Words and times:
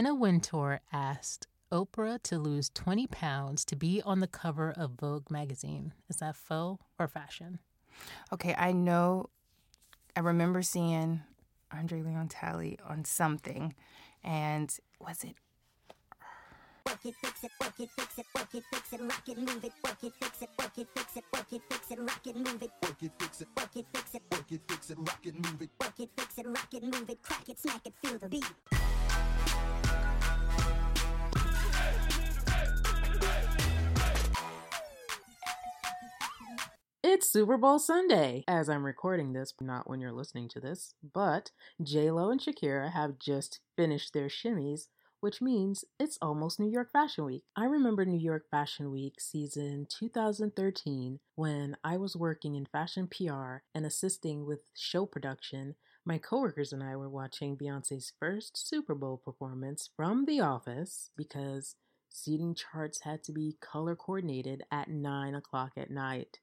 Anna 0.00 0.14
Wintour 0.14 0.80
asked 0.94 1.46
Oprah 1.70 2.22
to 2.22 2.38
lose 2.38 2.70
20 2.70 3.06
pounds 3.08 3.66
to 3.66 3.76
be 3.76 4.00
on 4.02 4.20
the 4.20 4.26
cover 4.26 4.72
of 4.74 4.92
Vogue 4.92 5.30
magazine. 5.30 5.92
Is 6.08 6.16
that 6.16 6.36
faux 6.36 6.82
or 6.98 7.06
fashion? 7.06 7.58
Okay, 8.32 8.54
I 8.56 8.72
know. 8.72 9.28
I 10.16 10.20
remember 10.20 10.62
seeing 10.62 11.20
Andre 11.70 12.00
Leon 12.00 12.28
Talley 12.28 12.78
on 12.82 13.04
something, 13.04 13.74
and 14.24 14.74
was 14.98 15.22
it? 15.22 15.34
Work 16.86 17.04
it, 17.04 17.14
fix 17.22 17.44
it, 17.44 17.50
work 17.60 17.78
it, 17.78 17.90
fix 17.90 18.18
it, 18.18 18.26
work 18.34 18.54
it, 18.54 18.62
fix 18.72 18.92
it, 18.94 19.00
rock 19.02 19.28
it, 19.28 19.36
move 19.36 19.62
it, 19.62 19.72
work 19.84 20.02
it, 20.02 20.12
fix 20.18 20.40
it, 20.40 20.48
work 20.58 20.78
it, 20.78 20.88
fix 20.96 21.16
it, 21.18 21.24
work 21.30 21.52
it, 21.52 21.60
fix 21.68 21.90
it, 21.90 21.98
rock 21.98 22.26
it, 22.26 22.36
move 22.36 22.62
it, 22.62 22.70
work 22.82 23.02
it, 23.02 23.12
fix 23.18 23.42
it, 23.42 23.48
work 23.54 23.76
it, 23.76 23.84
fix 23.92 24.14
it, 24.14 24.22
work 24.32 24.50
it, 24.50 24.60
fix 24.66 24.90
it, 24.92 24.98
rock 24.98 25.26
it, 25.26 25.34
move 25.34 25.60
it, 25.60 25.70
work 25.78 26.00
it, 26.00 26.08
fix 26.16 26.38
it, 26.38 26.46
rock 26.46 26.72
it, 26.72 26.82
move 26.84 27.10
it, 27.10 27.22
crack 27.22 27.46
it, 27.50 27.58
smack 27.58 27.86
it, 27.86 27.92
feel 28.02 28.16
the 28.16 28.28
beat. 28.30 28.79
It's 37.12 37.28
Super 37.28 37.56
Bowl 37.56 37.80
Sunday 37.80 38.44
as 38.46 38.68
I'm 38.68 38.86
recording 38.86 39.32
this, 39.32 39.52
not 39.60 39.90
when 39.90 40.00
you're 40.00 40.12
listening 40.12 40.48
to 40.50 40.60
this, 40.60 40.94
but 41.12 41.50
J-Lo 41.82 42.30
and 42.30 42.40
Shakira 42.40 42.92
have 42.92 43.18
just 43.18 43.58
finished 43.76 44.14
their 44.14 44.28
shimmies, 44.28 44.86
which 45.18 45.42
means 45.42 45.84
it's 45.98 46.18
almost 46.22 46.60
New 46.60 46.70
York 46.70 46.92
Fashion 46.92 47.24
Week. 47.24 47.42
I 47.56 47.64
remember 47.64 48.04
New 48.04 48.20
York 48.20 48.44
Fashion 48.48 48.92
Week 48.92 49.20
season 49.20 49.88
2013 49.90 51.18
when 51.34 51.76
I 51.82 51.96
was 51.96 52.14
working 52.14 52.54
in 52.54 52.66
fashion 52.66 53.08
PR 53.08 53.64
and 53.74 53.84
assisting 53.84 54.46
with 54.46 54.62
show 54.76 55.04
production. 55.04 55.74
My 56.06 56.16
coworkers 56.16 56.72
and 56.72 56.80
I 56.80 56.94
were 56.94 57.10
watching 57.10 57.56
Beyonce's 57.56 58.12
first 58.20 58.68
Super 58.68 58.94
Bowl 58.94 59.20
performance 59.24 59.90
from 59.96 60.26
the 60.26 60.38
office 60.38 61.10
because 61.16 61.74
seating 62.08 62.54
charts 62.54 63.00
had 63.02 63.24
to 63.24 63.32
be 63.32 63.56
color 63.60 63.96
coordinated 63.96 64.62
at 64.70 64.88
9 64.88 65.34
o'clock 65.34 65.72
at 65.76 65.90
night. 65.90 66.38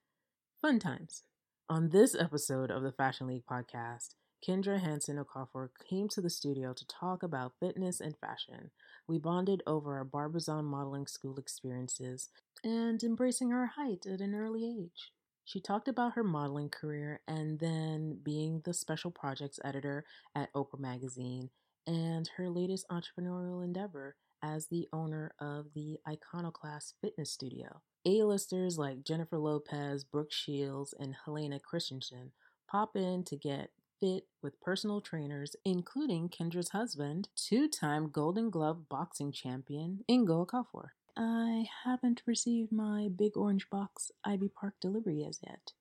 Fun 0.60 0.80
times. 0.80 1.22
On 1.70 1.90
this 1.90 2.16
episode 2.16 2.72
of 2.72 2.82
the 2.82 2.92
Fashion 2.92 3.28
League 3.28 3.46
podcast, 3.46 4.16
Kendra 4.44 4.80
Hansen 4.82 5.24
Okafor 5.24 5.70
came 5.88 6.08
to 6.10 6.20
the 6.20 6.32
studio 6.32 6.74
to 6.74 6.88
talk 6.88 7.22
about 7.22 7.54
fitness 7.60 8.02
and 8.02 8.18
fashion. 8.18 8.72
We 9.08 9.20
bonded 9.20 9.62
over 9.68 9.96
our 9.96 10.04
Barbizon 10.04 10.66
modeling 10.66 11.06
school 11.06 11.38
experiences 11.38 12.30
and 12.64 13.04
embracing 13.04 13.52
her 13.52 13.68
height 13.68 14.08
at 14.12 14.20
an 14.20 14.34
early 14.34 14.66
age. 14.66 15.12
She 15.46 15.62
talked 15.62 15.88
about 15.88 16.14
her 16.14 16.24
modeling 16.24 16.70
career 16.70 17.22
and 17.28 17.60
then 17.60 18.18
being 18.24 18.64
the 18.66 18.74
special 18.74 19.12
projects 19.12 19.60
editor 19.64 20.06
at 20.34 20.52
Oprah 20.54 20.80
Magazine 20.80 21.52
and 21.86 22.28
her 22.36 22.50
latest 22.50 22.88
entrepreneurial 22.90 23.64
endeavor 23.64 24.16
as 24.42 24.68
the 24.68 24.88
owner 24.92 25.34
of 25.40 25.68
the 25.76 26.00
Iconoclast 26.08 26.96
Fitness 27.00 27.32
Studio. 27.32 27.82
A-listers 28.08 28.78
like 28.78 29.04
Jennifer 29.04 29.38
Lopez, 29.38 30.06
Brooke 30.06 30.32
Shields, 30.32 30.94
and 30.98 31.14
Helena 31.26 31.60
Christensen 31.60 32.32
pop 32.66 32.96
in 32.96 33.26
to 33.26 33.36
get 33.36 33.72
fit 34.00 34.24
with 34.42 34.62
personal 34.62 35.02
trainers, 35.02 35.58
including 35.66 36.30
Kendra's 36.30 36.70
husband, 36.70 37.28
two-time 37.36 38.10
Golden 38.10 38.50
Glove 38.50 38.88
boxing 38.88 39.34
champion 39.34 40.06
Ingo 40.10 40.48
Okafor. 40.48 40.92
I 41.18 41.68
haven't 41.84 42.22
received 42.26 42.72
my 42.72 43.10
big 43.14 43.36
orange 43.36 43.70
box 43.70 44.10
Ivy 44.24 44.52
Park 44.58 44.76
delivery 44.80 45.26
as 45.28 45.40
yet. 45.46 45.74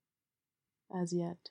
As 0.93 1.13
yet. 1.13 1.51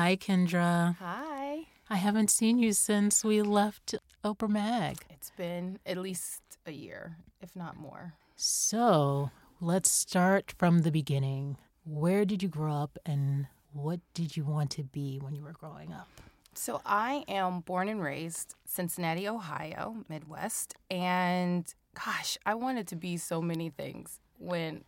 Hi, 0.00 0.14
Kendra. 0.14 0.96
Hi. 1.00 1.66
I 1.90 1.96
haven't 1.96 2.30
seen 2.30 2.60
you 2.60 2.72
since 2.72 3.24
we 3.24 3.42
left 3.42 3.96
Oprah 4.24 4.48
Mag. 4.48 4.98
It's 5.10 5.32
been 5.36 5.80
at 5.84 5.96
least 5.96 6.40
a 6.66 6.70
year, 6.70 7.16
if 7.42 7.56
not 7.56 7.76
more. 7.76 8.14
So 8.36 9.32
let's 9.60 9.90
start 9.90 10.54
from 10.56 10.82
the 10.82 10.92
beginning. 10.92 11.56
Where 11.84 12.24
did 12.24 12.44
you 12.44 12.48
grow 12.48 12.74
up 12.74 12.96
and 13.04 13.48
what 13.72 13.98
did 14.14 14.36
you 14.36 14.44
want 14.44 14.70
to 14.70 14.84
be 14.84 15.18
when 15.20 15.34
you 15.34 15.42
were 15.42 15.52
growing 15.52 15.92
up? 15.92 16.08
So 16.54 16.80
I 16.86 17.24
am 17.26 17.62
born 17.62 17.88
and 17.88 18.00
raised 18.00 18.54
Cincinnati, 18.66 19.26
Ohio, 19.26 20.04
Midwest, 20.08 20.76
and 20.88 21.74
gosh, 21.94 22.38
I 22.46 22.54
wanted 22.54 22.86
to 22.86 22.96
be 22.96 23.16
so 23.16 23.42
many 23.42 23.68
things 23.68 24.20
when 24.38 24.84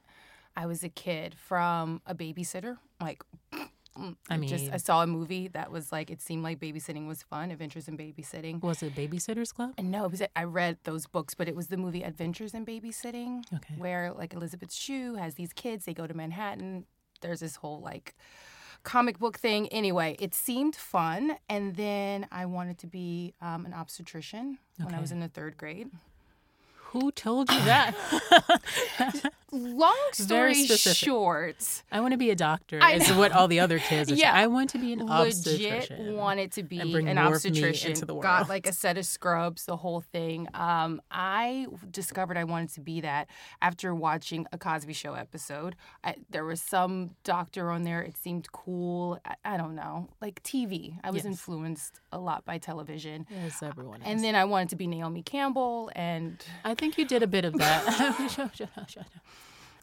I 0.56 0.66
was 0.66 0.84
a 0.84 0.88
kid 0.88 1.34
from 1.34 2.00
a 2.06 2.14
babysitter, 2.14 2.78
like 3.00 3.24
I 3.96 4.38
just 4.38 4.64
mean- 4.64 4.72
I 4.72 4.76
saw 4.76 5.02
a 5.02 5.06
movie 5.06 5.48
that 5.48 5.70
was 5.70 5.90
like 5.92 6.10
it 6.10 6.20
seemed 6.22 6.42
like 6.42 6.58
babysitting 6.60 7.06
was 7.06 7.22
fun, 7.22 7.50
Adventures 7.50 7.88
in 7.88 7.96
Babysitting. 7.98 8.62
Was 8.62 8.82
it 8.82 8.94
Babysitters 8.94 9.52
Club? 9.54 9.74
No, 9.80 10.04
it 10.04 10.10
was 10.10 10.22
I 10.36 10.44
read 10.44 10.78
those 10.84 11.06
books, 11.06 11.34
but 11.34 11.48
it 11.48 11.56
was 11.56 11.66
the 11.68 11.76
movie 11.76 12.02
Adventures 12.02 12.54
in 12.54 12.64
Babysitting, 12.64 13.42
Okay. 13.54 13.74
where 13.76 14.12
like 14.12 14.32
Elizabeth 14.34 14.72
Shue 14.72 15.16
has 15.16 15.34
these 15.34 15.52
kids. 15.52 15.84
They 15.84 15.94
go 15.94 16.06
to 16.06 16.14
Manhattan. 16.14 16.86
There's 17.20 17.40
this 17.40 17.56
whole 17.56 17.80
like 17.80 18.14
comic 18.82 19.18
book 19.18 19.38
thing. 19.38 19.68
Anyway, 19.68 20.16
it 20.20 20.34
seemed 20.34 20.74
fun, 20.76 21.36
and 21.48 21.76
then 21.76 22.26
I 22.32 22.46
wanted 22.46 22.78
to 22.78 22.86
be 22.86 23.34
um, 23.42 23.66
an 23.66 23.74
obstetrician 23.74 24.58
when 24.78 24.94
I 24.94 25.00
was 25.00 25.12
in 25.12 25.20
the 25.20 25.28
third 25.28 25.56
grade. 25.58 25.90
Who 26.90 27.10
told 27.12 27.50
you 27.50 27.60
that? 27.64 27.94
Long 29.52 29.96
story 30.12 30.54
short, 30.54 31.82
I 31.90 32.00
want 32.00 32.12
to 32.12 32.16
be 32.18 32.30
a 32.30 32.36
doctor. 32.36 32.78
I 32.80 32.92
Is 32.92 33.10
what 33.12 33.32
all 33.32 33.48
the 33.48 33.58
other 33.58 33.80
kids 33.80 34.12
are 34.12 34.14
saying. 34.14 34.20
Yeah. 34.20 34.32
I 34.32 34.46
want 34.46 34.70
to 34.70 34.78
be 34.78 34.92
an 34.92 35.00
legit 35.04 35.10
obstetrician. 35.10 36.14
wanted 36.16 36.52
to 36.52 36.62
be 36.62 36.78
an 36.80 37.18
obstetrician. 37.18 37.90
into 37.92 38.04
the 38.06 38.14
Got 38.14 38.48
like 38.48 38.68
a 38.68 38.72
set 38.72 38.96
of 38.96 39.04
scrubs, 39.06 39.66
the 39.66 39.76
whole 39.76 40.00
thing. 40.02 40.46
Um, 40.54 41.02
I 41.10 41.66
discovered 41.90 42.36
I 42.36 42.44
wanted 42.44 42.70
to 42.74 42.80
be 42.80 43.00
that 43.00 43.26
after 43.60 43.92
watching 43.92 44.46
a 44.52 44.58
Cosby 44.58 44.92
Show 44.92 45.14
episode. 45.14 45.74
I, 46.04 46.14
there 46.30 46.44
was 46.44 46.62
some 46.62 47.16
doctor 47.24 47.70
on 47.72 47.82
there. 47.82 48.02
It 48.02 48.16
seemed 48.16 48.52
cool. 48.52 49.18
I, 49.24 49.34
I 49.44 49.56
don't 49.56 49.74
know, 49.74 50.10
like 50.20 50.42
TV. 50.44 50.96
I 51.02 51.08
was 51.10 51.24
Yes. 51.24 51.26
influenced 51.26 52.00
a 52.12 52.18
lot 52.20 52.44
by 52.44 52.58
television. 52.58 53.26
Yes, 53.28 53.64
everyone 53.64 54.00
is. 54.02 54.06
And 54.06 54.22
then 54.22 54.36
I 54.36 54.44
wanted 54.44 54.68
to 54.70 54.76
be 54.76 54.86
Naomi 54.86 55.22
Campbell 55.24 55.90
and 55.96 56.40
I 56.64 56.76
think 56.80 56.96
you 56.98 57.04
did 57.04 57.22
a 57.22 57.26
bit 57.26 57.44
of 57.44 57.52
that. 57.58 57.84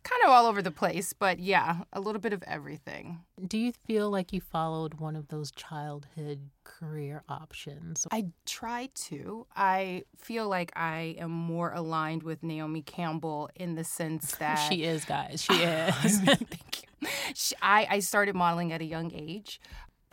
Kind 0.03 0.23
of 0.23 0.29
all 0.29 0.45
over 0.45 0.61
the 0.61 0.71
place. 0.71 1.13
But 1.13 1.39
yeah, 1.39 1.81
a 1.91 1.99
little 1.99 2.21
bit 2.21 2.33
of 2.33 2.41
everything. 2.47 3.19
Do 3.45 3.57
you 3.57 3.73
feel 3.85 4.09
like 4.09 4.31
you 4.31 4.39
followed 4.41 4.95
one 4.95 5.15
of 5.15 5.27
those 5.27 5.51
childhood 5.51 6.49
career 6.63 7.23
options? 7.27 8.07
I 8.11 8.27
try 8.45 8.89
to. 9.09 9.45
I 9.55 10.03
feel 10.17 10.47
like 10.47 10.71
I 10.75 11.15
am 11.19 11.31
more 11.31 11.71
aligned 11.73 12.23
with 12.23 12.41
Naomi 12.41 12.81
Campbell 12.81 13.49
in 13.55 13.75
the 13.75 13.83
sense 13.83 14.35
that 14.39 14.55
She 14.55 14.83
is, 14.83 15.03
guys. 15.05 15.43
She 15.43 15.53
is. 15.53 16.19
Thank 16.21 16.83
you. 16.83 17.09
I, 17.61 17.87
I 17.89 17.99
started 17.99 18.33
modeling 18.33 18.71
at 18.73 18.81
a 18.81 18.85
young 18.85 19.11
age, 19.13 19.59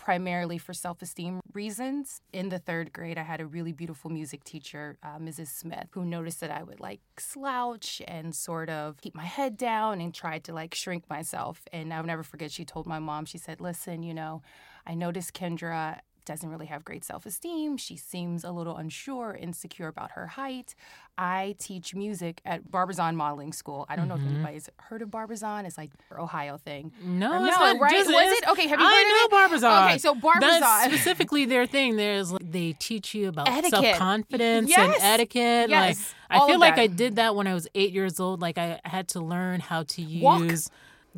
primarily 0.04 0.58
for 0.58 0.74
self 0.74 1.00
esteem 1.00 1.40
reasons. 1.54 2.20
In 2.32 2.50
the 2.50 2.58
third 2.58 2.92
grade, 2.92 3.16
I 3.16 3.22
had 3.22 3.40
a 3.40 3.46
really 3.46 3.72
beautiful 3.72 4.10
music 4.10 4.44
teacher, 4.44 4.98
uh, 5.02 5.18
Mrs. 5.18 5.46
Smith, 5.46 5.88
who 5.92 6.04
noticed 6.04 6.40
that 6.40 6.50
I 6.50 6.62
would 6.62 6.78
like 6.78 7.00
slouch 7.18 8.02
and 8.06 8.34
sort 8.34 8.68
of 8.68 9.00
keep 9.00 9.14
my 9.14 9.24
head 9.24 9.56
down 9.56 10.02
and 10.02 10.12
tried 10.12 10.44
to 10.44 10.52
like 10.52 10.74
shrink 10.74 11.08
myself. 11.08 11.62
And 11.72 11.92
I'll 11.92 12.04
never 12.04 12.22
forget, 12.22 12.52
she 12.52 12.66
told 12.66 12.86
my 12.86 12.98
mom, 12.98 13.24
she 13.24 13.38
said, 13.38 13.62
Listen, 13.62 14.02
you 14.02 14.12
know, 14.12 14.42
I 14.86 14.94
noticed 14.94 15.32
Kendra 15.32 16.00
doesn't 16.24 16.48
really 16.48 16.66
have 16.66 16.84
great 16.84 17.04
self 17.04 17.26
esteem. 17.26 17.76
She 17.76 17.96
seems 17.96 18.44
a 18.44 18.50
little 18.50 18.76
unsure, 18.76 19.36
insecure 19.38 19.88
about 19.88 20.12
her 20.12 20.26
height. 20.26 20.74
I 21.16 21.54
teach 21.58 21.94
music 21.94 22.40
at 22.44 22.70
Barbizon 22.70 23.14
Modeling 23.14 23.52
School. 23.52 23.86
I 23.88 23.94
don't 23.94 24.08
know 24.08 24.14
if 24.14 24.20
mm-hmm. 24.20 24.34
anybody's 24.34 24.68
heard 24.78 25.00
of 25.00 25.10
Barbizon. 25.10 25.64
It's 25.64 25.78
like 25.78 25.90
an 26.10 26.18
Ohio 26.18 26.56
thing. 26.56 26.90
No, 27.02 27.38
no, 27.38 27.46
not. 27.46 27.80
right? 27.80 27.92
just- 27.92 28.10
Was 28.10 28.38
it? 28.38 28.48
Okay, 28.48 28.66
have 28.66 28.80
you 28.80 28.84
I 28.84 28.90
heard 28.90 29.08
know 29.08 29.24
of 29.24 29.24
it? 29.24 29.30
Barbizon. 29.30 29.84
Okay, 29.84 29.98
so 29.98 30.14
Barbizon. 30.14 30.60
That's 30.60 30.92
specifically 30.92 31.44
their 31.44 31.66
thing. 31.66 31.96
There's 31.96 32.32
like, 32.32 32.50
they 32.50 32.72
teach 32.72 33.14
you 33.14 33.28
about 33.28 33.46
self 33.66 33.96
confidence 33.96 34.70
Yes. 34.70 34.94
and 34.94 35.02
etiquette. 35.02 35.70
Yes, 35.70 36.14
Like 36.30 36.40
all 36.40 36.46
I 36.46 36.50
feel 36.50 36.58
like 36.58 36.76
that. 36.76 36.82
I 36.82 36.86
did 36.88 37.16
that 37.16 37.36
when 37.36 37.46
I 37.46 37.54
was 37.54 37.68
eight 37.74 37.92
years 37.92 38.18
old. 38.18 38.40
Like 38.40 38.58
I 38.58 38.80
had 38.84 39.08
to 39.08 39.20
learn 39.20 39.60
how 39.60 39.84
to 39.84 40.20
Walk. 40.20 40.42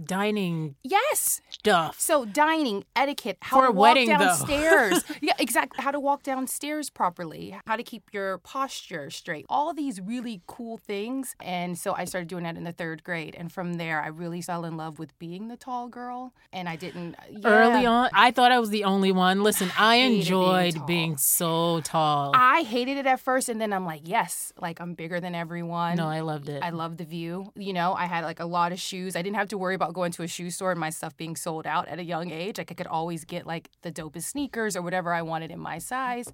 Dining 0.02 0.76
Yes. 0.82 1.40
stuff. 1.48 1.98
So 2.00 2.25
dining 2.25 2.84
etiquette, 2.94 3.38
how 3.40 3.56
For 3.60 3.66
to 3.66 3.72
walk 3.72 3.82
wedding, 3.82 4.08
downstairs. 4.08 5.04
yeah, 5.20 5.32
exactly. 5.38 5.82
How 5.82 5.90
to 5.90 6.00
walk 6.00 6.22
downstairs 6.22 6.90
properly. 6.90 7.56
How 7.66 7.76
to 7.76 7.82
keep 7.82 8.04
your 8.12 8.38
posture 8.38 9.10
straight. 9.10 9.46
All 9.48 9.72
these 9.75 10.00
really 10.00 10.43
cool 10.46 10.78
things. 10.78 11.34
And 11.40 11.78
so 11.78 11.94
I 11.96 12.04
started 12.04 12.28
doing 12.28 12.44
that 12.44 12.56
in 12.56 12.64
the 12.64 12.72
third 12.72 13.02
grade. 13.04 13.34
And 13.38 13.50
from 13.50 13.75
there, 13.75 14.02
I 14.02 14.08
really 14.08 14.40
fell 14.43 14.64
in 14.64 14.76
love 14.76 14.98
with 14.98 15.19
being 15.19 15.48
the 15.48 15.56
tall 15.56 15.88
girl. 15.88 16.32
And 16.52 16.69
I 16.69 16.76
didn't 16.76 17.16
yeah. 17.31 17.49
Early 17.49 17.87
on, 17.87 18.10
I 18.12 18.31
thought 18.31 18.52
I 18.52 18.58
was 18.58 18.70
the 18.70 18.84
only 18.84 19.12
one. 19.12 19.42
Listen, 19.42 19.70
I 19.78 19.99
being 19.99 20.16
enjoyed 20.16 20.75
tall. 20.76 20.87
being 20.87 21.16
so 21.16 21.81
tall. 21.82 22.32
I 22.34 22.62
hated 22.62 22.96
it 22.99 23.06
at 23.06 23.20
first, 23.20 23.49
and 23.49 23.60
then 23.60 23.72
I'm 23.72 23.84
like, 23.87 24.02
yes, 24.04 24.52
like 24.60 24.81
I'm 24.81 24.94
bigger 24.94 25.20
than 25.20 25.34
everyone. 25.34 25.96
no, 25.96 26.06
I 26.06 26.20
loved 26.20 26.49
it. 26.49 26.62
I 26.62 26.70
love 26.70 26.96
the 26.96 27.04
view. 27.04 27.52
You 27.56 27.72
know, 27.72 27.94
I 27.94 28.06
had 28.06 28.25
like 28.25 28.40
a 28.40 28.46
lot 28.46 28.72
of 28.72 28.78
shoes. 28.81 29.16
I 29.16 29.22
didn't 29.22 29.37
have 29.37 29.49
to 29.49 29.58
worry 29.58 29.75
about 29.75 29.86
going 29.93 30.12
to 30.12 30.23
a 30.23 30.27
shoe 30.27 30.50
store 30.50 30.71
and 30.71 30.81
my 30.81 30.91
stuff 30.91 31.17
being 31.17 31.37
sold 31.37 31.67
out 31.67 31.88
at 31.88 31.99
a 31.99 32.05
young 32.05 32.31
age. 32.31 32.59
Like 32.59 32.71
I 32.71 32.75
could 32.75 32.87
always 32.87 33.25
get 33.25 33.47
like 33.47 33.71
the 33.83 33.93
dopest 33.93 34.25
sneakers 34.25 34.77
or 34.77 34.83
whatever 34.83 35.12
I 35.12 35.23
wanted 35.23 35.50
in 35.50 35.59
my 35.61 35.79
size. 35.79 36.33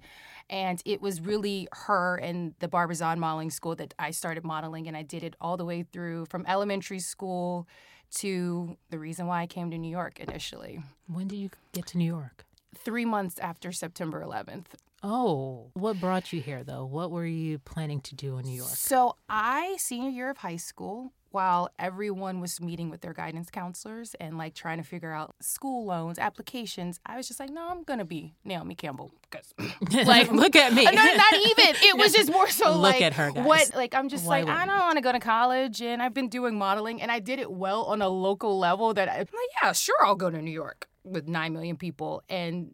And 0.49 0.81
it 0.85 1.01
was 1.01 1.21
really 1.21 1.67
her 1.71 2.15
and 2.17 2.53
the 2.59 2.67
Barbizon 2.67 3.19
modeling 3.19 3.51
school 3.51 3.75
that 3.75 3.93
I 3.99 4.11
started 4.11 4.43
modeling 4.43 4.87
and 4.87 4.97
I 4.97 5.03
did 5.03 5.23
it 5.23 5.35
all 5.39 5.57
the 5.57 5.65
way 5.65 5.83
through 5.83 6.25
from 6.25 6.45
elementary 6.47 6.99
school 6.99 7.67
to 8.15 8.77
the 8.89 8.99
reason 8.99 9.25
why 9.27 9.41
I 9.41 9.47
came 9.47 9.71
to 9.71 9.77
New 9.77 9.89
York 9.89 10.19
initially. 10.19 10.81
when 11.07 11.27
did 11.27 11.37
you 11.37 11.49
get 11.71 11.87
to 11.87 11.97
New 11.97 12.05
York? 12.05 12.45
Three 12.77 13.05
months 13.05 13.39
after 13.39 13.71
September 13.71 14.23
11th. 14.23 14.65
Oh, 15.01 15.69
what 15.73 15.99
brought 15.99 16.31
you 16.31 16.39
here 16.39 16.63
though? 16.63 16.85
What 16.85 17.11
were 17.11 17.25
you 17.25 17.59
planning 17.59 17.99
to 18.01 18.15
do 18.15 18.37
in 18.37 18.45
New 18.45 18.55
York? 18.55 18.69
So 18.69 19.17
I, 19.27 19.75
senior 19.77 20.09
year 20.09 20.29
of 20.29 20.37
high 20.37 20.55
school, 20.55 21.11
while 21.33 21.67
everyone 21.79 22.39
was 22.39 22.61
meeting 22.61 22.91
with 22.91 23.01
their 23.01 23.11
guidance 23.11 23.49
counselors 23.49 24.15
and 24.19 24.37
like 24.37 24.53
trying 24.53 24.77
to 24.77 24.83
figure 24.83 25.11
out 25.11 25.33
school 25.41 25.83
loans, 25.83 26.19
applications, 26.19 26.99
I 27.07 27.17
was 27.17 27.27
just 27.27 27.39
like, 27.39 27.49
no, 27.49 27.67
I'm 27.69 27.81
gonna 27.83 28.05
be 28.05 28.35
Naomi 28.45 28.75
Campbell 28.75 29.11
because 29.23 29.51
like, 30.07 30.31
look 30.31 30.55
at 30.55 30.73
me. 30.73 30.83
no, 30.85 30.91
not 30.91 31.33
even. 31.33 31.75
It 31.81 31.97
was 31.97 32.13
just 32.13 32.31
more 32.31 32.47
so 32.49 32.73
Look 32.73 32.93
like 32.93 33.01
at 33.01 33.13
her, 33.13 33.31
guys. 33.31 33.45
what 33.45 33.71
like 33.75 33.95
I'm 33.95 34.09
just 34.09 34.25
Why 34.25 34.41
like 34.41 34.49
I 34.49 34.67
don't 34.67 34.77
want 34.79 34.97
to 34.97 35.01
go 35.01 35.11
to 35.11 35.19
college 35.19 35.81
and 35.81 36.03
I've 36.03 36.13
been 36.13 36.29
doing 36.29 36.55
modeling 36.55 37.01
and 37.01 37.11
I 37.11 37.19
did 37.19 37.39
it 37.39 37.51
well 37.51 37.83
on 37.85 38.03
a 38.03 38.09
local 38.09 38.59
level 38.59 38.93
that 38.93 39.09
I'm 39.09 39.17
like 39.17 39.29
yeah 39.61 39.71
sure 39.71 39.95
I'll 40.05 40.15
go 40.15 40.29
to 40.29 40.39
New 40.41 40.51
York 40.51 40.87
with 41.03 41.27
nine 41.27 41.51
million 41.51 41.77
people 41.77 42.21
and 42.29 42.73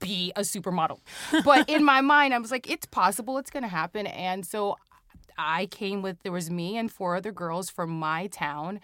be 0.00 0.32
a 0.34 0.40
supermodel. 0.40 0.98
But 1.44 1.68
in 1.70 1.84
my 1.84 2.00
mind 2.00 2.34
I 2.34 2.38
was 2.38 2.50
like 2.50 2.68
it's 2.68 2.86
possible 2.86 3.38
it's 3.38 3.50
gonna 3.50 3.68
happen 3.68 4.08
and 4.08 4.44
so 4.44 4.76
I 5.38 5.66
came 5.66 6.02
with 6.02 6.20
there 6.22 6.32
was 6.32 6.50
me 6.50 6.76
and 6.76 6.90
four 6.90 7.16
other 7.16 7.32
girls 7.32 7.70
from 7.70 7.90
my 7.90 8.26
town. 8.28 8.80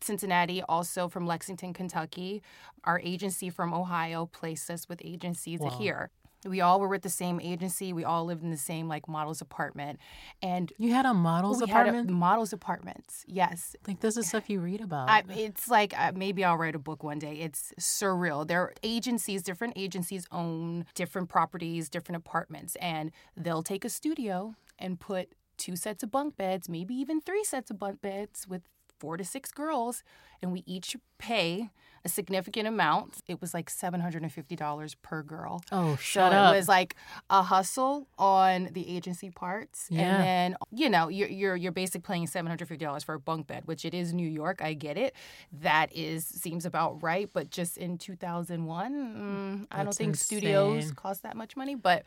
Cincinnati, 0.00 0.62
also 0.62 1.08
from 1.08 1.26
Lexington, 1.26 1.72
Kentucky. 1.72 2.42
Our 2.84 3.00
agency 3.04 3.50
from 3.50 3.72
Ohio 3.72 4.26
placed 4.26 4.68
us 4.70 4.88
with 4.88 5.00
agencies 5.04 5.60
Wow. 5.60 5.70
here. 5.78 6.10
We 6.44 6.60
all 6.60 6.80
were 6.80 6.88
with 6.88 7.02
the 7.02 7.08
same 7.08 7.38
agency. 7.40 7.92
We 7.92 8.02
all 8.02 8.24
lived 8.24 8.42
in 8.42 8.50
the 8.50 8.56
same 8.56 8.88
like 8.88 9.06
models 9.06 9.40
apartment, 9.40 10.00
and 10.42 10.72
You 10.76 10.92
had 10.92 11.06
a 11.06 11.14
model's 11.14 11.58
we 11.60 11.70
apartment? 11.70 12.10
a, 12.10 12.12
models 12.12 12.52
apartments. 12.52 13.24
Yes, 13.28 13.76
like 13.86 14.00
this 14.00 14.16
is 14.16 14.26
stuff 14.26 14.50
you 14.50 14.58
read 14.58 14.80
about. 14.80 15.08
I, 15.08 15.22
it's 15.28 15.68
like 15.68 15.96
uh, 15.96 16.10
maybe 16.16 16.42
I'll 16.42 16.56
write 16.56 16.74
a 16.74 16.80
book 16.80 17.04
one 17.04 17.20
day. 17.20 17.34
It's 17.34 17.72
surreal. 17.78 18.44
There 18.44 18.60
are 18.60 18.72
agencies, 18.82 19.44
different 19.44 19.74
agencies 19.76 20.26
own 20.32 20.84
different 20.96 21.28
properties, 21.28 21.88
different 21.88 22.16
apartments, 22.16 22.74
and 22.80 23.12
they'll 23.36 23.62
take 23.62 23.84
a 23.84 23.88
studio 23.88 24.56
and 24.80 24.98
put 24.98 25.28
two 25.56 25.76
sets 25.76 26.02
of 26.02 26.10
bunk 26.10 26.36
beds, 26.36 26.68
maybe 26.68 26.94
even 26.94 27.20
three 27.20 27.44
sets 27.44 27.70
of 27.70 27.78
bunk 27.78 28.00
beds 28.00 28.46
with 28.48 28.62
four 28.98 29.16
to 29.16 29.24
six 29.24 29.50
girls, 29.50 30.04
and 30.40 30.52
we 30.52 30.62
each 30.64 30.96
pay 31.18 31.70
a 32.04 32.08
significant 32.08 32.66
amount. 32.68 33.18
It 33.28 33.40
was 33.40 33.52
like 33.54 33.68
seven 33.70 34.00
hundred 34.00 34.22
and 34.22 34.32
fifty 34.32 34.54
dollars 34.56 34.94
per 35.02 35.22
girl. 35.22 35.62
oh, 35.72 35.94
So 35.96 36.00
shut 36.00 36.32
up. 36.32 36.52
it 36.54 36.56
was 36.56 36.68
like 36.68 36.94
a 37.30 37.42
hustle 37.42 38.06
on 38.18 38.68
the 38.72 38.88
agency 38.96 39.30
parts, 39.30 39.86
Yeah. 39.90 40.02
and 40.02 40.22
then 40.22 40.56
you 40.72 40.88
know 40.88 41.08
you're 41.08 41.28
you're 41.28 41.56
you're 41.56 41.72
basically 41.72 42.00
paying 42.02 42.26
seven 42.28 42.46
hundred 42.48 42.66
fifty 42.68 42.84
dollars 42.84 43.02
for 43.04 43.14
a 43.14 43.20
bunk 43.20 43.46
bed, 43.48 43.62
which 43.66 43.84
it 43.84 43.92
is 43.94 44.12
New 44.14 44.28
York. 44.28 44.60
I 44.62 44.74
get 44.74 44.96
it. 44.96 45.14
That 45.52 45.94
is 45.96 46.24
seems 46.24 46.64
about 46.64 47.02
right, 47.02 47.28
but 47.32 47.50
just 47.50 47.76
in 47.78 47.98
two 47.98 48.14
thousand 48.16 48.66
one, 48.66 49.66
mm, 49.70 49.76
I 49.76 49.82
don't 49.84 49.94
think 49.94 50.14
studios 50.16 50.92
cost 50.92 51.22
that 51.24 51.36
much 51.36 51.56
money. 51.56 51.74
But 51.76 52.04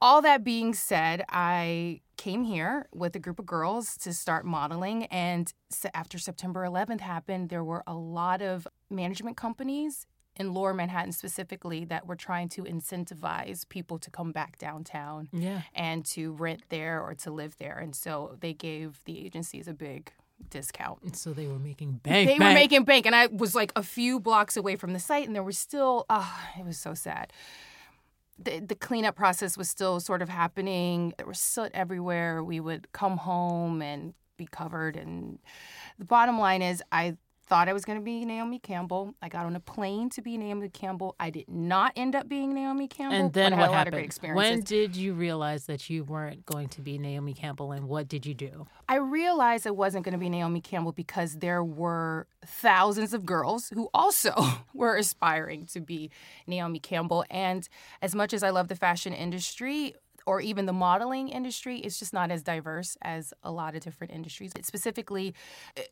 all 0.00 0.22
that 0.22 0.44
being 0.44 0.74
said, 0.74 1.24
I 1.28 2.00
came 2.16 2.44
here 2.44 2.86
with 2.92 3.16
a 3.16 3.18
group 3.18 3.38
of 3.38 3.46
girls 3.46 3.96
to 3.98 4.12
start 4.12 4.44
modeling. 4.44 5.04
And 5.06 5.52
after 5.94 6.18
September 6.18 6.64
11th 6.64 7.00
happened, 7.00 7.48
there 7.48 7.64
were 7.64 7.82
a 7.86 7.94
lot 7.94 8.42
of 8.42 8.68
management 8.90 9.36
companies 9.36 10.06
in 10.36 10.52
lower 10.52 10.74
Manhattan 10.74 11.12
specifically 11.12 11.84
that 11.84 12.06
were 12.06 12.16
trying 12.16 12.48
to 12.50 12.64
incentivize 12.64 13.68
people 13.68 13.98
to 13.98 14.10
come 14.10 14.32
back 14.32 14.58
downtown 14.58 15.28
yeah. 15.32 15.62
and 15.74 16.04
to 16.06 16.32
rent 16.32 16.62
there 16.70 17.00
or 17.00 17.14
to 17.14 17.30
live 17.30 17.56
there. 17.58 17.78
And 17.78 17.94
so 17.94 18.36
they 18.40 18.52
gave 18.52 19.00
the 19.04 19.24
agencies 19.24 19.68
a 19.68 19.74
big 19.74 20.12
discount 20.50 20.98
And 21.02 21.16
so 21.16 21.32
they 21.32 21.46
were 21.46 21.58
making 21.58 22.00
bank. 22.02 22.28
they 22.28 22.38
were 22.38 22.52
making 22.52 22.84
bank 22.84 23.06
and 23.06 23.14
i 23.14 23.26
was 23.28 23.54
like 23.54 23.72
a 23.76 23.82
few 23.82 24.20
blocks 24.20 24.56
away 24.56 24.76
from 24.76 24.92
the 24.92 24.98
site 24.98 25.26
and 25.26 25.34
there 25.34 25.42
was 25.42 25.56
still 25.56 26.04
oh 26.10 26.38
it 26.58 26.64
was 26.66 26.76
so 26.76 26.92
sad 26.92 27.32
the, 28.38 28.60
the 28.60 28.74
cleanup 28.74 29.16
process 29.16 29.56
was 29.56 29.68
still 29.68 30.00
sort 30.00 30.22
of 30.22 30.28
happening. 30.28 31.14
There 31.18 31.26
was 31.26 31.40
soot 31.40 31.70
everywhere. 31.74 32.42
We 32.42 32.60
would 32.60 32.92
come 32.92 33.18
home 33.18 33.82
and 33.82 34.14
be 34.36 34.46
covered. 34.46 34.96
And 34.96 35.38
the 35.98 36.04
bottom 36.04 36.38
line 36.38 36.62
is 36.62 36.82
i 36.90 37.16
thought 37.46 37.68
i 37.68 37.72
was 37.72 37.84
going 37.84 37.98
to 37.98 38.04
be 38.04 38.24
naomi 38.24 38.58
campbell 38.58 39.14
i 39.22 39.28
got 39.28 39.44
on 39.46 39.54
a 39.54 39.60
plane 39.60 40.08
to 40.10 40.22
be 40.22 40.36
naomi 40.38 40.68
campbell 40.68 41.14
i 41.20 41.30
did 41.30 41.48
not 41.48 41.92
end 41.96 42.14
up 42.16 42.28
being 42.28 42.54
naomi 42.54 42.88
campbell 42.88 43.18
And 43.18 43.32
then 43.32 43.52
what 43.52 43.60
had 43.60 43.68
a 43.68 43.70
lot 43.70 43.76
happened? 43.78 43.94
of 43.94 43.98
great 43.98 44.04
experiences 44.06 44.50
When 44.50 44.60
did 44.62 44.96
you 44.96 45.12
realize 45.14 45.66
that 45.66 45.88
you 45.90 46.04
weren't 46.04 46.44
going 46.46 46.68
to 46.68 46.80
be 46.80 46.98
Naomi 46.98 47.34
Campbell, 47.34 47.72
and 47.72 47.88
what 47.88 48.08
did 48.08 48.24
you 48.26 48.34
do? 48.34 48.66
I 48.88 48.96
realized 48.96 49.66
I 49.66 49.70
wasn't 49.70 50.04
going 50.04 50.12
to 50.12 50.18
be 50.18 50.28
Naomi 50.28 50.60
Campbell 50.60 50.92
because 50.92 51.36
there 51.38 51.62
were 51.62 52.26
thousands 52.46 53.12
of 53.14 53.24
girls 53.26 53.70
who 53.74 53.88
also 53.94 54.32
were 54.74 54.96
aspiring 54.96 55.66
to 55.66 55.80
be 55.80 56.10
Naomi 56.46 56.78
Campbell. 56.78 57.24
And 57.30 57.68
as 58.02 58.14
much 58.14 58.32
as 58.32 58.42
I 58.42 58.50
love 58.50 58.68
the 58.68 58.76
fashion 58.76 59.12
industry, 59.12 59.94
or 60.26 60.40
even 60.40 60.66
the 60.66 60.72
modeling 60.72 61.28
industry, 61.28 61.78
it's 61.78 61.98
just 61.98 62.12
not 62.12 62.30
as 62.30 62.42
diverse 62.42 62.96
as 63.02 63.32
a 63.42 63.50
lot 63.50 63.74
of 63.74 63.82
different 63.82 64.12
industries. 64.12 64.52
Specifically, 64.62 65.34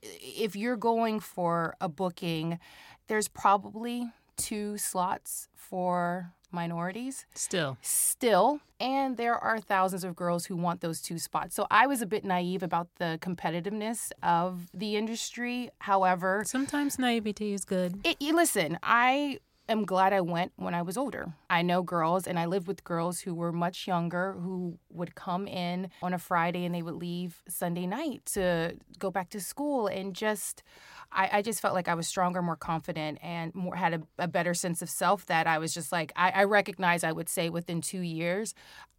if 0.03 0.57
you're 0.57 0.77
going 0.77 1.21
for 1.21 1.75
a 1.81 1.89
booking, 1.89 2.59
there's 3.09 3.29
probably 3.29 4.11
two 4.37 4.79
slots 4.79 5.49
for 5.55 6.33
minorities. 6.53 7.27
Still, 7.35 7.79
still. 7.81 8.61
And 8.79 9.17
there 9.17 9.35
are 9.35 9.59
thousands 9.59 10.05
of 10.05 10.15
girls 10.15 10.47
who 10.47 10.57
want 10.57 10.81
those 10.81 11.01
two 11.01 11.19
spots. 11.19 11.55
So 11.55 11.67
i 11.71 11.87
was 11.87 12.03
a 12.03 12.07
bit 12.07 12.25
naive 12.25 12.63
about 12.63 12.89
the 12.99 13.19
competitiveness 13.23 14.13
of 14.23 14.69
the 14.75 14.97
industry. 14.97 15.71
However 15.79 16.43
sometimes 16.47 16.99
naivety 16.99 17.53
is 17.53 17.65
good. 17.65 18.01
it, 18.05 18.21
listen 18.21 18.79
i 18.83 19.39
am 19.69 19.85
glad 19.85 20.13
i 20.13 20.21
went 20.21 20.53
when 20.57 20.75
i 20.75 20.83
was 20.83 20.97
older. 20.97 21.35
I 21.49 21.63
know 21.63 21.83
girls 21.83 22.27
and 22.27 22.39
i 22.39 22.47
lived 22.47 22.67
with 22.67 22.85
girls 22.85 23.21
who 23.21 23.35
were 23.35 23.53
much 23.53 23.87
younger 23.87 24.33
who 24.35 24.79
would 24.91 25.15
come 25.15 25.47
in 25.47 25.91
on 26.03 26.15
a 26.15 26.19
friday 26.19 26.65
and 26.65 26.75
they 26.75 26.83
would 26.83 26.95
leave 26.95 27.43
sunday 27.49 27.87
night 27.87 28.25
to 28.27 28.77
go 28.99 29.11
back 29.11 29.31
to 29.31 29.41
school 29.41 29.87
and 29.87 30.15
just 30.15 30.63
I, 31.15 31.39
I 31.39 31.43
just 31.43 31.61
felt 31.61 31.75
like 31.75 31.89
I 31.89 31.95
was 31.95 32.07
stronger, 32.07 32.43
more 32.43 32.57
confident, 32.57 33.19
and 33.23 33.55
more 33.55 33.77
had 33.77 33.95
a, 33.95 34.03
a 34.19 34.29
better 34.29 34.55
sense 34.55 34.83
of 34.83 34.91
self. 34.91 35.27
That 35.27 35.47
I 35.47 35.59
was 35.59 35.75
just 35.75 35.93
like 35.93 36.13
I, 36.17 36.31
I 36.31 36.45
recognize. 36.45 37.05
I 37.05 37.13
would 37.13 37.29
say 37.29 37.51
within 37.51 37.81
two 37.81 38.01
years, 38.01 38.55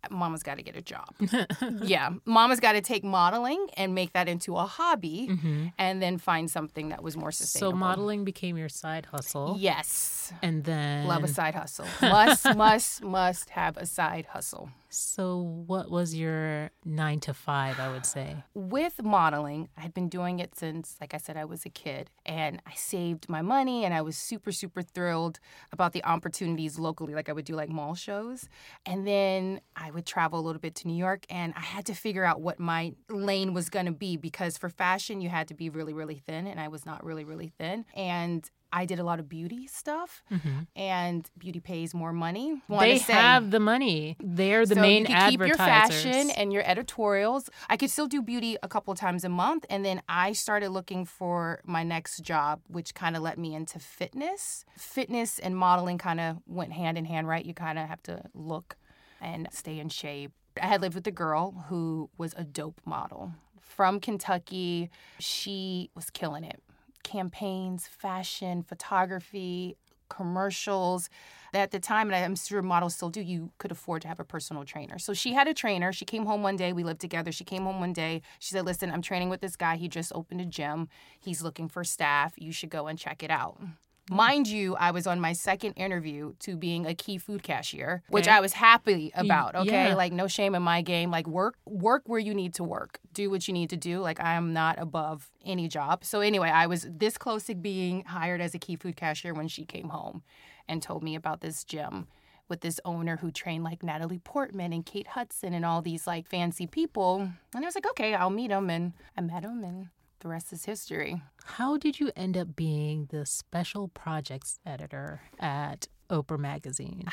Mama's 0.10 0.44
got 0.44 0.58
to 0.58 0.64
get 0.64 0.76
a 0.76 0.82
job. 0.82 1.08
yeah, 1.82 2.12
Mama's 2.26 2.60
got 2.60 2.74
to 2.74 2.82
take 2.82 3.04
modeling 3.04 3.68
and 3.78 3.96
make 3.96 4.14
that 4.14 4.28
into 4.28 4.56
a 4.56 4.66
hobby, 4.66 5.30
mm-hmm. 5.32 5.68
and 5.78 6.02
then 6.02 6.18
find 6.18 6.50
something 6.50 6.90
that 6.90 7.02
was 7.02 7.16
more 7.18 7.32
sustainable. 7.32 7.72
So 7.72 7.78
modeling 7.78 8.24
became 8.24 8.58
your 8.58 8.70
side 8.70 9.08
hustle, 9.08 9.56
Yes, 9.58 10.34
and 10.42 10.64
then 10.64 11.08
love 11.08 11.24
a 11.24 11.28
side 11.28 11.56
hustle. 11.56 11.86
Must, 12.02 12.46
must, 12.56 13.04
must 13.04 13.50
have 13.52 13.78
a 13.78 13.86
side 13.86 14.28
hustle. 14.28 14.70
So 14.94 15.38
what 15.66 15.90
was 15.90 16.14
your 16.16 16.70
nine 16.86 17.20
to 17.22 17.34
five? 17.34 17.80
I 17.80 17.92
would 17.92 18.06
say. 18.06 18.44
with 18.54 19.04
modeling, 19.04 19.70
I 19.78 19.82
had 19.82 19.94
been 19.94 20.10
doing 20.10 20.40
it 20.40 20.56
since, 20.56 20.98
like 21.02 21.14
I 21.14 21.18
said, 21.18 21.38
I 21.38 21.46
was 21.46 21.66
a 21.66 21.70
kid. 21.70 22.10
And 22.26 22.62
I 22.66 22.74
saved 22.76 23.28
my 23.28 23.42
money 23.42 23.86
and 23.86 23.94
I 23.94 24.02
was 24.02 24.18
super, 24.18 24.52
super 24.52 24.82
thrilled 24.82 25.40
about 25.72 25.94
the 25.94 26.04
opportunities 26.04 26.78
locally. 26.78 27.14
Like 27.14 27.30
I 27.30 27.34
would 27.34 27.46
do 27.46 27.56
like 27.56 27.70
mall 27.70 27.96
shows. 27.96 28.48
And 28.86 29.08
then 29.08 29.62
I 29.76 29.92
would 29.92 30.06
travel 30.06 30.40
a 30.40 30.44
little 30.44 30.62
bit 30.62 30.76
to 30.76 30.88
New 30.88 30.98
York 30.98 31.26
and 31.30 31.54
I 31.56 31.62
had 31.62 31.86
to 31.88 31.94
figure 31.94 32.24
out 32.24 32.42
what 32.42 32.60
my 32.60 32.94
lane 33.10 33.54
was 33.54 33.70
going 33.70 33.86
to 33.88 33.92
be 33.92 34.18
because 34.18 34.58
for 34.58 34.70
fashion, 34.70 35.22
you 35.22 35.30
had 35.30 35.48
to 35.48 35.54
be 35.54 35.70
really, 35.70 35.94
really 35.94 36.22
thin. 36.26 36.48
And 36.48 36.60
I 36.60 36.68
was 36.68 36.86
not 36.86 37.04
really, 37.04 37.24
really 37.24 37.52
thin. 37.58 37.86
And 37.96 38.50
I 38.76 38.86
did 38.86 38.98
a 39.00 39.04
lot 39.04 39.20
of 39.20 39.30
beauty 39.30 39.68
stuff, 39.68 40.24
Mhm. 40.32 40.66
and 40.76 41.30
beauty 41.38 41.60
pays 41.60 41.94
more 41.94 42.12
money. 42.12 42.60
Wanna 42.68 42.88
They 42.88 42.98
say. 42.98 43.14
have 43.14 43.52
the 43.52 43.60
money. 43.60 44.18
They're 44.20 44.66
the 44.66 44.74
so 44.74 44.82
main 44.82 45.02
you 45.06 45.16
could 45.16 45.30
keep 45.30 45.40
your 45.42 45.56
fashion 45.56 46.32
and 46.32 46.52
your 46.52 46.64
editorials. 46.66 47.52
I 47.70 47.78
could 47.78 47.92
still 47.92 48.08
do 48.08 48.24
beauty 48.24 48.58
a 48.64 48.68
couple 48.68 48.92
of 48.92 48.98
times 49.00 49.24
a 49.24 49.30
month, 49.30 49.66
and 49.70 49.86
then 49.86 50.02
I 50.10 50.34
started 50.34 50.70
looking 50.72 51.06
for 51.06 51.62
my 51.64 51.84
next 51.84 52.22
job, 52.24 52.62
which 52.68 52.96
kind 52.96 53.16
of 53.16 53.22
led 53.22 53.38
me 53.38 53.54
into 53.54 53.78
fitness. 53.78 54.66
Fitness 54.76 55.38
and 55.38 55.56
modeling 55.56 56.00
kind 56.00 56.20
of 56.20 56.38
went 56.48 56.74
hand 56.74 56.98
in 56.98 57.06
hand, 57.06 57.28
right? 57.28 57.46
You 57.46 57.54
kind 57.54 57.78
of 57.78 57.88
have 57.88 58.02
to 58.04 58.24
look 58.34 58.76
and 59.22 59.48
stay 59.52 59.80
in 59.80 59.90
shape. 59.90 60.32
I 60.60 60.66
had 60.66 60.82
lived 60.82 60.96
with 60.96 61.06
a 61.08 61.12
girl 61.12 61.66
who 61.70 62.10
was 62.18 62.34
a 62.38 62.44
dope 62.44 62.82
model 62.86 63.34
from 63.62 64.00
Kentucky. 64.00 64.90
She 65.20 65.92
was 65.96 66.10
killing 66.10 66.44
it. 66.44 66.62
Campaigns, 67.04 67.88
fashion, 67.88 68.64
photography, 68.64 69.76
commercials. 70.10 71.10
At 71.54 71.70
the 71.70 71.80
time, 71.80 72.12
and 72.12 72.26
I'm 72.26 72.36
sure 72.36 72.64
models 72.64 72.96
still 72.96 73.10
do, 73.10 73.22
you 73.22 73.52
could 73.60 73.72
afford 73.72 74.02
to 74.02 74.08
have 74.08 74.20
a 74.20 74.24
personal 74.24 74.66
trainer. 74.66 74.98
So 74.98 75.14
she 75.14 75.34
had 75.34 75.48
a 75.48 75.54
trainer. 75.54 75.94
She 75.94 76.04
came 76.04 76.26
home 76.26 76.42
one 76.42 76.56
day. 76.56 76.74
We 76.74 76.84
lived 76.84 77.00
together. 77.00 77.32
She 77.32 77.44
came 77.44 77.64
home 77.64 77.80
one 77.80 77.94
day. 77.94 78.24
She 78.40 78.52
said, 78.52 78.66
Listen, 78.66 78.90
I'm 78.90 79.04
training 79.04 79.30
with 79.30 79.42
this 79.42 79.56
guy. 79.56 79.76
He 79.76 79.88
just 79.88 80.12
opened 80.16 80.42
a 80.42 80.46
gym. 80.46 80.90
He's 81.20 81.44
looking 81.44 81.68
for 81.68 81.84
staff. 81.84 82.34
You 82.38 82.52
should 82.52 82.72
go 82.72 82.88
and 82.88 82.98
check 82.98 83.22
it 83.22 83.30
out. 83.30 83.62
Mm-hmm. 84.06 84.16
Mind 84.16 84.48
you, 84.48 84.76
I 84.76 84.92
was 84.92 85.08
on 85.08 85.20
my 85.20 85.34
second 85.34 85.74
interview 85.74 86.34
to 86.40 86.56
being 86.58 86.86
a 86.86 86.94
key 86.94 87.18
food 87.18 87.42
cashier, 87.44 88.04
which 88.10 88.28
Okay. 88.28 88.36
I 88.36 88.42
was 88.42 88.54
happy 88.54 89.12
about. 89.16 89.56
Okay. 89.56 89.90
yeah. 89.90 89.96
Like 89.96 90.12
no 90.12 90.28
shame 90.28 90.56
in 90.56 90.62
my 90.62 90.82
game. 90.82 91.10
Like 91.12 91.28
work 91.28 91.56
work 91.66 92.04
where 92.06 92.20
you 92.20 92.34
need 92.34 92.54
to 92.56 92.64
work. 92.64 93.00
Do 93.14 93.30
what 93.30 93.48
you 93.48 93.54
need 93.54 93.70
to 93.70 93.78
do. 93.78 94.00
Like 94.00 94.20
I 94.20 94.34
am 94.34 94.52
not 94.54 94.78
above 94.80 95.30
any 95.46 95.68
job. 95.68 96.04
So 96.04 96.20
anyway, 96.20 96.50
I 96.50 96.68
was 96.68 96.88
this 96.90 97.18
close 97.18 97.46
to 97.46 97.56
being 97.56 98.04
hired 98.04 98.42
as 98.42 98.54
a 98.54 98.60
key 98.60 98.76
food 98.76 98.96
cashier 98.96 99.34
when 99.34 99.48
she 99.48 99.64
came 99.66 99.90
home 99.90 100.24
and 100.68 100.82
told 100.82 101.04
me 101.04 101.16
about 101.16 101.42
this 101.42 101.64
gym 101.64 102.08
with 102.50 102.60
this 102.60 102.80
owner 102.84 103.18
who 103.18 103.32
trained 103.32 103.64
like 103.64 103.84
Natalie 103.84 104.20
Portman 104.20 104.74
and 104.74 104.86
Kate 104.86 105.08
Hudson 105.08 105.54
and 105.54 105.64
all 105.66 105.82
these 105.82 106.06
like 106.06 106.28
fancy 106.28 106.68
people. 106.68 107.30
And 107.56 107.64
I 107.64 107.66
was 107.66 107.74
like, 107.76 107.88
okay, 107.92 108.14
I'll 108.14 108.30
meet 108.30 108.52
him. 108.52 108.70
And 108.70 108.94
I 109.18 109.22
met 109.22 109.44
him 109.44 109.64
and 109.64 109.88
the 110.24 110.30
rest 110.30 110.52
is 110.54 110.66
history. 110.66 111.22
How 111.44 111.78
did 111.78 112.00
you 112.00 112.12
end 112.16 112.38
up 112.38 112.56
being 112.56 113.08
the 113.12 113.26
special 113.26 113.90
projects 113.90 114.58
editor 114.66 115.22
at 115.40 115.88
Oprah 116.10 116.40
Magazine? 116.40 117.04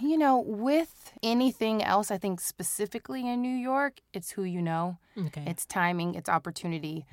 You 0.00 0.16
know, 0.16 0.38
with 0.40 1.12
anything 1.22 1.82
else, 1.82 2.10
I 2.10 2.18
think 2.18 2.40
specifically 2.40 3.28
in 3.28 3.42
New 3.42 3.54
York, 3.54 4.00
it's 4.14 4.30
who 4.30 4.44
you 4.44 4.62
know. 4.62 4.96
Okay. 5.16 5.44
It's 5.46 5.66
timing, 5.66 6.14
it's 6.14 6.28
opportunity. 6.28 7.04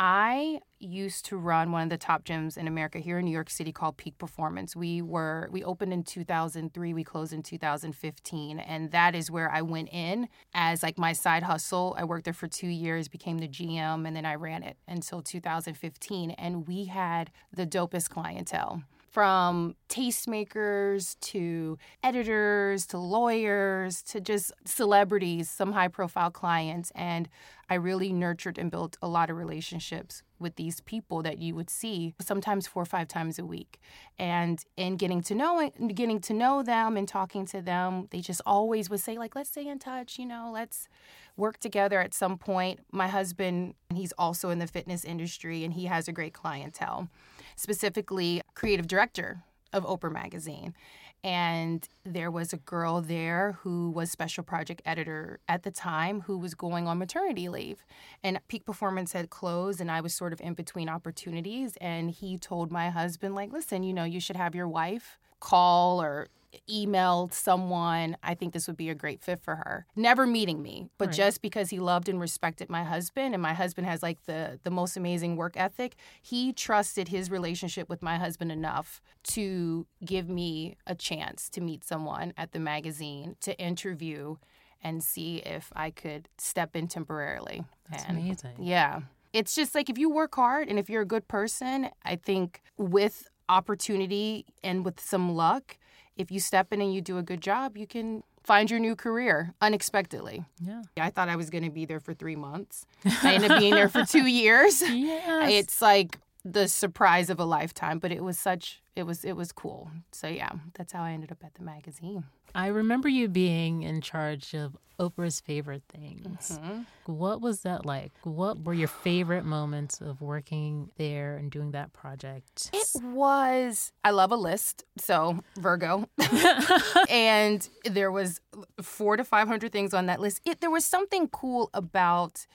I 0.00 0.60
used 0.80 1.24
to 1.26 1.36
run 1.36 1.70
one 1.72 1.84
of 1.84 1.88
the 1.88 1.96
top 1.96 2.24
gyms 2.24 2.56
in 2.56 2.66
America 2.66 2.98
here 2.98 3.18
in 3.18 3.24
New 3.24 3.30
York 3.30 3.48
City 3.48 3.72
called 3.72 3.96
Peak 3.96 4.18
Performance. 4.18 4.74
We 4.74 5.00
were 5.00 5.48
we 5.52 5.62
opened 5.62 5.92
in 5.92 6.02
2003, 6.02 6.92
we 6.92 7.04
closed 7.04 7.32
in 7.32 7.42
2015, 7.42 8.58
and 8.58 8.90
that 8.90 9.14
is 9.14 9.30
where 9.30 9.50
I 9.50 9.62
went 9.62 9.88
in 9.92 10.28
as 10.52 10.82
like 10.82 10.98
my 10.98 11.12
side 11.12 11.44
hustle. 11.44 11.94
I 11.96 12.04
worked 12.04 12.24
there 12.24 12.34
for 12.34 12.48
2 12.48 12.66
years, 12.66 13.08
became 13.08 13.38
the 13.38 13.48
GM, 13.48 14.06
and 14.06 14.16
then 14.16 14.26
I 14.26 14.34
ran 14.34 14.62
it 14.62 14.76
until 14.88 15.22
2015 15.22 16.32
and 16.32 16.66
we 16.66 16.86
had 16.86 17.30
the 17.52 17.66
dopest 17.66 18.10
clientele 18.10 18.82
from 19.14 19.76
tastemakers 19.88 21.14
to 21.20 21.78
editors 22.02 22.84
to 22.84 22.98
lawyers 22.98 24.02
to 24.02 24.20
just 24.20 24.50
celebrities, 24.64 25.48
some 25.48 25.70
high 25.70 25.86
profile 25.86 26.32
clients. 26.32 26.90
And 26.96 27.28
I 27.70 27.74
really 27.74 28.12
nurtured 28.12 28.58
and 28.58 28.72
built 28.72 28.98
a 29.00 29.06
lot 29.06 29.30
of 29.30 29.36
relationships 29.36 30.24
with 30.40 30.56
these 30.56 30.80
people 30.80 31.22
that 31.22 31.38
you 31.38 31.54
would 31.54 31.70
see 31.70 32.12
sometimes 32.20 32.66
four 32.66 32.82
or 32.82 32.86
five 32.86 33.06
times 33.06 33.38
a 33.38 33.44
week. 33.44 33.78
And 34.18 34.60
in 34.76 34.96
getting 34.96 35.22
to 35.22 35.34
know 35.36 35.70
getting 35.94 36.20
to 36.22 36.34
know 36.34 36.64
them 36.64 36.96
and 36.96 37.06
talking 37.06 37.46
to 37.46 37.62
them, 37.62 38.08
they 38.10 38.20
just 38.20 38.42
always 38.44 38.90
would 38.90 39.00
say, 39.00 39.16
like, 39.16 39.36
let's 39.36 39.50
stay 39.50 39.68
in 39.68 39.78
touch, 39.78 40.18
you 40.18 40.26
know, 40.26 40.50
let's 40.52 40.88
work 41.36 41.58
together 41.58 42.00
at 42.00 42.14
some 42.14 42.36
point. 42.36 42.80
My 42.90 43.06
husband, 43.06 43.74
he's 43.94 44.12
also 44.18 44.50
in 44.50 44.58
the 44.58 44.66
fitness 44.66 45.04
industry 45.04 45.62
and 45.62 45.72
he 45.72 45.84
has 45.84 46.08
a 46.08 46.12
great 46.12 46.34
clientele 46.34 47.08
specifically 47.56 48.42
creative 48.54 48.86
director 48.86 49.42
of 49.72 49.84
Oprah 49.84 50.12
Magazine. 50.12 50.74
And 51.22 51.88
there 52.04 52.30
was 52.30 52.52
a 52.52 52.58
girl 52.58 53.00
there 53.00 53.58
who 53.62 53.90
was 53.90 54.10
special 54.10 54.44
project 54.44 54.82
editor 54.84 55.40
at 55.48 55.62
the 55.62 55.70
time 55.70 56.20
who 56.20 56.36
was 56.36 56.54
going 56.54 56.86
on 56.86 56.98
maternity 56.98 57.48
leave. 57.48 57.82
And 58.22 58.38
Peak 58.46 58.66
Performance 58.66 59.12
had 59.12 59.30
closed, 59.30 59.80
and 59.80 59.90
I 59.90 60.02
was 60.02 60.12
sort 60.12 60.34
of 60.34 60.40
in 60.42 60.52
between 60.52 60.90
opportunities. 60.90 61.78
And 61.80 62.10
he 62.10 62.36
told 62.36 62.70
my 62.70 62.90
husband, 62.90 63.34
like, 63.34 63.52
listen, 63.52 63.82
you 63.82 63.94
know, 63.94 64.04
you 64.04 64.20
should 64.20 64.36
have 64.36 64.54
your 64.54 64.68
wife 64.68 65.18
call 65.40 66.00
or 66.02 66.28
email 66.68 67.28
someone. 67.32 68.16
I 68.22 68.34
think 68.34 68.52
this 68.52 68.66
would 68.66 68.76
be 68.76 68.88
a 68.90 68.94
great 68.94 69.22
fit 69.22 69.40
for 69.42 69.56
her. 69.56 69.86
Never 69.96 70.26
meeting 70.26 70.62
me, 70.62 70.88
but 70.98 71.08
Right. 71.08 71.16
just 71.16 71.42
because 71.42 71.70
he 71.70 71.78
loved 71.80 72.08
and 72.08 72.20
respected 72.20 72.68
my 72.70 72.84
husband, 72.84 73.34
and 73.34 73.42
my 73.42 73.54
husband 73.54 73.86
has 73.86 74.02
like 74.02 74.22
the 74.24 74.60
the 74.62 74.70
most 74.70 74.96
amazing 74.96 75.36
work 75.36 75.56
ethic, 75.56 75.96
he 76.22 76.52
trusted 76.52 77.08
his 77.08 77.30
relationship 77.30 77.88
with 77.88 78.02
my 78.02 78.16
husband 78.18 78.52
enough 78.52 79.00
to 79.24 79.86
give 80.04 80.28
me 80.28 80.76
a 80.86 80.94
chance 80.94 81.48
to 81.50 81.60
meet 81.60 81.84
someone 81.84 82.32
at 82.36 82.52
the 82.52 82.58
magazine 82.58 83.36
to 83.40 83.58
interview 83.58 84.36
and 84.82 85.02
see 85.02 85.36
if 85.38 85.72
I 85.74 85.90
could 85.90 86.28
step 86.38 86.76
in 86.76 86.88
temporarily. 86.88 87.64
That's 87.90 88.04
And- 88.04 88.18
amazing. 88.18 88.56
yeah. 88.62 89.00
It's 89.32 89.54
just 89.56 89.74
like 89.74 89.90
if 89.90 89.98
you 89.98 90.08
work 90.10 90.34
hard 90.36 90.68
and 90.68 90.78
if 90.78 90.88
you're 90.88 91.02
a 91.02 91.06
good 91.06 91.26
person, 91.26 91.90
I 92.04 92.14
think 92.16 92.62
with 92.76 93.28
opportunity 93.48 94.46
and 94.62 94.84
with 94.84 95.00
some 95.00 95.34
luck, 95.34 95.76
if 96.16 96.30
you 96.30 96.40
step 96.40 96.72
in 96.72 96.80
and 96.80 96.94
you 96.94 97.00
do 97.00 97.18
a 97.18 97.22
good 97.22 97.40
job, 97.40 97.76
you 97.76 97.86
can 97.86 98.22
find 98.42 98.70
your 98.70 98.78
new 98.78 98.94
career 98.94 99.54
unexpectedly. 99.60 100.44
Yeah. 100.60 100.82
I 100.98 101.10
thought 101.10 101.28
I 101.28 101.36
was 101.36 101.50
going 101.50 101.64
to 101.64 101.70
be 101.70 101.86
there 101.86 102.00
for 102.00 102.12
three 102.14 102.36
months. 102.36 102.86
I 103.22 103.34
ended 103.34 103.50
up 103.50 103.58
being 103.58 103.74
there 103.74 103.88
for 103.88 104.04
two 104.04 104.26
years. 104.42 104.82
Yes. 104.82 105.50
It's 105.50 105.82
like 105.82 106.18
the 106.44 106.68
surprise 106.68 107.30
of 107.30 107.40
a 107.40 107.44
lifetime, 107.44 107.98
but 107.98 108.12
it 108.12 108.22
was 108.22 108.38
such 108.38 108.82
it 108.96 109.04
was 109.04 109.24
it 109.24 109.34
was 109.36 109.50
cool. 109.52 109.90
So 110.12 110.28
yeah, 110.28 110.50
that's 110.74 110.92
how 110.92 111.02
I 111.02 111.12
ended 111.12 111.32
up 111.32 111.42
at 111.44 111.54
the 111.54 111.62
magazine. 111.62 112.24
I 112.54 112.68
remember 112.68 113.08
you 113.08 113.28
being 113.28 113.82
in 113.82 114.00
charge 114.00 114.54
of 114.54 114.76
Oprah's 115.00 115.40
favorite 115.40 115.82
things. 115.88 116.56
Mhm. 116.62 116.86
What 117.06 117.40
was 117.40 117.62
that 117.62 117.84
like? 117.84 118.12
What 118.22 118.62
were 118.62 118.74
your 118.74 118.86
favorite 118.86 119.44
moments 119.44 120.00
of 120.00 120.20
working 120.20 120.90
there 120.96 121.36
and 121.36 121.50
doing 121.50 121.72
that 121.72 121.92
project? 121.92 122.70
It 122.72 123.02
was 123.02 123.90
I 124.04 124.10
love 124.10 124.30
a 124.30 124.36
list, 124.36 124.84
so 124.96 125.40
Virgo. 125.58 126.08
and 127.08 127.68
there 127.84 128.12
was 128.12 128.40
4 128.80 129.16
to 129.16 129.24
500 129.24 129.72
things 129.72 129.94
on 129.94 130.06
that 130.06 130.20
list. 130.20 130.40
It 130.44 130.60
there 130.60 130.70
was 130.70 130.84
something 130.84 131.26
cool 131.28 131.70
about 131.74 132.46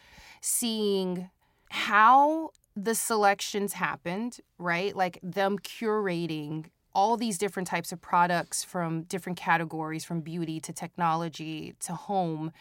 seeing 0.42 1.30
how 1.72 2.52
the 2.84 2.96
selections 2.96 3.74
happened, 3.74 4.40
right? 4.58 4.96
Like 4.96 5.20
them 5.22 5.60
curating 5.60 6.68
all 6.94 7.18
these 7.18 7.38
different 7.38 7.68
types 7.68 7.92
of 7.92 8.02
products 8.02 8.64
from 8.64 9.04
different 9.04 9.38
categories, 9.38 10.04
from 10.04 10.22
beauty 10.22 10.60
to 10.62 10.74
technology 10.74 11.76
to 11.82 11.94
home, 11.94 12.52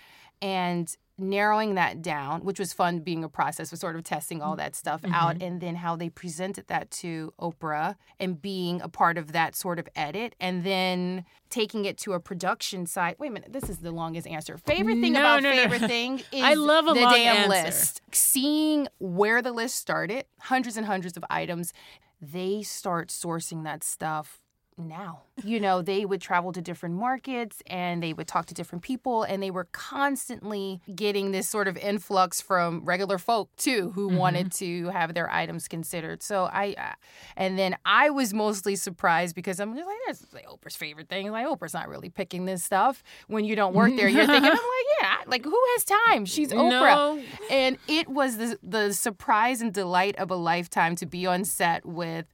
and 0.40 0.94
narrowing 1.18 1.74
that 1.74 2.00
down, 2.00 2.44
which 2.44 2.58
was 2.58 2.72
fun 2.72 3.00
being 3.00 3.24
a 3.24 3.28
process 3.28 3.72
of 3.72 3.78
sort 3.78 3.96
of 3.96 4.04
testing 4.04 4.40
all 4.40 4.52
mm-hmm. 4.52 4.58
that 4.58 4.76
stuff 4.76 5.02
mm-hmm. 5.02 5.14
out, 5.14 5.42
and 5.42 5.60
then 5.60 5.74
how 5.74 5.96
they 5.96 6.08
presented 6.08 6.66
that 6.68 6.90
to 6.90 7.32
Oprah 7.40 7.96
and 8.20 8.40
being 8.40 8.80
a 8.80 8.88
part 8.88 9.18
of 9.18 9.32
that 9.32 9.56
sort 9.56 9.78
of 9.78 9.88
edit, 9.96 10.34
and 10.40 10.64
then 10.64 11.24
taking 11.50 11.84
it 11.84 11.98
to 11.98 12.12
a 12.12 12.20
production 12.20 12.86
site. 12.86 13.18
Wait 13.18 13.28
a 13.28 13.32
minute, 13.32 13.52
this 13.52 13.68
is 13.68 13.78
the 13.78 13.90
longest 13.90 14.26
answer. 14.26 14.56
Favorite 14.58 15.00
thing 15.00 15.12
No, 15.12 15.20
about 15.20 15.42
no, 15.42 15.50
no. 15.50 15.56
favorite 15.56 15.88
thing 15.88 16.18
is 16.32 16.42
I 16.42 16.54
love 16.54 16.86
a 16.86 16.94
the 16.94 17.00
long 17.00 17.14
damn 17.14 17.36
answer. 17.36 17.48
list. 17.48 18.00
Seeing 18.12 18.86
where 18.98 19.42
the 19.42 19.52
list 19.52 19.76
started, 19.76 20.24
hundreds 20.40 20.76
and 20.76 20.86
hundreds 20.86 21.16
of 21.16 21.24
items, 21.28 21.72
they 22.20 22.62
start 22.62 23.08
sourcing 23.08 23.64
that 23.64 23.82
stuff 23.82 24.40
now. 24.78 25.22
You 25.44 25.60
know, 25.60 25.82
they 25.82 26.04
would 26.04 26.20
travel 26.20 26.52
to 26.52 26.60
different 26.60 26.96
markets 26.96 27.62
and 27.66 28.02
they 28.02 28.12
would 28.12 28.26
talk 28.26 28.46
to 28.46 28.54
different 28.54 28.82
people 28.82 29.22
and 29.22 29.42
they 29.42 29.50
were 29.50 29.68
constantly 29.72 30.80
getting 30.94 31.30
this 31.30 31.48
sort 31.48 31.68
of 31.68 31.76
influx 31.76 32.40
from 32.40 32.84
regular 32.84 33.18
folk 33.18 33.48
too 33.56 33.92
who 33.94 34.08
wanted 34.08 34.52
to 34.52 34.88
have 34.88 35.14
their 35.14 35.30
items 35.30 35.68
considered. 35.68 36.22
So 36.22 36.44
I 36.52 36.74
uh, 36.78 36.94
and 37.36 37.58
then 37.58 37.76
I 37.84 38.10
was 38.10 38.34
mostly 38.34 38.76
surprised 38.76 39.34
because 39.34 39.60
I'm 39.60 39.74
just 39.74 39.86
like 39.86 39.96
that's 40.06 40.26
like 40.32 40.46
Oprah's 40.46 40.76
favorite 40.76 41.08
thing. 41.08 41.30
Like 41.30 41.46
Oprah's 41.46 41.74
not 41.74 41.88
really 41.88 42.08
picking 42.08 42.44
this 42.46 42.64
stuff 42.64 43.02
when 43.28 43.44
you 43.44 43.54
don't 43.54 43.74
work 43.74 43.94
there. 43.96 44.08
You're 44.08 44.26
thinking 44.26 44.50
I'm 44.50 44.56
like, 44.56 44.86
yeah, 45.00 45.16
like 45.26 45.44
who 45.44 45.60
has 45.74 45.84
time? 45.84 46.24
She's 46.24 46.50
Oprah. 46.50 46.68
No. 46.68 47.22
And 47.50 47.78
it 47.86 48.08
was 48.08 48.38
the 48.38 48.58
the 48.62 48.92
surprise 48.92 49.60
and 49.60 49.72
delight 49.72 50.16
of 50.16 50.30
a 50.30 50.36
lifetime 50.36 50.96
to 50.96 51.06
be 51.06 51.26
on 51.26 51.44
set 51.44 51.86
with 51.86 52.26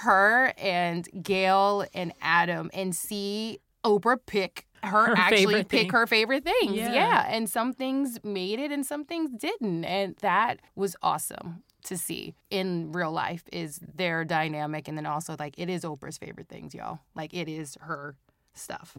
her 0.00 0.52
and 0.58 1.08
Gayle 1.22 1.84
and 1.94 2.12
Adam 2.20 2.70
and 2.74 2.94
see 2.94 3.58
Oprah 3.84 4.18
pick 4.26 4.66
her, 4.82 5.06
Her 5.08 5.14
actually 5.16 5.64
pick 5.64 5.70
thing. 5.82 5.90
her 5.90 6.06
favorite 6.06 6.44
things. 6.44 6.74
Yeah. 6.76 6.92
Yeah. 6.92 7.26
And 7.28 7.48
some 7.48 7.72
things 7.72 8.18
made 8.24 8.58
it 8.58 8.70
and 8.72 8.84
some 8.84 9.04
things 9.04 9.30
didn't. 9.38 9.84
And 9.84 10.16
that 10.22 10.60
was 10.74 10.96
awesome. 11.02 11.62
to 11.84 11.96
see 11.96 12.34
in 12.50 12.92
real 12.92 13.10
life 13.12 13.44
is 13.52 13.80
their 13.94 14.22
dynamic 14.24 14.86
and 14.86 14.96
then 14.98 15.06
also 15.06 15.34
like 15.38 15.54
it 15.58 15.70
is 15.70 15.82
Oprah's 15.82 16.18
favorite 16.18 16.48
things, 16.48 16.74
y'all. 16.74 16.98
Like 17.14 17.32
it 17.34 17.48
is 17.48 17.76
her 17.80 18.16
stuff. 18.52 18.96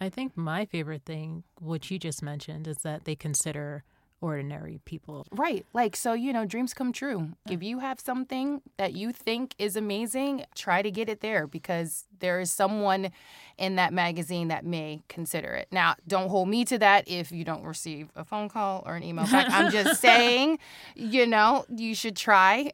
I 0.00 0.08
think 0.08 0.36
my 0.36 0.64
favorite 0.64 1.04
thing, 1.04 1.44
which 1.60 1.90
you 1.90 1.98
just 1.98 2.22
mentioned, 2.22 2.66
is 2.66 2.78
that 2.78 3.04
they 3.04 3.14
consider 3.14 3.84
ordinary 4.24 4.80
people. 4.86 5.26
Right. 5.30 5.66
Like, 5.74 5.94
so, 5.94 6.14
you 6.14 6.32
know, 6.32 6.46
dreams 6.46 6.72
come 6.72 6.92
true. 6.94 7.32
If 7.50 7.62
you 7.62 7.80
have 7.80 8.00
something 8.00 8.62
that 8.78 8.94
you 8.94 9.12
think 9.12 9.54
is 9.58 9.76
amazing, 9.76 10.46
try 10.54 10.80
to 10.80 10.90
get 10.90 11.10
it 11.10 11.20
there 11.20 11.46
because 11.46 12.06
there 12.20 12.40
is 12.40 12.50
someone 12.50 13.10
in 13.58 13.76
that 13.76 13.92
magazine 13.92 14.48
that 14.48 14.64
may 14.64 15.02
consider 15.08 15.52
it. 15.52 15.68
Now, 15.70 15.96
don't 16.08 16.30
hold 16.30 16.48
me 16.48 16.64
to 16.64 16.78
that 16.78 17.06
if 17.06 17.30
you 17.32 17.44
don't 17.44 17.64
receive 17.64 18.08
a 18.16 18.24
phone 18.24 18.48
call 18.48 18.82
or 18.86 18.96
an 18.96 19.02
email 19.02 19.26
back. 19.26 19.48
I'm 19.50 19.70
just 19.70 20.00
saying, 20.00 20.58
you 20.94 21.26
know, 21.26 21.66
you 21.68 21.94
should 21.94 22.16
try. 22.16 22.72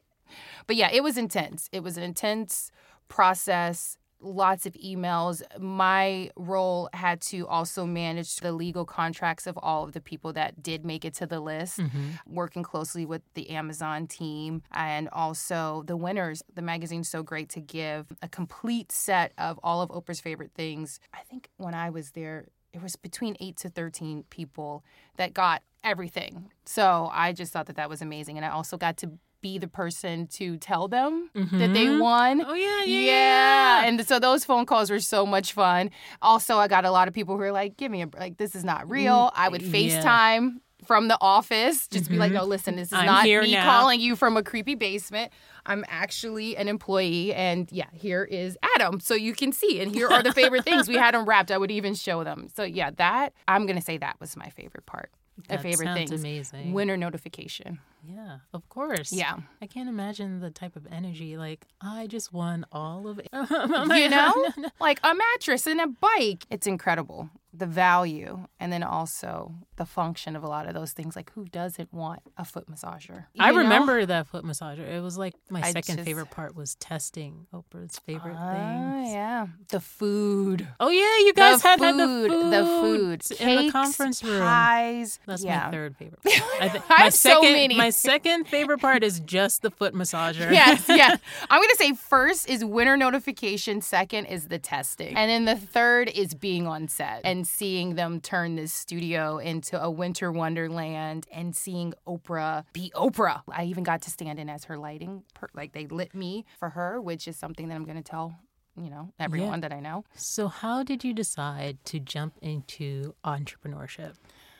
But 0.67 0.77
yeah, 0.77 0.89
it 0.89 1.03
was 1.03 1.17
intense. 1.17 1.67
It 1.73 1.83
was 1.83 1.97
an 1.97 2.03
intense 2.03 2.71
process 3.09 3.97
lots 4.21 4.65
of 4.65 4.73
emails. 4.73 5.41
My 5.59 6.31
role 6.35 6.89
had 6.93 7.21
to 7.21 7.47
also 7.47 7.85
manage 7.85 8.37
the 8.37 8.51
legal 8.51 8.85
contracts 8.85 9.47
of 9.47 9.57
all 9.57 9.83
of 9.83 9.93
the 9.93 10.01
people 10.01 10.33
that 10.33 10.61
did 10.61 10.85
make 10.85 11.03
it 11.05 11.13
to 11.15 11.25
the 11.25 11.39
list, 11.39 11.79
mm-hmm. 11.79 12.11
working 12.27 12.63
closely 12.63 13.05
with 13.05 13.21
the 13.33 13.49
Amazon 13.49 14.07
team 14.07 14.61
and 14.71 15.09
also 15.09 15.83
the 15.87 15.97
winners. 15.97 16.43
The 16.53 16.61
magazine's 16.61 17.09
so 17.09 17.23
great 17.23 17.49
to 17.49 17.59
give 17.59 18.07
a 18.21 18.27
complete 18.27 18.91
set 18.91 19.33
of 19.37 19.59
all 19.63 19.81
of 19.81 19.89
Oprah's 19.89 20.21
favorite 20.21 20.51
things. 20.53 20.99
I 21.13 21.21
think 21.29 21.49
when 21.57 21.73
I 21.73 21.89
was 21.89 22.11
there, 22.11 22.45
it 22.73 22.81
was 22.81 22.95
between 22.95 23.35
8 23.39 23.57
to 23.57 23.69
13 23.69 24.23
people 24.29 24.83
that 25.17 25.33
got 25.33 25.61
everything. 25.83 26.51
So 26.65 27.09
I 27.11 27.33
just 27.33 27.51
thought 27.51 27.65
that 27.65 27.75
that 27.75 27.89
was 27.89 28.01
amazing. 28.01 28.37
And 28.37 28.45
I 28.45 28.49
also 28.49 28.77
got 28.77 28.97
to 28.97 29.11
be 29.41 29.57
the 29.57 29.67
person 29.67 30.27
to 30.27 30.57
tell 30.57 30.87
them 30.87 31.29
mm-hmm. 31.35 31.59
that 31.59 31.73
they 31.73 31.95
won. 31.95 32.43
Oh 32.45 32.53
yeah, 32.53 32.83
yeah, 32.83 32.99
yeah, 32.99 33.85
And 33.85 34.05
so 34.07 34.19
those 34.19 34.45
phone 34.45 34.65
calls 34.65 34.89
were 34.89 34.99
so 34.99 35.25
much 35.25 35.53
fun. 35.53 35.91
Also, 36.21 36.57
I 36.57 36.67
got 36.67 36.85
a 36.85 36.91
lot 36.91 37.07
of 37.07 37.13
people 37.13 37.35
who 37.35 37.41
were 37.41 37.51
like, 37.51 37.77
"Give 37.77 37.91
me 37.91 38.03
a 38.03 38.09
like, 38.17 38.37
this 38.37 38.55
is 38.55 38.63
not 38.63 38.89
real." 38.89 39.27
Mm, 39.27 39.31
I 39.35 39.49
would 39.49 39.61
FaceTime. 39.61 40.03
Yeah. 40.03 40.59
From 40.83 41.09
the 41.09 41.17
office, 41.21 41.87
just 41.87 42.05
mm-hmm. 42.05 42.13
be 42.13 42.17
like, 42.17 42.29
mm-hmm. 42.31 42.37
no, 42.37 42.45
listen, 42.45 42.75
this 42.75 42.87
is 42.87 42.93
I'm 42.93 43.05
not 43.05 43.23
me 43.23 43.51
now. 43.51 43.65
calling 43.65 43.99
you 43.99 44.15
from 44.15 44.35
a 44.35 44.41
creepy 44.41 44.73
basement. 44.73 45.31
I'm 45.63 45.85
actually 45.87 46.57
an 46.57 46.67
employee, 46.67 47.35
and 47.35 47.71
yeah, 47.71 47.85
here 47.93 48.23
is 48.23 48.57
Adam, 48.75 48.99
so 48.99 49.13
you 49.13 49.33
can 49.33 49.51
see. 49.51 49.79
And 49.79 49.93
here 49.93 50.07
are 50.07 50.23
the 50.23 50.33
favorite 50.33 50.63
things 50.63 50.87
we 50.87 50.95
had 50.95 51.13
them 51.13 51.25
wrapped. 51.25 51.51
I 51.51 51.59
would 51.59 51.69
even 51.69 51.93
show 51.93 52.23
them. 52.23 52.47
So 52.55 52.63
yeah, 52.63 52.89
that 52.97 53.33
I'm 53.47 53.67
gonna 53.67 53.79
say 53.79 53.99
that 53.99 54.19
was 54.19 54.35
my 54.35 54.49
favorite 54.49 54.87
part. 54.87 55.11
That 55.47 55.63
my 55.63 55.71
favorite 55.71 55.93
things. 55.93 56.11
amazing. 56.11 56.73
Winner 56.73 56.97
notification. 56.97 57.79
Yeah, 58.03 58.37
of 58.53 58.67
course. 58.69 59.13
Yeah. 59.13 59.37
I 59.61 59.67
can't 59.67 59.89
imagine 59.89 60.39
the 60.39 60.49
type 60.49 60.75
of 60.75 60.87
energy 60.91 61.37
like 61.37 61.67
I 61.79 62.07
just 62.07 62.33
won 62.33 62.65
all 62.71 63.07
of 63.07 63.19
it. 63.19 63.29
you 63.33 64.09
know? 64.09 64.49
like 64.79 64.99
a 65.03 65.13
mattress 65.13 65.67
and 65.67 65.79
a 65.79 65.87
bike. 65.87 66.45
It's 66.49 66.67
incredible 66.67 67.29
the 67.53 67.65
value 67.65 68.47
and 68.59 68.71
then 68.71 68.81
also 68.83 69.53
the 69.75 69.85
function 69.85 70.35
of 70.35 70.43
a 70.43 70.47
lot 70.47 70.67
of 70.67 70.73
those 70.73 70.93
things. 70.93 71.15
Like, 71.15 71.31
who 71.33 71.45
doesn't 71.45 71.93
want 71.93 72.21
a 72.37 72.45
foot 72.45 72.69
massager? 72.69 73.25
You 73.33 73.43
I 73.43 73.49
remember 73.49 73.99
know? 73.99 74.05
that 74.05 74.27
foot 74.27 74.45
massager. 74.45 74.87
It 74.87 75.01
was 75.01 75.17
like 75.17 75.33
my 75.49 75.61
I 75.61 75.71
second 75.71 75.97
just... 75.97 76.05
favorite 76.05 76.31
part 76.31 76.55
was 76.55 76.75
testing 76.75 77.47
Oprah's 77.53 77.99
favorite 77.99 78.35
uh, 78.35 78.53
things. 78.53 79.13
Yeah, 79.13 79.47
the 79.69 79.81
food. 79.81 80.67
Oh 80.79 80.89
yeah, 80.89 81.25
you 81.25 81.33
guys 81.33 81.61
the 81.61 81.67
had, 81.67 81.79
food, 81.79 81.85
had 81.85 81.97
the 81.97 82.07
food. 82.07 82.53
The 82.53 82.65
food 82.65 83.19
Cakes, 83.21 83.41
in 83.41 83.65
the 83.65 83.71
conference 83.71 84.23
room. 84.23 84.41
Pies. 84.41 85.19
That's 85.25 85.43
yeah. 85.43 85.65
my 85.65 85.71
third 85.71 85.97
favorite. 85.97 86.21
Part. 86.23 86.61
I 86.61 86.67
th- 86.69 86.83
my 86.89 87.09
second, 87.09 87.41
so 87.41 87.41
many. 87.41 87.75
My 87.75 87.89
second 87.89 88.47
favorite 88.47 88.79
part 88.79 89.03
is 89.03 89.19
just 89.19 89.61
the 89.61 89.71
foot 89.71 89.93
massager. 89.93 90.51
yes, 90.51 90.85
yes. 90.87 91.19
I'm 91.49 91.61
gonna 91.61 91.75
say 91.75 91.93
first 91.93 92.49
is 92.49 92.63
winner 92.63 92.95
notification. 92.95 93.81
Second 93.81 94.27
is 94.27 94.47
the 94.47 94.59
testing, 94.59 95.17
and 95.17 95.29
then 95.29 95.45
the 95.45 95.59
third 95.59 96.09
is 96.09 96.33
being 96.33 96.65
on 96.65 96.87
set 96.87 97.21
and 97.25 97.40
seeing 97.45 97.95
them 97.95 98.19
turn 98.19 98.55
this 98.55 98.73
studio 98.73 99.37
into 99.37 99.81
a 99.81 99.89
winter 99.89 100.31
wonderland 100.31 101.27
and 101.31 101.55
seeing 101.55 101.93
Oprah 102.07 102.65
be 102.73 102.91
Oprah. 102.95 103.41
I 103.49 103.65
even 103.65 103.83
got 103.83 104.01
to 104.03 104.09
stand 104.11 104.39
in 104.39 104.49
as 104.49 104.65
her 104.65 104.77
lighting, 104.77 105.23
per- 105.33 105.49
like 105.53 105.73
they 105.73 105.87
lit 105.87 106.13
me 106.13 106.45
for 106.59 106.69
her, 106.69 107.01
which 107.01 107.27
is 107.27 107.37
something 107.37 107.67
that 107.67 107.75
I'm 107.75 107.85
going 107.85 107.97
to 107.97 108.03
tell 108.03 108.35
you 108.77 108.89
know 108.89 109.11
everyone 109.19 109.61
yeah. 109.61 109.69
that 109.69 109.73
I 109.73 109.79
know. 109.79 110.05
So 110.15 110.47
how 110.47 110.83
did 110.83 111.03
you 111.03 111.13
decide 111.13 111.83
to 111.85 111.99
jump 111.99 112.35
into 112.41 113.15
entrepreneurship? 113.25 114.13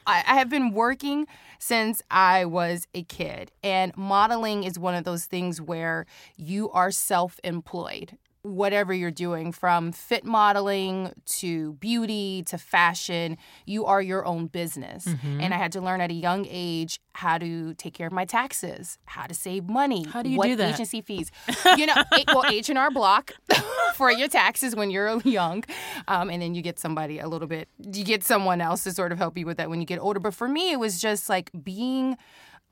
I, 0.06 0.24
I 0.26 0.36
have 0.36 0.50
been 0.50 0.72
working 0.72 1.28
since 1.60 2.02
I 2.10 2.46
was 2.46 2.88
a 2.94 3.04
kid, 3.04 3.52
and 3.64 3.96
modeling 3.96 4.64
is 4.64 4.80
one 4.80 4.96
of 4.96 5.04
those 5.04 5.26
things 5.26 5.62
where 5.62 6.06
you 6.38 6.70
are 6.72 6.92
self 6.92 7.40
employed 7.44 8.18
whatever 8.44 8.94
you're 8.94 9.12
doing 9.12 9.52
from 9.52 9.92
fit 9.92 10.26
modeling 10.26 11.12
to 11.26 11.74
beauty 11.74 12.44
to 12.48 12.58
fashion 12.58 13.38
you 13.66 13.86
are 13.86 14.02
your 14.02 14.26
own 14.26 14.48
business. 14.48 15.06
Mm-hmm. 15.06 15.42
and 15.42 15.54
i 15.54 15.58
had 15.58 15.72
to 15.74 15.82
learn 15.82 16.02
at 16.02 16.10
a 16.10 16.14
young 16.14 16.48
age 16.50 17.00
how 17.14 17.38
to 17.38 17.74
take 17.76 17.94
care 17.94 18.08
of 18.08 18.14
my 18.14 18.26
taxes 18.26 18.98
how 19.06 19.28
to 19.28 19.34
save 19.34 19.66
money 19.70 20.06
how 20.06 20.22
do 20.22 20.30
you 20.30 20.38
what 20.38 20.48
do 20.48 20.56
that? 20.56 20.74
agency 20.74 21.02
fees. 21.02 21.30
You 21.78 21.86
know 21.86 21.94
it, 22.14 22.26
well 22.28 22.44
h&r 22.50 22.92
block 22.92 23.34
for 23.96 24.12
your 24.12 24.27
taxes 24.27 24.75
when 24.75 24.90
you're 24.90 25.20
young 25.24 25.64
um, 26.08 26.30
and 26.30 26.42
then 26.42 26.56
you 26.56 26.62
get 26.62 26.80
somebody 26.80 27.20
a 27.20 27.27
little 27.27 27.48
bit 27.48 27.68
you 27.94 28.04
get 28.04 28.24
someone 28.24 28.62
else 28.62 28.84
to 28.86 28.92
sort 28.92 29.12
of 29.12 29.18
help 29.18 29.38
you 29.38 29.46
with 29.46 29.58
that 29.58 29.70
when 29.70 29.80
you 29.82 29.86
get 29.86 30.00
older. 30.00 30.20
But 30.20 30.34
for 30.34 30.48
me 30.48 30.72
it 30.72 30.80
was 30.80 31.00
just 31.00 31.30
like 31.30 31.51
being 31.64 32.18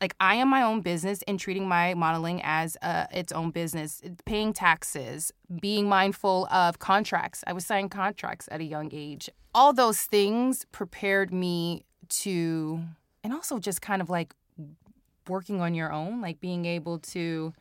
like 0.01 0.15
I 0.19 0.35
am 0.35 0.47
my 0.47 0.61
own 0.61 0.81
business 0.81 1.21
and 1.27 1.39
treating 1.39 1.67
my 1.67 1.93
modeling 1.93 2.41
as 2.43 2.77
uh, 2.81 3.05
its 3.11 3.31
own 3.31 3.51
business, 3.51 4.01
paying 4.25 4.53
taxes, 4.53 5.31
being 5.61 5.89
mindful 5.89 6.47
of 6.51 6.79
contracts. 6.79 7.43
I 7.45 7.53
was 7.53 7.65
signing 7.65 7.89
contracts 7.89 8.47
at 8.51 8.61
a 8.61 8.63
young 8.63 8.89
age. 8.93 9.29
All 9.53 9.73
those 9.73 10.01
things 10.01 10.65
prepared 10.71 11.33
me 11.33 11.85
to, 12.09 12.81
and 13.23 13.33
also 13.33 13.59
just 13.59 13.81
kind 13.81 14.01
of 14.01 14.09
like 14.09 14.33
working 15.27 15.59
on 15.59 15.73
your 15.73 15.91
own, 15.91 16.21
like 16.21 16.39
being 16.39 16.65
able 16.65 16.99
to 16.99 17.53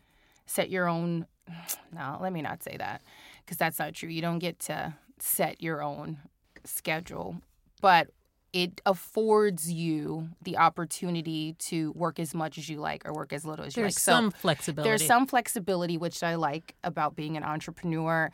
set 0.47 0.71
your 0.71 0.89
own. 0.89 1.27
No, 1.91 2.19
let 2.21 2.35
me 2.35 2.43
not 2.43 2.63
say 2.63 2.77
that 2.77 3.01
because 3.43 3.57
that's 3.57 3.79
not 3.79 3.95
true. 3.95 4.11
You 4.11 4.21
don't 4.21 4.39
get 4.39 4.59
to 4.61 4.95
set 5.19 5.63
your 5.63 5.83
own 5.83 6.19
schedule. 6.65 7.41
But 7.81 8.11
it 8.53 8.81
affords 8.87 9.71
you 9.71 10.29
the 10.43 10.57
opportunity 10.57 11.55
to 11.59 11.93
work 11.93 12.19
as 12.19 12.35
much 12.35 12.59
as 12.59 12.69
you 12.69 12.79
like 12.79 13.07
or 13.07 13.13
work 13.13 13.33
as 13.33 13.45
little 13.45 13.65
as 13.65 13.77
you 13.77 13.83
there's 13.83 13.97
like. 13.97 14.05
There's 14.05 14.17
some 14.17 14.31
so 14.31 14.37
flexibility. 14.39 14.89
There's 14.89 15.07
some 15.07 15.27
flexibility, 15.27 15.99
which 15.99 16.23
I 16.23 16.37
like 16.37 16.75
about 16.83 17.15
being 17.15 17.37
an 17.37 17.45
entrepreneur. 17.45 18.31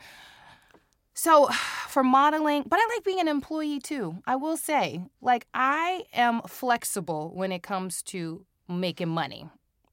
So, 1.13 1.47
for 1.87 2.03
modeling, 2.03 2.63
but 2.67 2.79
I 2.79 2.87
like 2.95 3.03
being 3.03 3.19
an 3.19 3.27
employee 3.27 3.79
too. 3.79 4.17
I 4.25 4.35
will 4.35 4.57
say, 4.57 5.01
like, 5.21 5.47
I 5.53 6.03
am 6.13 6.41
flexible 6.47 7.31
when 7.33 7.51
it 7.51 7.63
comes 7.63 8.01
to 8.03 8.45
making 8.67 9.09
money. 9.09 9.49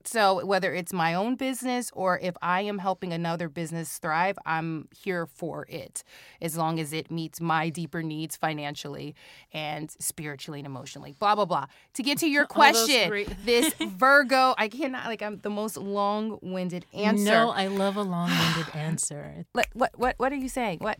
So, 0.06 0.44
whether 0.44 0.72
it's 0.74 0.92
my 0.92 1.14
own 1.14 1.36
business 1.36 1.90
or 1.94 2.18
if 2.18 2.34
I 2.42 2.62
am 2.62 2.78
helping 2.78 3.12
another 3.12 3.48
business 3.48 3.98
thrive, 3.98 4.38
I'm 4.44 4.88
here 4.94 5.26
for 5.26 5.66
it 5.68 6.04
as 6.40 6.56
long 6.56 6.80
as 6.80 6.92
it 6.92 7.10
meets 7.10 7.40
my 7.40 7.68
deeper 7.68 8.02
needs 8.02 8.36
financially 8.36 9.14
and 9.52 9.90
spiritually 9.98 10.60
and 10.60 10.66
emotionally. 10.66 11.14
Blah, 11.18 11.34
blah, 11.34 11.44
blah. 11.44 11.66
To 11.94 12.02
get 12.02 12.18
to 12.18 12.28
your 12.28 12.46
question, 12.58 13.26
this 13.44 13.72
Virgo, 13.80 14.54
I 14.58 14.68
cannot, 14.68 15.06
like, 15.06 15.22
I'm 15.22 15.38
the 15.38 15.50
most 15.50 15.76
long 15.76 16.38
winded 16.42 16.86
answer. 16.92 17.24
No, 17.24 17.50
I 17.50 17.66
love 17.66 17.96
a 17.96 18.02
long 18.02 18.30
winded 18.30 18.74
answer. 18.74 19.44
What, 19.52 19.68
what, 19.72 19.90
what, 19.98 20.14
what 20.18 20.32
are 20.32 20.36
you 20.36 20.48
saying? 20.48 20.78
What? 20.80 20.98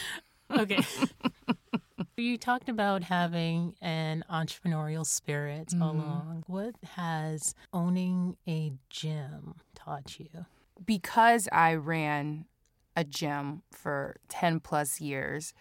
okay. 0.50 0.84
You 2.16 2.36
talked 2.36 2.68
about 2.68 3.04
having 3.04 3.74
an 3.80 4.24
entrepreneurial 4.30 5.06
spirit 5.06 5.68
mm-hmm. 5.68 5.82
along. 5.82 6.44
What 6.46 6.74
has 6.94 7.54
owning 7.72 8.36
a 8.46 8.72
gym 8.90 9.54
taught 9.74 10.18
you? 10.18 10.46
Because 10.84 11.48
I 11.52 11.74
ran 11.74 12.44
a 12.96 13.04
gym 13.04 13.62
for 13.70 14.16
10 14.28 14.60
plus 14.60 15.00
years, 15.00 15.54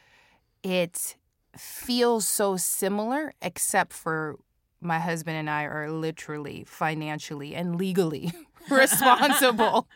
it 0.64 1.16
feels 1.58 2.28
so 2.28 2.58
similar, 2.58 3.34
except 3.42 3.94
for 3.94 4.38
my 4.82 5.00
husband 5.00 5.38
and 5.38 5.50
I 5.50 5.64
are 5.64 5.90
literally 5.90 6.66
financially 6.68 7.56
and 7.56 7.78
legally 7.78 8.34
responsible 8.70 9.88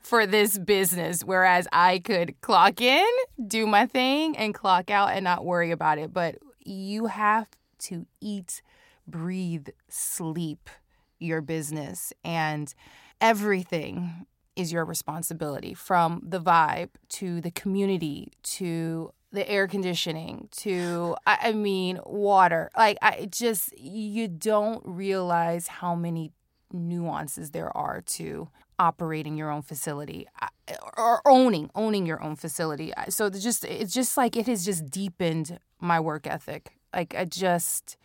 for 0.00 0.26
this 0.26 0.58
business. 0.58 1.22
Whereas 1.22 1.66
I 1.72 1.98
could 1.98 2.40
clock 2.40 2.80
in, 2.80 3.06
do 3.46 3.66
my 3.66 3.86
thing, 3.86 4.36
and 4.36 4.54
clock 4.54 4.90
out 4.90 5.10
and 5.10 5.24
not 5.24 5.44
worry 5.44 5.70
about 5.70 5.98
it. 5.98 6.12
But 6.12 6.36
you 6.64 7.06
have 7.06 7.48
to 7.78 8.06
eat, 8.20 8.62
breathe, 9.06 9.68
sleep 9.88 10.70
your 11.18 11.40
business, 11.40 12.12
and 12.24 12.72
everything 13.20 14.26
is 14.56 14.72
your 14.72 14.84
responsibility 14.84 15.74
from 15.74 16.22
the 16.26 16.40
vibe 16.40 16.88
to 17.10 17.40
the 17.40 17.50
community 17.50 18.32
to 18.42 19.12
the 19.32 19.48
air 19.48 19.68
conditioning 19.68 20.48
to 20.50 21.14
I, 21.26 21.52
mean 21.52 22.00
water 22.06 22.70
like 22.76 22.96
i 23.02 23.28
just 23.30 23.78
you 23.78 24.28
don't 24.28 24.82
realize 24.86 25.68
how 25.68 25.94
many 25.94 26.32
nuances 26.72 27.50
there 27.50 27.74
are 27.76 28.00
to 28.00 28.48
operating 28.78 29.36
your 29.36 29.50
own 29.50 29.62
facility 29.62 30.26
uh, 30.40 30.48
or 30.96 31.20
owning 31.26 31.70
owning 31.74 32.06
your 32.06 32.22
own 32.22 32.36
facility. 32.36 32.92
So 33.08 33.26
it's 33.26 33.42
just 33.42 33.64
it's 33.64 33.92
just 33.92 34.16
like 34.16 34.36
it 34.36 34.46
has 34.46 34.64
just 34.64 34.90
deepened 34.90 35.58
my 35.80 36.00
work 36.00 36.26
ethic. 36.26 36.72
Like 36.94 37.14
I 37.14 37.24
just 37.24 37.96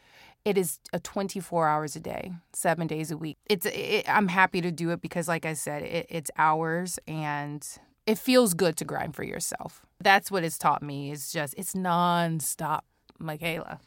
it 0.43 0.57
is 0.57 0.79
a 0.91 0.99
24 0.99 1.67
hours 1.67 1.95
a 1.95 1.99
day, 1.99 2.31
seven 2.53 2.87
days 2.87 3.11
a 3.11 3.17
week. 3.17 3.37
It's 3.47 3.65
it, 3.65 4.05
I'm 4.07 4.27
happy 4.27 4.61
to 4.61 4.71
do 4.71 4.89
it 4.91 5.01
because, 5.01 5.27
like 5.27 5.45
I 5.45 5.53
said, 5.53 5.83
it, 5.83 6.07
it's 6.09 6.31
hours 6.37 6.99
and 7.07 7.65
it 8.07 8.17
feels 8.17 8.53
good 8.53 8.77
to 8.77 8.85
grind 8.85 9.15
for 9.15 9.23
yourself. 9.23 9.85
That's 9.99 10.31
what 10.31 10.43
it's 10.43 10.57
taught 10.57 10.81
me. 10.81 11.11
Is 11.11 11.31
just 11.31 11.53
it's 11.57 11.73
nonstop, 11.73 12.81
Michaela, 13.19 13.79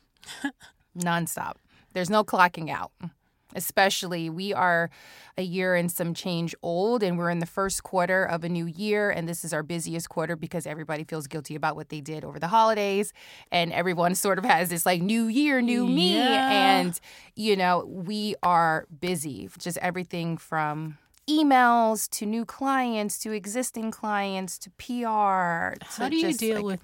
nonstop. 0.98 1.54
There's 1.92 2.10
no 2.10 2.24
clocking 2.24 2.70
out 2.70 2.92
especially 3.54 4.28
we 4.30 4.52
are 4.52 4.90
a 5.36 5.42
year 5.42 5.74
and 5.74 5.90
some 5.90 6.14
change 6.14 6.54
old 6.62 7.02
and 7.02 7.18
we're 7.18 7.30
in 7.30 7.38
the 7.40 7.46
first 7.46 7.82
quarter 7.82 8.24
of 8.24 8.44
a 8.44 8.48
new 8.48 8.66
year 8.66 9.10
and 9.10 9.28
this 9.28 9.44
is 9.44 9.52
our 9.52 9.62
busiest 9.62 10.08
quarter 10.08 10.36
because 10.36 10.66
everybody 10.66 11.04
feels 11.04 11.26
guilty 11.26 11.54
about 11.54 11.74
what 11.76 11.88
they 11.88 12.00
did 12.00 12.24
over 12.24 12.38
the 12.38 12.48
holidays 12.48 13.12
and 13.50 13.72
everyone 13.72 14.14
sort 14.26 14.38
of 14.38 14.44
has 14.44 14.68
this 14.68 14.84
like 14.86 15.02
new 15.02 15.26
year 15.26 15.60
new 15.60 15.86
me 15.86 16.16
Yeah. 16.16 16.50
and 16.50 17.00
you 17.34 17.56
know 17.56 17.84
we 17.86 18.34
are 18.42 18.86
busy 19.00 19.48
just 19.58 19.78
everything 19.78 20.36
from 20.36 20.98
emails 21.28 22.08
to 22.10 22.26
new 22.26 22.44
clients 22.44 23.18
to 23.18 23.32
existing 23.32 23.90
clients 23.90 24.58
to 24.58 24.70
PR 24.72 25.74
to 25.78 25.86
How 26.02 26.08
do 26.08 26.16
you 26.16 26.32
deal 26.34 26.56
like, 26.56 26.64
with 26.64 26.80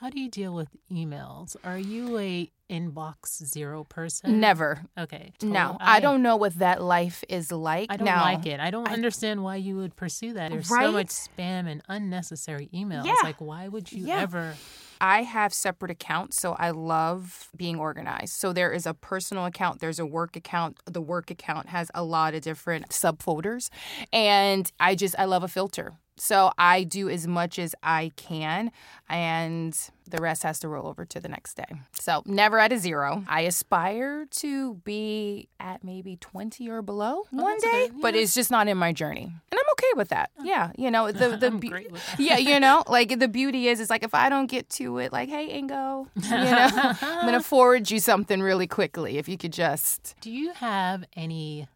how 0.00 0.10
do 0.10 0.20
you 0.20 0.28
deal 0.28 0.52
with 0.54 0.68
emails? 0.92 1.56
Are 1.64 1.78
you 1.78 2.18
a 2.18 2.50
inbox 2.70 3.44
zero 3.44 3.84
person? 3.84 4.40
never 4.40 4.82
Okay. 4.98 5.32
no 5.42 5.48
oh, 5.48 5.62
total- 5.72 5.76
I, 5.80 6.00
don't 6.00 6.22
know 6.22 6.36
what 6.36 6.54
that 6.58 6.82
life 6.82 7.22
is 7.28 7.50
like 7.52 7.90
I 7.92 7.96
don't 7.96 8.04
now 8.06 8.22
like 8.22 8.46
it. 8.46 8.60
I 8.60 8.70
don't 8.70 8.88
I- 8.88 8.92
understand 8.92 9.42
why 9.42 9.56
you 9.56 9.76
would 9.76 9.96
pursue 9.96 10.32
that. 10.34 10.50
There's 10.50 10.70
Right? 10.70 10.86
so 10.86 10.92
much 10.92 11.08
spam 11.08 11.68
and 11.70 11.82
unnecessary 11.88 12.68
emails. 12.74 13.04
Yeah. 13.06 13.14
Like, 13.22 13.40
why 13.40 13.68
would 13.68 13.92
you 13.92 14.06
Yeah. 14.06 14.20
ever? 14.20 14.54
I 15.00 15.22
have 15.24 15.52
separate 15.52 15.90
accounts, 15.90 16.40
so 16.40 16.52
I 16.54 16.70
love 16.70 17.50
being 17.56 17.78
organized. 17.78 18.32
So 18.34 18.52
there 18.52 18.72
is 18.72 18.86
a 18.86 18.94
personal 18.94 19.44
account, 19.44 19.80
there's 19.80 19.98
a 19.98 20.06
work 20.06 20.36
account. 20.36 20.78
The 20.86 21.02
work 21.02 21.30
account 21.30 21.68
has 21.70 21.90
a 21.94 22.02
lot 22.04 22.32
of 22.34 22.42
different 22.42 22.88
subfolders, 22.90 23.68
and 24.12 24.70
I 24.80 24.94
just 24.94 25.14
I 25.18 25.24
love 25.26 25.42
a 25.42 25.48
filter. 25.48 25.94
So 26.16 26.52
I 26.58 26.84
do 26.84 27.08
as 27.08 27.26
much 27.26 27.58
as 27.58 27.74
I 27.82 28.12
can, 28.16 28.70
and 29.08 29.76
the 30.08 30.18
rest 30.18 30.42
has 30.42 30.58
to 30.60 30.68
roll 30.68 30.86
over 30.86 31.04
to 31.06 31.18
the 31.18 31.28
next 31.28 31.54
day. 31.56 31.64
So 31.98 32.22
never 32.26 32.58
at 32.58 32.72
a 32.72 32.78
zero. 32.78 33.24
I 33.26 33.42
aspire 33.42 34.26
to 34.26 34.74
be 34.84 35.48
at 35.58 35.82
maybe 35.82 36.16
20 36.16 36.68
or 36.68 36.82
below 36.82 37.22
oh, 37.24 37.26
one 37.30 37.44
Oh, 37.44 37.48
that's 37.48 37.64
day, 37.64 37.84
okay. 37.86 37.92
but 38.00 38.14
it's 38.14 38.34
just 38.34 38.50
not 38.50 38.68
in 38.68 38.76
my 38.76 38.92
journey. 38.92 39.22
And 39.24 39.32
I'm 39.52 39.70
okay 39.72 39.90
with 39.96 40.10
that. 40.10 40.30
Oh. 40.38 40.44
Yeah, 40.44 40.70
you 40.76 40.90
know, 40.90 41.10
the 41.10 41.36
the 41.40 41.50
be- 41.50 41.68
great 41.68 41.90
with 41.90 42.06
that. 42.06 42.20
yeah, 42.20 42.36
you 42.38 42.60
know, 42.64 42.84
like 42.86 43.18
the 43.18 43.28
beauty 43.28 43.68
is, 43.68 43.80
is 43.80 43.90
like 43.90 44.04
if 44.04 44.14
I 44.14 44.28
don't 44.28 44.46
get 44.46 44.68
to 44.70 44.98
it, 44.98 45.12
like, 45.12 45.28
hey, 45.28 45.60
Ingo, 45.60 46.06
you 46.16 46.30
know, 46.30 46.68
I'm 47.02 47.26
gonna 47.26 47.42
forward 47.42 47.90
you 47.90 47.98
something 47.98 48.40
really 48.40 48.66
quickly. 48.66 49.18
If 49.18 49.28
you 49.28 49.36
could 49.38 49.52
just, 49.52 50.14
Do 50.20 50.30
you 50.30 50.52
have 50.52 51.04
any 51.16 51.66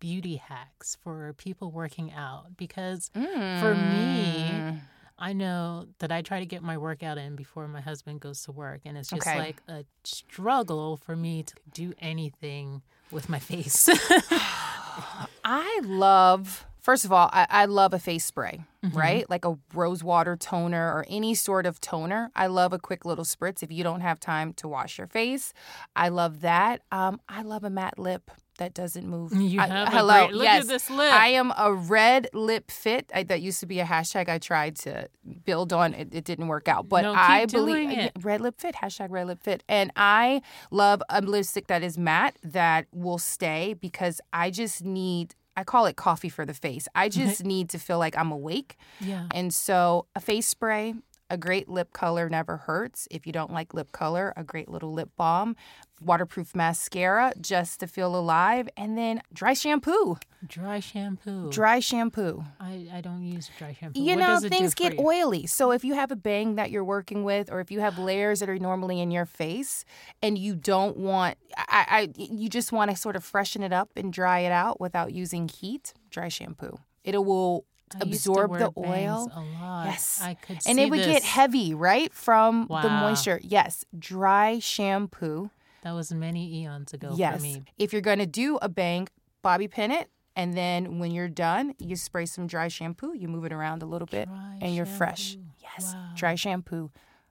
beauty 0.00 0.36
hacks 0.36 0.96
for 1.02 1.32
people 1.34 1.70
working 1.70 2.12
out? 2.12 2.56
Because 2.56 3.10
for 3.14 3.74
me, 3.74 4.50
Mm. 4.50 4.80
I 5.22 5.34
know 5.34 5.86
that 5.98 6.10
I 6.10 6.22
try 6.22 6.40
to 6.40 6.46
get 6.46 6.62
my 6.62 6.78
workout 6.78 7.18
in 7.18 7.36
before 7.36 7.68
my 7.68 7.82
husband 7.82 8.20
goes 8.20 8.42
to 8.44 8.52
work, 8.52 8.80
and 8.86 8.96
it's 8.96 9.10
just 9.10 9.26
Okay. 9.26 9.38
like 9.38 9.62
a 9.68 9.84
struggle 10.02 10.96
for 10.96 11.14
me 11.14 11.42
to 11.42 11.54
do 11.74 11.92
anything 12.00 12.80
with 13.10 13.28
my 13.28 13.38
face. 13.50 13.86
I 15.44 15.80
love. 15.84 16.66
First 16.80 17.04
of 17.04 17.12
all, 17.12 17.28
I, 17.32 17.46
I 17.50 17.64
love 17.66 17.92
a 17.92 17.98
face 17.98 18.24
spray, 18.24 18.64
Mm-hmm. 18.82 18.96
right? 18.96 19.28
Like 19.28 19.44
a 19.44 19.58
rose 19.74 20.02
water 20.02 20.36
toner 20.36 20.86
or 20.90 21.04
any 21.06 21.34
sort 21.34 21.66
of 21.66 21.78
toner. 21.82 22.30
I 22.34 22.46
love 22.46 22.72
a 22.72 22.78
quick 22.78 23.04
little 23.04 23.26
spritz 23.26 23.62
if 23.62 23.70
you 23.70 23.84
don't 23.84 24.00
have 24.00 24.18
time 24.18 24.54
to 24.54 24.66
wash 24.68 24.96
your 24.96 25.06
face. 25.06 25.52
I 25.94 26.08
love 26.08 26.40
that. 26.40 26.80
Um, 26.90 27.20
I 27.28 27.42
love 27.42 27.62
a 27.62 27.68
matte 27.68 27.98
lip 27.98 28.30
that 28.60 28.72
doesn't 28.72 29.06
move. 29.06 29.32
You 29.34 29.60
I- 29.60 29.66
have 29.66 29.88
a 29.88 29.90
hello, 29.90 30.26
great- 30.26 30.34
look 30.36 30.44
yes. 30.44 30.62
at 30.62 30.68
this 30.68 30.88
lip. 30.88 31.12
I 31.12 31.28
am 31.28 31.52
a 31.58 31.72
red 31.74 32.28
lip 32.32 32.70
fit. 32.70 33.10
I, 33.14 33.24
that 33.24 33.42
used 33.42 33.60
to 33.60 33.66
be 33.66 33.80
a 33.80 33.84
hashtag 33.84 34.28
I 34.28 34.38
tried 34.38 34.76
to 34.86 35.08
build 35.44 35.72
on. 35.72 35.92
It, 35.94 36.08
it 36.14 36.24
didn't 36.24 36.46
work 36.48 36.68
out, 36.68 36.88
but 36.88 37.02
No, 37.02 37.12
I 37.12 37.44
believe 37.46 37.90
it. 37.90 38.12
red 38.22 38.40
lip 38.40 38.60
fit 38.60 38.76
hashtag 38.76 39.10
red 39.10 39.26
lip 39.26 39.42
fit, 39.42 39.64
and 39.68 39.90
I 39.96 40.40
love 40.70 41.02
a 41.10 41.20
lipstick 41.20 41.66
that 41.66 41.82
is 41.82 41.98
matte 41.98 42.36
that 42.44 42.86
will 42.92 43.18
stay 43.18 43.74
because 43.74 44.20
I 44.32 44.50
just 44.50 44.84
need. 44.84 45.34
I 45.56 45.64
call 45.64 45.84
it 45.86 45.96
coffee 45.96 46.28
for 46.30 46.46
the 46.46 46.54
face. 46.54 46.86
I 46.94 47.08
just 47.20 47.44
need 47.44 47.68
to 47.70 47.78
feel 47.78 47.98
like 47.98 48.16
I'm 48.16 48.30
awake. 48.30 48.76
yeah. 49.00 49.26
And 49.34 49.52
so 49.52 50.06
a 50.14 50.20
face 50.20 50.46
spray, 50.46 50.94
a 51.30 51.38
great 51.38 51.68
lip 51.68 51.92
color 51.92 52.28
never 52.28 52.58
hurts. 52.58 53.08
If 53.10 53.26
you 53.26 53.32
don't 53.32 53.52
like 53.52 53.72
lip 53.72 53.92
color, 53.92 54.32
a 54.36 54.44
great 54.44 54.68
little 54.68 54.92
lip 54.92 55.10
balm, 55.16 55.56
waterproof 56.00 56.54
mascara 56.54 57.32
just 57.40 57.80
to 57.80 57.86
feel 57.86 58.14
alive, 58.16 58.68
and 58.76 58.98
then 58.98 59.22
dry 59.32 59.54
shampoo. 59.54 60.16
Dry 60.46 60.80
shampoo. 60.80 61.50
Dry 61.50 61.78
shampoo. 61.80 62.44
I, 62.58 62.88
I 62.92 63.00
don't 63.00 63.24
use 63.24 63.50
dry 63.58 63.74
shampoo. 63.78 64.00
You 64.00 64.16
What 64.16 64.20
know, 64.20 64.26
does 64.26 64.44
it 64.44 64.48
things 64.50 64.74
get 64.74 64.94
you? 64.94 65.06
oily. 65.06 65.46
So 65.46 65.70
if 65.70 65.84
you 65.84 65.94
have 65.94 66.10
a 66.10 66.16
bang 66.16 66.56
that 66.56 66.70
you're 66.70 66.84
working 66.84 67.24
with, 67.24 67.50
or 67.52 67.60
if 67.60 67.70
you 67.70 67.80
have 67.80 67.98
layers 67.98 68.40
that 68.40 68.48
are 68.48 68.58
normally 68.58 69.00
in 69.00 69.10
your 69.10 69.26
face, 69.26 69.84
and 70.22 70.36
you 70.36 70.56
don't 70.56 70.96
want, 70.96 71.38
I, 71.56 71.86
I 71.88 72.08
you 72.16 72.48
just 72.48 72.72
want 72.72 72.90
to 72.90 72.96
sort 72.96 73.16
of 73.16 73.24
freshen 73.24 73.62
it 73.62 73.72
up 73.72 73.90
and 73.96 74.12
dry 74.12 74.40
it 74.40 74.52
out 74.52 74.80
without 74.80 75.12
using 75.12 75.48
heat. 75.48 75.94
Dry 76.10 76.28
shampoo. 76.28 76.78
It 77.04 77.16
will 77.24 77.64
I 77.94 77.98
absorb 78.02 78.58
the 78.58 78.72
oil. 78.76 79.30
Yes. 79.84 80.20
I 80.22 80.34
could 80.34 80.58
and 80.66 80.76
see 80.76 80.82
it 80.82 80.90
would 80.90 81.04
get 81.04 81.22
heavy, 81.22 81.74
right, 81.74 82.12
from 82.12 82.66
the 82.68 82.88
moisture. 82.88 83.40
Yes, 83.42 83.84
dry 83.98 84.58
shampoo. 84.58 85.50
That 85.82 85.92
was 85.92 86.12
many 86.12 86.60
eons 86.60 86.92
ago 86.92 87.14
yes. 87.16 87.36
for 87.36 87.42
me. 87.42 87.62
If 87.78 87.92
you're 87.92 88.02
going 88.02 88.18
to 88.18 88.26
do 88.26 88.58
a 88.60 88.68
bang, 88.68 89.08
bobby 89.42 89.66
pin 89.68 89.90
it. 89.90 90.10
And 90.36 90.54
then 90.54 90.98
when 91.00 91.10
you're 91.10 91.28
done, 91.28 91.74
you 91.78 91.96
spray 91.96 92.24
some 92.24 92.46
dry 92.46 92.68
shampoo. 92.68 93.14
You 93.16 93.28
move 93.28 93.44
it 93.44 93.52
around 93.52 93.82
a 93.82 93.86
little 93.86 94.06
bit, 94.06 94.28
Dry 94.28 94.58
and 94.60 94.74
you're 94.74 94.86
fresh. 94.86 95.36
Yes, 95.60 95.92
Wow. 95.92 96.10
dry 96.14 96.34
shampoo, 96.34 96.90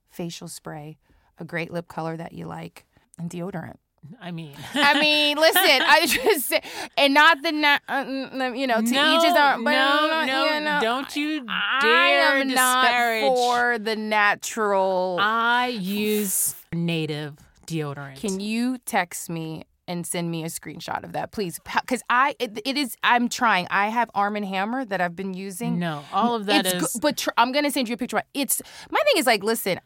facial 0.10 0.48
spray, 0.48 0.98
a 1.38 1.46
great 1.46 1.72
lip 1.72 1.88
color 1.88 2.18
that 2.18 2.34
you 2.34 2.46
like, 2.46 2.86
and 3.18 3.30
deodorant. 3.30 3.78
I 4.22 4.32
mean, 4.32 4.56
I 4.74 5.00
mean, 5.02 5.38
listen, 5.38 5.62
I 5.64 6.06
just 6.06 6.48
say, 6.48 6.62
and 6.98 7.14
not 7.14 7.42
the 7.42 7.50
uh, 7.90 8.52
you 8.54 8.68
know 8.68 8.82
to 8.82 8.92
no, 8.92 9.18
each 9.18 9.24
his 9.24 9.36
own. 9.36 9.64
But 9.64 9.72
no, 9.72 10.26
no, 10.26 10.54
you 10.56 10.60
know, 10.62 10.80
don't 10.82 11.16
you 11.16 11.46
I 11.48 11.80
dare 11.82 12.38
am 12.38 12.48
disparage. 12.48 13.24
not 13.24 13.36
for 13.36 13.80
the 13.80 13.96
natural. 13.96 15.18
I 15.20 15.68
use 15.68 16.56
native 16.74 17.38
deodorant. 17.68 18.20
Can 18.20 18.40
you 18.40 18.78
text 18.80 19.30
me 19.30 19.64
and 19.88 20.06
send 20.06 20.30
me 20.30 20.44
a 20.44 20.48
screenshot 20.48 21.04
of 21.04 21.14
that, 21.14 21.32
please? 21.32 21.60
Because 21.82 22.02
I, 22.10 22.36
it, 22.40 22.60
it 22.66 22.78
is, 22.78 22.96
I'm 23.04 23.28
trying. 23.28 23.68
I 23.72 23.88
have 23.90 24.10
Arm 24.14 24.36
and 24.36 24.46
Hammer 24.46 24.86
that 24.86 25.02
I've 25.02 25.16
been 25.16 25.34
using. 25.34 25.80
No, 25.80 26.04
all 26.14 26.36
of 26.36 26.46
that 26.46 26.66
it's 26.66 26.76
is. 26.76 26.94
good, 26.94 27.02
but 27.02 27.18
tr- 27.18 27.30
I'm 27.38 27.52
gonna 27.52 27.72
send 27.72 27.90
you 27.90 27.96
a 27.96 27.98
picture. 27.98 28.22
It's 28.34 28.62
my 28.92 29.00
thing 29.06 29.20
is 29.20 29.26
like, 29.26 29.44
listen, 29.44 29.80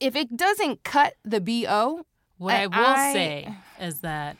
if 0.00 0.16
it 0.16 0.34
doesn't 0.36 0.82
cut 0.82 1.14
the 1.24 1.40
bo, 1.40 2.04
what 2.40 2.54
I, 2.54 2.62
I- 2.62 2.66
will 2.66 2.74
I- 2.86 3.12
say 3.12 3.54
is 3.80 4.00
that 4.00 4.36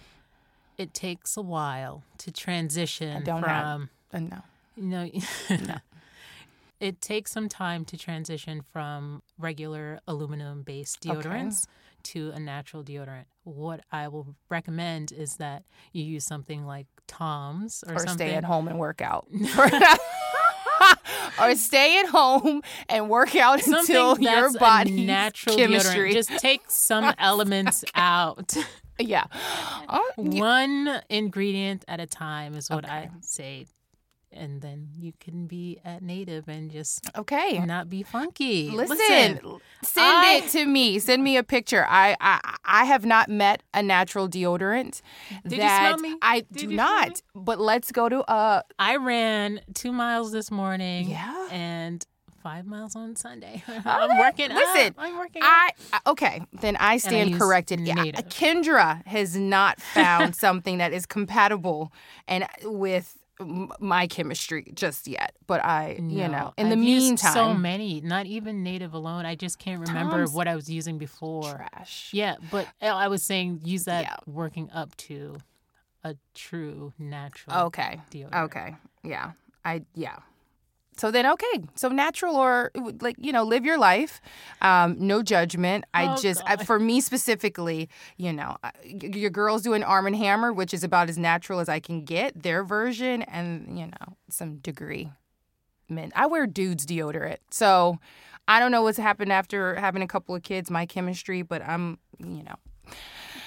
it 0.78 0.92
takes 0.94 1.36
a 1.36 1.42
while 1.42 2.02
to 2.18 2.32
transition 2.32 3.22
don't 3.22 3.42
have- 3.44 3.88
from. 4.10 4.30
uh, 4.32 4.40
no. 4.76 5.10
No. 5.50 5.74
it 6.80 7.00
takes 7.02 7.30
some 7.30 7.48
time 7.50 7.84
to 7.84 7.96
transition 7.98 8.62
from 8.72 9.22
regular 9.38 10.00
aluminum 10.08 10.62
based 10.62 11.06
Okay. 11.06 11.14
deodorants 11.28 11.66
to 12.04 12.30
a 12.34 12.40
natural 12.40 12.82
deodorant. 12.82 13.26
What 13.44 13.80
I 13.92 14.08
will 14.08 14.34
recommend 14.48 15.12
is 15.12 15.36
that 15.36 15.64
you 15.92 16.02
use 16.02 16.24
something 16.24 16.64
like 16.66 16.86
Tom's 17.06 17.84
or, 17.86 17.94
or 17.96 17.98
something. 17.98 18.14
stay 18.14 18.34
at 18.34 18.44
home 18.44 18.68
and 18.68 18.78
work 18.78 19.02
out. 19.02 19.26
or 21.40 21.54
stay 21.56 21.98
at 22.00 22.06
home 22.06 22.62
and 22.88 23.08
work 23.08 23.34
out 23.36 23.60
Something 23.60 23.96
until 23.96 24.18
your 24.20 24.52
body 24.58 25.04
natural 25.04 25.56
chemistry. 25.56 26.10
deodorant. 26.10 26.12
Just 26.12 26.30
take 26.38 26.62
some 26.68 27.12
elements 27.18 27.84
out. 27.94 28.54
yeah. 28.98 29.24
Oh, 29.92 30.08
you- 30.18 30.40
One 30.40 31.00
ingredient 31.08 31.84
at 31.88 31.98
a 32.00 32.06
time 32.06 32.54
is 32.54 32.70
what 32.70 32.84
Okay. 32.84 32.92
I 32.94 33.10
say. 33.22 33.66
And 34.32 34.62
then 34.62 34.90
you 34.96 35.12
can 35.18 35.46
be 35.48 35.80
at 35.84 36.02
native 36.02 36.46
and 36.48 36.70
just 36.70 37.10
okay. 37.16 37.58
not 37.66 37.90
be 37.90 38.04
funky. 38.04 38.70
Listen, 38.70 38.96
Listen, 38.96 39.60
send 39.82 40.06
I- 40.06 40.42
it 40.44 40.50
to 40.50 40.66
me. 40.66 40.98
Send 41.00 41.24
me 41.24 41.36
a 41.36 41.42
picture. 41.42 41.84
I, 41.88 42.16
I 42.20 42.56
I 42.64 42.84
have 42.84 43.04
not 43.04 43.28
met 43.28 43.64
a 43.74 43.82
natural 43.82 44.28
deodorant 44.28 45.02
Did 45.42 45.52
you 45.52 45.58
that 45.58 45.98
smell 45.98 45.98
me? 45.98 46.16
I 46.22 46.40
Did 46.42 46.54
do 46.58 46.66
you 46.70 46.76
not. 46.76 47.22
But 47.34 47.58
let's 47.60 47.90
go 47.90 48.08
to 48.08 48.20
uh 48.30 48.62
I 48.78 48.96
ran 48.96 49.60
two 49.74 49.90
miles 49.92 50.30
this 50.30 50.50
morning. 50.52 51.10
Yeah. 51.10 51.48
And 51.50 52.06
five 52.42 52.66
miles 52.66 52.94
on 52.96 53.16
Sunday. 53.16 53.62
I'm 53.84 54.16
working. 54.18 54.48
listen, 54.50 54.88
up. 54.88 54.94
I'm 54.98 55.18
working. 55.18 55.42
I 55.44 55.70
I- 55.92 56.00
okay, 56.06 56.42
then 56.60 56.76
I 56.76 56.98
stand 56.98 57.30
use 57.30 57.38
corrected. 57.38 57.80
Yeah. 57.80 57.96
Kendra 58.30 59.04
has 59.06 59.36
not 59.36 59.80
found 59.94 60.36
something 60.36 60.78
that 60.78 60.92
is 60.92 61.04
compatible 61.04 61.92
and 62.28 62.46
with 62.64 63.16
my 63.80 64.06
chemistry 64.06 64.70
just 64.74 65.06
yet. 65.08 65.34
But 65.46 65.64
I, 65.64 65.96
you 66.00 66.28
know, 66.28 66.52
in 66.56 66.68
the 66.68 66.76
I've 66.76 66.82
used 66.82 67.06
meantime, 67.06 67.32
so 67.34 67.54
many. 67.54 68.00
Not 68.00 68.26
even 68.26 68.62
native 68.62 68.94
alone. 68.94 69.26
I 69.26 69.34
just 69.34 69.58
can't 69.58 69.80
remember 69.80 70.18
Tom's 70.18 70.32
what 70.32 70.48
I 70.48 70.54
was 70.56 70.68
using 70.70 70.98
before. 70.98 71.54
trash. 71.54 72.10
Yeah, 72.12 72.36
but 72.50 72.66
I 72.82 73.08
was 73.08 73.22
saying 73.22 73.60
use 73.64 73.84
that 73.84 74.02
Yeah. 74.04 74.16
working 74.26 74.70
up 74.70 74.96
to 74.98 75.36
a 76.04 76.16
true 76.34 76.92
natural. 76.98 77.56
Okay. 77.66 78.00
deodorant. 78.10 78.44
Okay. 78.44 78.76
Yeah. 79.02 79.32
I 79.64 79.82
yeah. 79.94 80.16
So 81.00 81.10
then 81.10 81.24
okay. 81.26 81.60
So 81.76 81.88
natural 81.88 82.36
or 82.36 82.70
like 83.00 83.16
you 83.18 83.32
know 83.32 83.42
live 83.42 83.64
your 83.64 83.78
life. 83.78 84.20
Um 84.60 84.96
no 84.98 85.22
judgment. 85.22 85.84
I 85.94 86.04
Oh, 86.12 86.16
just 86.20 86.42
I, 86.46 86.56
for 86.64 86.78
me 86.78 87.00
specifically, 87.00 87.88
you 88.18 88.32
know, 88.32 88.56
your 88.84 89.30
girls 89.30 89.62
doing 89.62 89.82
Arm 89.82 90.06
and 90.06 90.16
Hammer, 90.16 90.52
which 90.52 90.74
is 90.74 90.84
about 90.84 91.08
as 91.08 91.16
natural 91.16 91.58
as 91.60 91.68
I 91.70 91.80
can 91.80 92.04
get, 92.04 92.42
their 92.42 92.62
version 92.64 93.22
and 93.22 93.78
you 93.78 93.86
know, 93.86 94.16
some 94.28 94.56
degree 94.56 95.10
men. 95.88 96.12
I 96.14 96.26
wear 96.26 96.46
dudes 96.46 96.84
deodorant. 96.84 97.38
So 97.50 97.98
I 98.46 98.58
don't 98.60 98.70
know 98.70 98.82
what's 98.82 98.98
happened 98.98 99.32
after 99.32 99.76
having 99.76 100.02
a 100.02 100.06
couple 100.06 100.34
of 100.34 100.42
kids, 100.42 100.70
my 100.70 100.84
chemistry, 100.84 101.42
but 101.42 101.62
I'm, 101.62 101.98
you 102.18 102.42
know, 102.42 102.56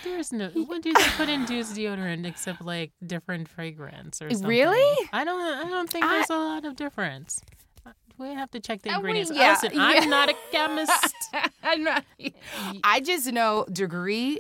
There's 0.04 0.32
no. 0.34 0.50
What 0.50 0.82
do 0.82 0.94
they 0.94 1.04
put 1.18 1.30
in 1.30 1.46
dude's 1.52 1.74
deodorant 1.74 2.26
except 2.26 2.62
like 2.62 2.92
different 3.06 3.48
fragrance 3.48 4.22
or 4.22 4.30
something? 4.30 4.48
Really? 4.48 5.08
I 5.14 5.24
don't. 5.24 5.42
I 5.66 5.70
don't 5.70 5.90
think 5.90 6.06
I- 6.06 6.18
there's 6.18 6.30
a 6.30 6.36
lot 6.38 6.66
of 6.66 6.76
difference. 6.76 7.42
We 8.20 8.30
have 8.30 8.52
to 8.52 8.60
check 8.60 8.84
the 8.84 8.90
Uh, 8.92 9.00
we- 9.02 9.10
ingredients. 9.10 9.32
yeah, 9.36 9.52
Listen, 9.54 9.72
yeah. 9.74 9.82
I'm 9.96 10.10
not 10.10 10.30
a 10.30 10.36
chemist. 10.52 11.16
I'm 11.64 11.84
not. 11.84 12.06
I 12.84 13.00
just 13.00 13.32
know 13.32 13.66
degree 13.72 14.40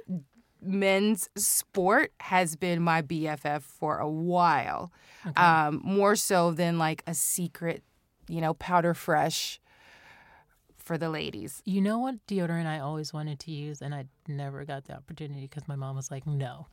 men's 0.61 1.27
sport 1.35 2.11
has 2.19 2.55
been 2.55 2.81
my 2.81 3.01
BFF 3.01 3.63
for 3.63 3.97
a 3.97 4.07
while. 4.09 4.91
Um, 5.35 5.81
more 5.83 6.15
so 6.15 6.51
than 6.51 6.77
like 6.77 7.01
a 7.07 7.13
secret, 7.13 7.81
you 8.27 8.41
know, 8.41 8.53
powder 8.53 8.93
fresh 8.93 9.59
for 10.83 10.97
the 10.97 11.09
ladies. 11.09 11.61
You 11.65 11.81
know 11.81 11.97
what 11.99 12.15
deodorant 12.27 12.65
I 12.67 12.79
always 12.79 13.13
wanted 13.13 13.39
to 13.41 13.51
use, 13.51 13.81
and 13.81 13.95
I 13.95 14.05
never 14.27 14.63
got 14.65 14.85
the 14.85 14.93
opportunity 14.95 15.41
because 15.41 15.67
my 15.67 15.75
mom 15.75 15.95
was 15.95 16.11
like, 16.11 16.27
"No." 16.27 16.67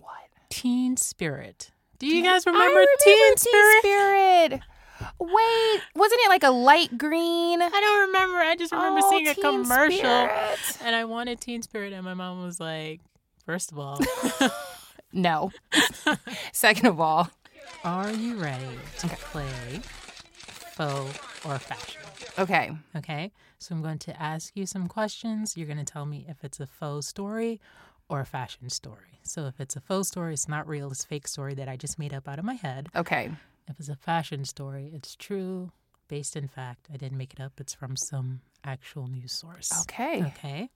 What? 0.00 0.12
Teen 0.50 0.96
Spirit. 0.96 1.70
Do 1.98 2.06
you 2.06 2.22
guys 2.22 2.46
I 2.46 2.50
remember, 2.50 2.84
Teen 3.00 3.36
Spirit? 3.36 3.76
Spirit. 3.80 4.60
Wait, 5.18 5.80
wasn't 5.96 6.20
it 6.24 6.28
like 6.28 6.44
a 6.44 6.50
light 6.50 6.96
green? 6.96 7.60
I 7.62 7.68
don't 7.68 8.00
remember. 8.08 8.38
I 8.38 8.54
just 8.56 8.72
remember 8.72 9.00
Oh, 9.02 9.10
seeing 9.10 9.26
a 9.28 9.34
Teen 9.34 9.62
commercial, 9.64 9.98
Spirit. 9.98 10.78
and 10.84 10.94
I 10.94 11.04
wanted 11.04 11.40
Teen 11.40 11.62
Spirit, 11.62 11.92
and 11.92 12.04
my 12.04 12.14
mom 12.14 12.42
was 12.44 12.60
like, 12.60 13.00
first 13.46 13.72
of 13.72 13.78
all, 13.78 13.98
No. 15.12 15.50
Second 16.52 16.86
of 16.86 17.00
all, 17.00 17.28
are 17.84 18.10
you 18.10 18.36
ready 18.36 18.66
to 18.98 19.08
play 19.08 19.80
faux 20.76 21.18
or 21.44 21.58
fashion?" 21.58 22.00
okay. 22.38 22.70
Okay, 22.96 23.32
so 23.64 23.74
I'm 23.74 23.82
going 23.82 23.98
to 24.00 24.22
ask 24.22 24.54
you 24.54 24.66
some 24.66 24.88
questions. 24.88 25.56
You're 25.56 25.66
going 25.66 25.78
to 25.78 25.84
tell 25.84 26.04
me 26.04 26.26
if 26.28 26.44
it's 26.44 26.60
a 26.60 26.66
faux 26.66 27.06
story 27.06 27.60
or 28.10 28.20
a 28.20 28.26
fashion 28.26 28.68
story. 28.68 29.20
So 29.22 29.46
if 29.46 29.58
it's 29.58 29.74
a 29.74 29.80
faux 29.80 30.08
story, 30.08 30.34
it's 30.34 30.48
not 30.48 30.68
real, 30.68 30.90
it's 30.90 31.04
fake 31.04 31.26
story 31.26 31.54
that 31.54 31.66
I 31.68 31.76
just 31.76 31.98
made 31.98 32.12
up 32.12 32.28
out 32.28 32.38
of 32.38 32.44
my 32.44 32.54
head. 32.54 32.88
Okay. 32.94 33.30
If 33.66 33.80
it's 33.80 33.88
a 33.88 33.96
fashion 33.96 34.44
story, 34.44 34.90
it's 34.92 35.16
true, 35.16 35.72
based 36.08 36.36
in 36.36 36.46
fact. 36.46 36.88
I 36.92 36.98
didn't 36.98 37.16
make 37.16 37.32
it 37.32 37.40
up, 37.40 37.52
it's 37.58 37.72
from 37.72 37.96
some 37.96 38.42
actual 38.64 39.06
news 39.06 39.32
source. 39.32 39.72
Okay. 39.82 40.22
Okay. 40.26 40.68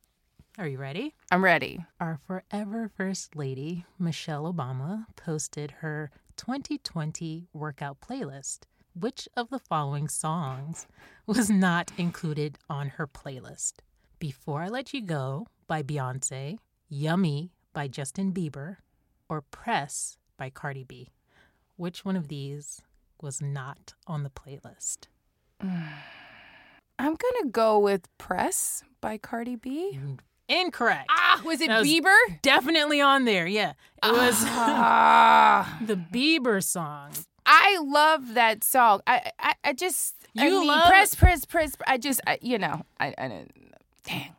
Are 0.57 0.67
you 0.67 0.79
ready? 0.79 1.15
I'm 1.31 1.45
ready. 1.45 1.85
Our 2.01 2.19
forever 2.27 2.91
First 2.97 3.37
Lady, 3.37 3.85
Michelle 3.99 4.51
Obama, 4.51 5.05
posted 5.15 5.73
her 5.83 6.11
2020 6.39 7.49
workout 7.53 7.99
playlist. 8.01 8.61
Which 8.95 9.29
of 9.37 9.51
the 9.51 9.59
following 9.59 10.09
songs 10.09 10.87
was 11.27 11.49
not 11.51 11.93
included 11.97 12.59
on 12.69 12.89
her 12.91 13.07
playlist? 13.07 13.75
Before 14.19 14.63
I 14.63 14.69
Let 14.69 14.93
You 14.93 15.03
Go 15.03 15.47
by 15.69 15.83
Beyonce, 15.83 16.59
Yummy 16.89 17.53
by 17.73 17.87
Justin 17.87 18.33
Bieber, 18.33 18.77
or 19.29 19.43
Press 19.43 20.17
by 20.37 20.51
Cardi 20.51 20.83
B? 20.85 21.11
Which 21.77 22.05
one 22.05 22.17
of 22.17 22.29
these 22.29 22.81
was 23.21 23.41
not 23.41 23.95
on 24.07 24.25
the 24.25 24.31
playlist? 24.31 25.07
I'm 25.61 27.15
gonna 27.15 27.51
go 27.53 27.79
with 27.79 28.09
"Press" 28.19 28.83
by 29.01 29.19
Cardi 29.19 29.55
B. 29.55 30.01
Incorrect. 30.49 31.07
Ah, 31.11 31.41
was 31.45 31.61
it 31.61 31.69
That 31.69 31.81
was- 31.81 31.89
Bieber? 31.89 32.17
Definitely 32.43 33.01
on 33.01 33.25
there. 33.25 33.47
Yeah. 33.47 33.75
It 34.03 34.11
was 34.13 34.35
Ah, 34.47 35.79
the 35.87 35.95
Bieber 35.95 36.61
song. 36.65 37.13
I 37.51 37.79
love 37.83 38.35
that 38.35 38.63
song. 38.63 39.01
I, 39.07 39.33
I, 39.41 39.55
I 39.65 39.73
just, 39.73 40.15
I 40.37 40.45
You 40.47 40.61
mean, 40.61 40.69
love- 40.69 40.89
press, 40.89 41.15
press, 41.15 41.45
press. 41.47 41.75
I 41.87 41.97
just, 41.99 42.21
I, 42.27 42.39
you 42.43 42.59
know, 42.59 42.83
I, 43.01 43.15
I, 43.17 43.29
didn't- 43.29 43.75
dang, 44.05 44.35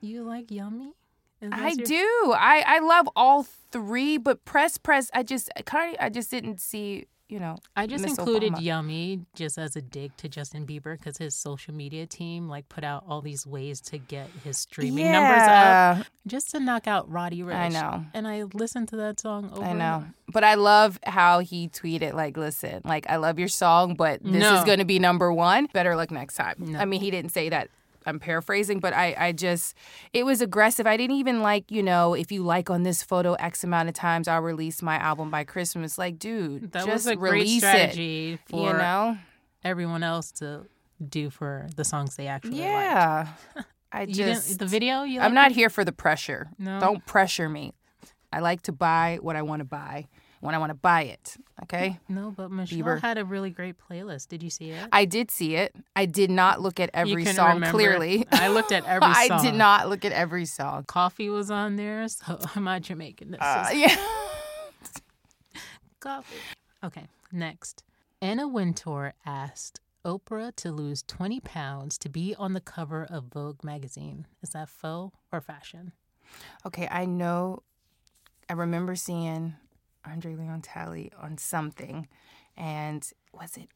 You 0.00 0.22
like 0.24 0.50
Yummy? 0.50 0.94
I 1.52 1.70
your- 1.76 1.86
do. 1.86 2.32
I, 2.36 2.64
I 2.66 2.78
love 2.78 3.06
all 3.14 3.42
three, 3.70 4.16
but 4.16 4.44
press, 4.46 4.78
press. 4.78 5.10
I 5.12 5.22
just, 5.22 5.50
Cardi, 5.66 5.98
I 6.00 6.08
just 6.08 6.30
didn't 6.30 6.58
see, 6.60 7.06
you 7.28 7.38
know. 7.40 7.56
I 7.76 7.86
just 7.86 8.04
Miss 8.04 8.18
included 8.18 8.52
Obama. 8.54 8.62
Yummy 8.62 9.20
just 9.34 9.58
as 9.58 9.76
a 9.76 9.82
dig 9.82 10.16
to 10.18 10.28
Justin 10.28 10.66
Bieber 10.66 10.96
because 10.98 11.16
his 11.16 11.34
social 11.34 11.74
media 11.74 12.06
team 12.06 12.48
like 12.48 12.68
put 12.68 12.84
out 12.84 13.04
all 13.08 13.20
these 13.20 13.46
ways 13.46 13.80
to 13.82 13.98
get 13.98 14.28
his 14.44 14.58
streaming 14.58 15.10
numbers 15.10 15.42
up 15.48 16.06
just 16.26 16.50
to 16.52 16.60
knock 16.60 16.86
out 16.86 17.10
Roddy 17.10 17.42
Ricch. 17.42 17.54
I 17.54 17.68
know. 17.68 18.04
And 18.14 18.28
I 18.28 18.42
listened 18.42 18.88
to 18.88 18.96
that 18.96 19.20
song 19.20 19.50
over. 19.52 19.64
I 19.64 19.72
know. 19.72 20.04
But 20.32 20.42
I 20.44 20.54
love 20.54 20.98
how 21.04 21.40
he 21.40 21.68
tweeted, 21.68 22.14
like, 22.14 22.36
listen, 22.36 22.80
like, 22.84 23.08
I 23.08 23.16
love 23.16 23.38
your 23.38 23.48
song, 23.48 23.94
but 23.94 24.22
this 24.22 24.32
No. 24.32 24.56
is 24.56 24.64
going 24.64 24.78
to 24.78 24.84
be 24.84 24.98
number 24.98 25.32
one. 25.32 25.66
Better 25.72 25.94
luck 25.96 26.10
next 26.10 26.34
time. 26.36 26.56
No. 26.58 26.78
I 26.78 26.86
mean, 26.86 27.00
he 27.00 27.10
didn't 27.10 27.30
say 27.32 27.48
that. 27.50 27.68
I'm 28.06 28.18
paraphrasing, 28.20 28.80
but 28.80 28.92
I, 28.92 29.14
I 29.18 29.32
just, 29.32 29.74
it 30.12 30.24
was 30.24 30.40
aggressive. 30.40 30.86
I 30.86 30.96
didn't 30.96 31.16
even 31.16 31.40
like, 31.42 31.70
you 31.70 31.82
know, 31.82 32.14
if 32.14 32.30
you 32.30 32.42
like 32.42 32.68
on 32.70 32.82
this 32.82 33.02
photo 33.02 33.34
X 33.34 33.64
amount 33.64 33.88
of 33.88 33.94
times, 33.94 34.28
I'll 34.28 34.42
release 34.42 34.82
my 34.82 34.96
album 34.96 35.30
by 35.30 35.44
Christmas. 35.44 35.96
Like, 35.98 36.18
dude, 36.18 36.72
That 36.72 36.84
just 36.84 36.90
was 36.92 37.06
a 37.06 37.16
great 37.16 37.48
strategy 37.48 38.34
it. 38.34 38.40
for 38.48 38.72
You 38.72 38.78
know? 38.78 39.18
everyone 39.64 40.02
else 40.02 40.30
to 40.32 40.66
do 41.08 41.30
for 41.30 41.66
the 41.76 41.84
songs 41.84 42.16
they 42.16 42.26
actually 42.26 42.52
like. 42.52 42.60
Yeah. 42.60 43.28
I 43.92 44.06
just, 44.06 44.58
the 44.58 44.66
video 44.66 45.04
you 45.04 45.20
I'm 45.20 45.34
not 45.34 45.52
it? 45.52 45.54
here 45.54 45.70
for 45.70 45.84
the 45.84 45.92
pressure. 45.92 46.48
No. 46.58 46.80
Don't 46.80 47.06
pressure 47.06 47.48
me. 47.48 47.72
I 48.32 48.40
like 48.40 48.62
to 48.62 48.72
buy 48.72 49.18
what 49.22 49.36
I 49.36 49.42
want 49.42 49.60
to 49.60 49.64
buy 49.64 50.08
when 50.44 50.54
I 50.54 50.58
want 50.58 50.70
to 50.70 50.74
buy 50.74 51.04
it. 51.04 51.36
Okay? 51.62 51.98
No, 52.08 52.30
but 52.30 52.50
Michelle 52.50 52.78
Bieber. 52.78 53.00
had 53.00 53.16
a 53.16 53.24
really 53.24 53.48
great 53.48 53.76
playlist. 53.78 54.28
Did 54.28 54.42
you 54.42 54.50
see 54.50 54.70
it? 54.70 54.86
I 54.92 55.06
did 55.06 55.30
see 55.30 55.56
it. 55.56 55.74
I 55.96 56.04
did 56.04 56.30
not 56.30 56.60
look 56.60 56.78
at 56.78 56.90
every 56.92 57.24
song 57.24 57.54
remember. 57.54 57.70
clearly. 57.76 58.26
I 58.30 58.48
looked 58.48 58.70
at 58.70 58.84
every 58.84 59.12
song. 59.14 59.14
I 59.40 59.42
did 59.42 59.54
not 59.54 59.88
look 59.88 60.04
at 60.04 60.12
every 60.12 60.44
song. 60.44 60.84
Koffee 60.84 61.32
was 61.32 61.50
on 61.50 61.76
there, 61.76 62.06
so 62.08 62.38
I'm 62.54 62.64
not 62.64 62.82
Jamaican. 62.82 63.30
This 63.30 63.40
Uh, 63.40 63.70
yeah. 63.72 63.96
coffee. 66.00 66.36
Okay, 66.84 67.06
next. 67.32 67.82
Anna 68.20 68.46
Wintour 68.46 69.14
asked 69.24 69.80
Oprah 70.04 70.54
to 70.56 70.70
lose 70.70 71.02
20 71.04 71.40
pounds 71.40 71.96
to 71.98 72.08
be 72.08 72.34
on 72.38 72.52
the 72.52 72.60
cover 72.60 73.06
of 73.08 73.24
Vogue 73.32 73.64
magazine. 73.64 74.26
Is 74.42 74.50
that 74.50 74.68
faux 74.68 75.16
or 75.32 75.40
fashion? 75.40 75.92
Okay, 76.66 76.86
I 76.90 77.06
know. 77.06 77.62
I 78.48 78.52
remember 78.52 78.94
seeing 78.94 79.54
Andre 80.04 80.34
Leon 80.34 80.62
Talley 80.62 81.10
on 81.20 81.38
something, 81.38 82.08
and 82.56 83.08
was 83.32 83.56
it? 83.56 83.68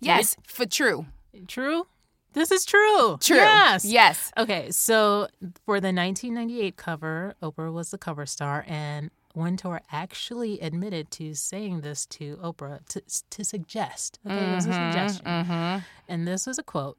Yes, 0.00 0.36
for 0.46 0.66
true. 0.66 1.06
True? 1.48 1.86
This 2.34 2.50
is 2.50 2.64
true. 2.64 3.18
True. 3.20 3.36
Yes. 3.36 3.84
Yes. 3.84 4.32
Okay, 4.38 4.70
so 4.70 5.28
for 5.66 5.80
the 5.80 5.92
1998 5.92 6.76
cover, 6.76 7.34
Oprah 7.42 7.72
was 7.72 7.90
the 7.90 7.98
cover 7.98 8.24
star, 8.26 8.64
and 8.66 9.10
Wintour 9.34 9.80
actually 9.90 10.60
admitted 10.60 11.10
to 11.12 11.34
saying 11.34 11.80
this 11.80 12.06
to 12.06 12.36
Oprah 12.36 12.86
to, 12.88 13.02
to 13.30 13.44
suggest. 13.44 14.18
Okay, 14.26 14.36
it 14.36 14.54
was 14.54 14.66
a 14.66 14.72
suggestion. 14.72 15.26
Mm-hmm. 15.26 15.78
And 16.08 16.28
this 16.28 16.46
was 16.46 16.58
a 16.58 16.62
quote 16.62 16.98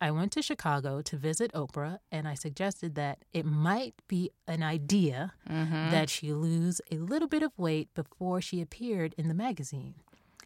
I 0.00 0.10
went 0.10 0.32
to 0.32 0.42
Chicago 0.42 1.02
to 1.02 1.16
visit 1.16 1.52
Oprah, 1.52 1.98
and 2.12 2.28
I 2.28 2.34
suggested 2.34 2.94
that 2.94 3.18
it 3.32 3.44
might 3.44 3.94
be 4.06 4.30
an 4.46 4.62
idea 4.62 5.32
Mm-hmm. 5.48 5.90
that 5.90 6.08
she 6.10 6.32
lose 6.32 6.80
a 6.92 6.96
little 6.98 7.28
bit 7.28 7.42
of 7.42 7.52
weight 7.58 7.88
before 7.94 8.40
she 8.40 8.60
appeared 8.60 9.14
in 9.18 9.28
the 9.28 9.34
magazine. 9.34 9.94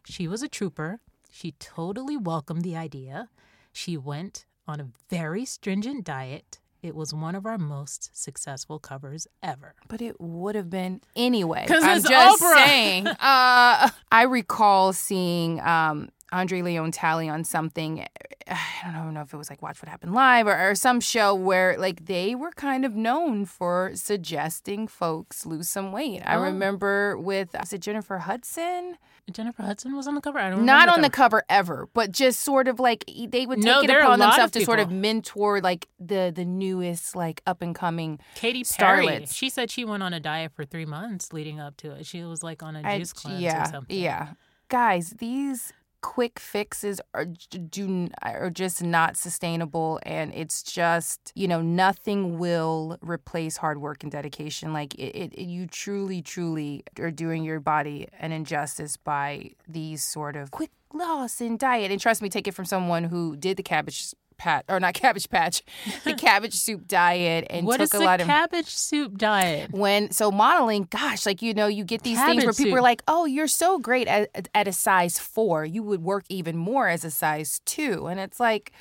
She 0.05 0.27
was 0.27 0.41
a 0.41 0.47
trooper. 0.47 0.99
She 1.31 1.51
totally 1.59 2.17
welcomed 2.17 2.63
the 2.63 2.75
idea. 2.75 3.29
She 3.71 3.97
went 3.97 4.45
on 4.67 4.79
a 4.79 4.87
very 5.09 5.45
stringent 5.45 6.03
diet. 6.05 6.59
It 6.81 6.95
was 6.95 7.13
one 7.13 7.35
of 7.35 7.45
our 7.45 7.57
most 7.57 8.09
successful 8.13 8.77
covers 8.79 9.27
ever. 9.41 9.73
But 9.87 10.01
it 10.01 10.19
would 10.19 10.55
have 10.55 10.69
been 10.69 11.01
anyway. 11.15 11.65
'Cause 11.67 11.83
I'm 11.83 11.97
it's 11.97 12.09
just 12.09 12.41
Oprah. 12.41 12.65
saying. 12.65 13.07
Uh, 13.07 13.89
I 14.11 14.23
recall 14.23 14.93
seeing 14.93 15.59
um, 15.61 16.09
Andre 16.33 16.61
Leon 16.63 16.91
Talley 16.91 17.29
on 17.29 17.43
something. 17.43 18.01
Eh, 18.01 18.07
I 18.47 18.91
don't 18.91 19.13
know 19.13 19.21
if 19.21 19.33
it 19.33 19.37
was 19.37 19.49
like 19.49 19.61
Watch 19.61 19.81
What 19.81 19.87
Happened 19.87 20.13
Live 20.13 20.47
or, 20.47 20.69
or 20.71 20.75
some 20.75 20.99
show 20.99 21.33
where 21.33 21.77
like 21.77 22.07
they 22.07 22.35
were 22.35 22.51
kind 22.51 22.83
of 22.83 22.95
known 22.95 23.45
for 23.45 23.91
suggesting 23.93 24.87
folks 24.87 25.45
lose 25.45 25.69
some 25.69 25.91
weight. 25.91 26.21
I 26.25 26.35
Oh. 26.35 26.41
remember 26.41 27.17
with 27.17 27.53
uh, 27.55 27.59
was 27.61 27.71
it 27.73 27.81
Jennifer 27.81 28.17
Hudson? 28.17 28.97
Jennifer 29.31 29.63
Hudson 29.63 29.95
was 29.95 30.05
on 30.07 30.15
the 30.15 30.21
cover. 30.21 30.39
I 30.39 30.49
don't 30.49 30.65
Not 30.65 30.89
on 30.89 30.99
the 31.01 31.09
cover 31.09 31.43
ever, 31.47 31.87
but 31.93 32.11
just 32.11 32.41
sort 32.41 32.67
of 32.67 32.77
like 32.79 33.05
they 33.07 33.45
would 33.45 33.59
take 33.59 33.65
No, 33.65 33.81
it 33.81 33.87
there 33.87 33.99
are 33.99 34.01
a 34.01 34.07
upon 34.07 34.19
themselves 34.19 34.51
to 34.53 34.65
sort 34.65 34.79
of 34.79 34.91
mentor 34.91 35.61
like 35.61 35.87
the 35.99 36.31
the 36.35 36.43
newest 36.43 37.15
like 37.15 37.41
up 37.47 37.61
and 37.61 37.73
coming. 37.73 38.19
Katy 38.35 38.63
Perry. 38.77 39.05
starlets. 39.07 39.33
She 39.33 39.49
said 39.49 39.71
she 39.71 39.85
went 39.85 40.03
on 40.03 40.13
a 40.13 40.19
diet 40.19 40.51
for 40.53 40.65
three 40.65 40.85
months 40.85 41.31
leading 41.31 41.59
up 41.61 41.77
to 41.77 41.91
it. 41.91 42.05
She 42.05 42.23
was 42.23 42.43
like 42.43 42.61
on 42.63 42.75
a 42.75 42.97
juice 42.97 43.13
cleanse 43.13 43.39
yeah, 43.41 43.63
or 43.63 43.71
something. 43.71 43.97
yeah, 43.97 44.33
guys, 44.67 45.11
these 45.19 45.71
quick 46.03 46.37
fixes 46.37 47.01
are 47.15 47.25
do 47.25 48.09
are 48.21 48.51
just 48.51 48.83
not 48.83 49.17
sustainable, 49.17 49.99
and 50.03 50.31
it's 50.35 50.61
just 50.61 51.31
you 51.33 51.47
know 51.47 51.61
nothing 51.61 52.37
will 52.37 52.99
replace 53.01 53.57
hard 53.57 53.79
work 53.81 54.03
and 54.03 54.11
dedication. 54.11 54.73
Like 54.73 54.93
it, 54.95 55.15
it, 55.15 55.33
it- 55.33 55.45
you 55.53 55.65
truly, 55.65 56.21
truly 56.21 56.83
are 56.99 57.09
doing 57.11 57.43
your 57.43 57.59
body 57.59 58.07
an 58.19 58.31
injustice 58.31 58.97
by 58.97 59.51
these 59.67 60.03
sort 60.03 60.35
of 60.35 60.51
quick 60.51 60.69
loss 60.93 61.41
in 61.41 61.57
diet. 61.57 61.89
And 61.91 61.99
trust 61.99 62.21
me, 62.21 62.29
take 62.29 62.47
it 62.47 62.53
from 62.53 62.65
someone 62.65 63.05
who 63.05 63.35
did 63.35 63.57
the 63.57 63.63
cabbage 63.63 64.13
patch 64.43 64.65
or 64.69 64.79
not 64.79 64.93
cabbage 65.03 65.29
patch, 65.29 65.63
the 66.03 66.13
cabbage 66.27 66.53
soup 66.53 66.87
diet, 66.87 67.47
and 67.49 67.65
What 67.65 67.77
took 67.77 67.93
is 67.93 68.01
a 68.01 68.03
lot 68.03 68.19
of 68.21 68.27
cabbage 68.27 68.67
soup 68.67 69.17
diet? 69.17 69.71
when 69.71 70.11
so 70.11 70.31
modeling 70.31 70.87
gosh 70.89 71.25
like 71.25 71.41
you 71.41 71.53
know 71.53 71.67
you 71.67 71.83
get 71.83 72.03
these 72.03 72.19
things 72.19 72.43
where 72.43 72.53
Cabbage 72.53 72.57
people 72.57 72.77
are 72.77 72.81
like 72.81 73.01
oh 73.07 73.25
you're 73.25 73.47
so 73.47 73.79
great 73.79 74.07
at, 74.07 74.49
at 74.53 74.67
a 74.67 74.73
size 74.73 75.17
four. 75.17 75.65
You 75.65 75.83
would 75.83 76.03
work 76.03 76.25
even 76.29 76.57
more 76.57 76.87
as 76.87 77.03
a 77.03 77.11
size 77.11 77.61
two. 77.65 78.07
And 78.07 78.19
it's 78.19 78.39
like 78.39 78.71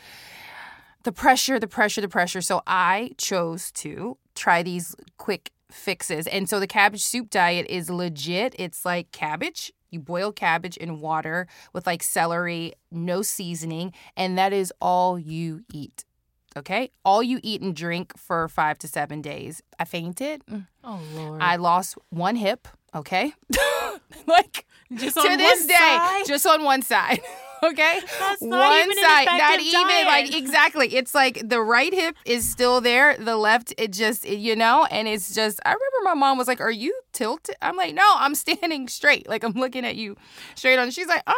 the 1.04 1.12
pressure 1.12 1.58
the 1.58 1.68
pressure 1.68 2.00
the 2.00 2.08
pressure. 2.08 2.40
So 2.40 2.62
i 2.66 3.12
chose 3.18 3.70
to 3.72 4.18
try 4.34 4.62
these 4.62 4.94
quick 5.18 5.50
fixes. 5.70 6.26
And 6.26 6.48
so 6.48 6.60
the 6.60 6.66
cabbage 6.66 7.02
soup 7.02 7.30
diet 7.30 7.66
is 7.68 7.88
legit. 7.90 8.54
It's 8.58 8.84
like 8.84 9.12
cabbage 9.12 9.72
you 9.92 10.00
boil 10.00 10.32
cabbage 10.32 10.76
in 10.76 11.00
water 11.00 11.46
with 11.72 11.86
like 11.86 12.02
celery 12.02 12.72
no 12.90 13.22
seasoning 13.22 13.92
and 14.16 14.36
that 14.38 14.52
is 14.52 14.72
all 14.80 15.18
you 15.18 15.62
eat 15.72 16.04
okay 16.56 16.90
all 17.04 17.22
you 17.22 17.38
eat 17.42 17.60
and 17.62 17.74
drink 17.76 18.12
for 18.16 18.48
five 18.48 18.78
to 18.78 18.88
seven 18.88 19.20
days 19.22 19.62
i 19.78 19.84
fainted 19.84 20.42
mm. 20.46 20.66
Oh 20.84 21.00
Lord! 21.14 21.40
I 21.40 21.56
lost 21.56 21.96
one 22.10 22.34
hip, 22.36 22.66
okay? 22.94 23.32
like 24.26 24.66
Just 24.92 25.16
to 25.16 25.36
this 25.36 25.60
one 25.60 25.68
day, 25.68 25.74
side? 25.74 26.26
just 26.26 26.46
on 26.46 26.64
one 26.64 26.82
side. 26.82 27.20
Okay, 27.72 28.00
That's 28.18 28.42
not 28.42 28.70
one 28.70 28.90
even 28.90 29.04
side, 29.04 29.26
not 29.26 29.60
even 29.60 30.06
like 30.06 30.34
exactly. 30.34 30.96
It's 30.96 31.14
like 31.14 31.48
the 31.48 31.60
right 31.60 31.94
hip 31.94 32.16
is 32.24 32.50
still 32.50 32.80
there, 32.80 33.16
the 33.16 33.36
left 33.36 33.72
it 33.78 33.92
just 33.92 34.28
you 34.28 34.56
know, 34.56 34.84
and 34.90 35.06
it's 35.06 35.32
just. 35.32 35.60
I 35.64 35.68
remember 35.68 35.98
my 36.02 36.14
mom 36.14 36.38
was 36.38 36.48
like, 36.48 36.60
"Are 36.60 36.72
you 36.72 36.92
tilted?" 37.12 37.54
I'm 37.62 37.76
like, 37.76 37.94
"No, 37.94 38.14
I'm 38.16 38.34
standing 38.34 38.88
straight. 38.88 39.28
Like 39.28 39.44
I'm 39.44 39.52
looking 39.52 39.84
at 39.84 39.94
you 39.94 40.16
straight 40.56 40.78
on." 40.80 40.90
She's 40.90 41.06
like, 41.06 41.22
"Um." 41.28 41.36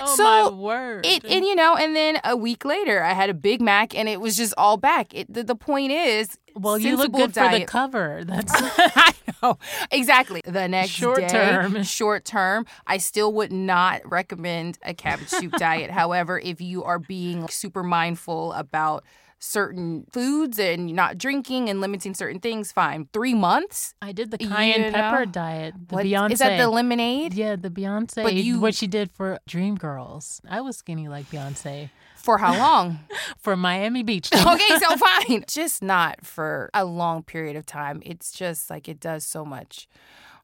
oh 0.00 0.16
so 0.16 0.22
my 0.22 0.48
word! 0.50 1.06
it 1.06 1.24
and 1.24 1.44
you 1.44 1.56
know, 1.56 1.74
and 1.74 1.96
then 1.96 2.20
a 2.24 2.36
week 2.36 2.64
later, 2.64 3.02
I 3.02 3.12
had 3.12 3.28
a 3.28 3.34
Big 3.34 3.60
Mac, 3.60 3.96
and 3.96 4.08
it 4.08 4.20
was 4.20 4.36
just 4.36 4.54
all 4.56 4.76
back. 4.76 5.12
It, 5.12 5.32
the, 5.32 5.42
the 5.42 5.56
point 5.56 5.90
is, 5.90 6.38
well, 6.54 6.78
you 6.78 6.96
look 6.96 7.12
good 7.12 7.34
for 7.34 7.48
the 7.50 7.64
cover. 7.64 8.22
That's 8.26 8.52
I 8.54 9.14
know 9.42 9.58
exactly. 9.90 10.42
The 10.44 10.68
next 10.68 10.90
Short 10.90 11.18
day, 11.20 11.28
term. 11.28 11.82
short 11.84 12.24
term, 12.24 12.66
I 12.86 12.98
still 12.98 13.32
would 13.34 13.52
not 13.52 14.00
recommend 14.10 14.78
a 14.82 14.94
cabbage 14.94 15.28
soup 15.28 15.52
diet. 15.52 15.90
However, 16.02 16.38
if 16.38 16.60
you 16.60 16.84
are 16.84 16.98
being 16.98 17.48
super 17.48 17.82
mindful 17.82 18.52
about 18.52 19.04
certain 19.44 20.06
foods 20.12 20.56
and 20.60 20.92
not 20.94 21.18
drinking 21.18 21.68
and 21.68 21.80
limiting 21.80 22.14
certain 22.14 22.38
things, 22.40 22.70
fine. 22.70 23.08
Three 23.12 23.34
months. 23.34 23.92
I 24.00 24.12
did 24.12 24.30
the 24.30 24.36
You 24.40 24.48
cayenne 24.48 24.92
pepper 24.92 25.26
know? 25.26 25.32
diet. 25.32 25.74
The 25.88 25.94
What- 25.96 26.06
Beyonce. 26.06 26.30
is 26.30 26.38
that 26.38 26.58
the 26.58 26.68
lemonade 26.70 27.34
Yeah, 27.34 27.56
the 27.56 27.68
Beyonce. 27.70 28.22
But 28.22 28.34
you- 28.34 28.60
what 28.60 28.76
she 28.76 28.86
did 28.86 29.10
for 29.10 29.40
Dreamgirls. 29.48 30.40
I 30.48 30.60
was 30.60 30.76
skinny 30.76 31.08
like 31.08 31.28
Beyonce 31.30 31.90
for 32.22 32.38
how 32.38 32.56
long? 32.56 33.00
for 33.38 33.56
Miami 33.56 34.02
Beach. 34.02 34.30
okay, 34.34 34.78
so 34.78 34.96
fine. 35.28 35.44
Just 35.46 35.82
not 35.82 36.24
for 36.24 36.70
a 36.74 36.84
long 36.84 37.22
period 37.22 37.56
of 37.56 37.66
time. 37.66 38.02
It's 38.04 38.32
just 38.32 38.70
like 38.70 38.88
it 38.88 39.00
does 39.00 39.24
so 39.24 39.44
much 39.44 39.88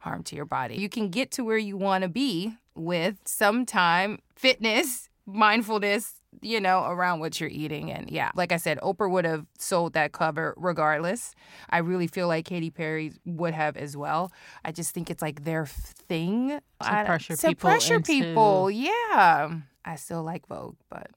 harm 0.01 0.23
to 0.25 0.37
your 0.37 0.45
body. 0.45 0.77
You 0.77 0.88
can 0.88 1.09
get 1.09 1.31
to 1.33 1.45
where 1.45 1.59
you 1.59 1.77
want 1.77 2.03
to 2.03 2.09
be 2.09 2.55
with 2.75 3.17
some 3.25 3.67
time, 3.67 4.19
fitness, 4.37 5.09
mindfulness, 5.27 6.14
you 6.41 6.61
know, 6.61 6.85
around 6.85 7.21
what 7.21 7.41
you're 7.41 7.51
eating. 7.51 7.91
And 7.91 8.11
yeah, 8.11 8.31
like 8.35 8.53
I 8.53 8.57
said, 8.59 8.79
Oprah 8.79 9.11
would 9.11 9.25
have 9.25 9.47
sold 9.59 9.95
that 9.95 10.12
cover 10.12 10.55
regardless. 10.57 11.35
I 11.71 11.79
really 11.79 12.07
feel 12.07 12.29
like 12.29 12.45
Katy 12.45 12.71
Perry 12.71 13.12
would 13.25 13.55
have 13.55 13.77
as 13.77 13.97
well. 13.97 14.31
I 14.64 14.73
just 14.73 14.95
think 14.95 15.11
it's 15.11 15.23
like 15.23 15.45
their 15.45 15.67
thing. 15.67 16.61
I- 16.81 17.05
pressure 17.05 17.35
to 17.37 17.49
people 17.49 17.71
pressure 17.71 17.97
into- 17.97 18.12
people. 18.12 18.71
Yeah. 18.71 19.51
I 19.85 19.97
still 19.97 20.23
like 20.23 20.47
Vogue, 20.47 20.77
but 20.91 21.11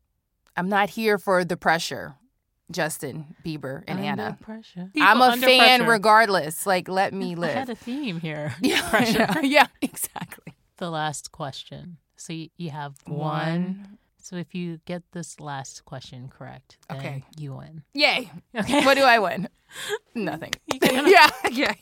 I'm 0.58 0.70
not 0.70 0.90
here 0.92 1.18
for 1.18 1.44
the 1.46 1.58
pressure. 1.58 2.16
Justin 2.72 3.36
Bieber 3.46 3.84
and 3.88 4.00
Under 4.00 4.24
Anna. 4.24 4.38
pressure. 4.40 4.90
I'm 5.02 5.20
a 5.20 5.26
under 5.26 5.46
fan 5.46 5.80
pressure. 5.80 5.92
regardless. 5.92 6.66
Like, 6.66 6.88
let 6.88 7.14
me 7.14 7.36
live. 7.36 7.50
I 7.56 7.60
had 7.60 7.70
a 7.70 7.76
theme 7.76 8.20
here. 8.22 8.56
Yeah, 8.62 8.90
pressure. 8.90 9.28
yeah, 9.44 9.68
exactly. 9.82 10.54
The 10.78 10.90
last 10.90 11.32
question. 11.34 11.98
So 12.16 12.32
you, 12.34 12.50
you 12.58 12.70
have 12.70 12.96
one. 13.06 13.18
One. 13.18 13.98
So 14.24 14.36
if 14.38 14.54
you 14.56 14.80
get 14.86 15.04
this 15.12 15.40
last 15.42 15.84
question 15.84 16.30
correct, 16.30 16.78
then 16.88 16.98
Okay. 17.00 17.24
you 17.38 17.56
win. 17.56 17.84
Yay. 17.94 18.32
Okay. 18.56 18.86
What 18.86 18.96
do 18.96 19.04
I 19.04 19.20
win? 19.28 19.50
Nothing. 20.16 20.54
You 20.72 20.80
can- 20.80 21.08
yeah, 21.08 21.30
yeah. 21.52 21.74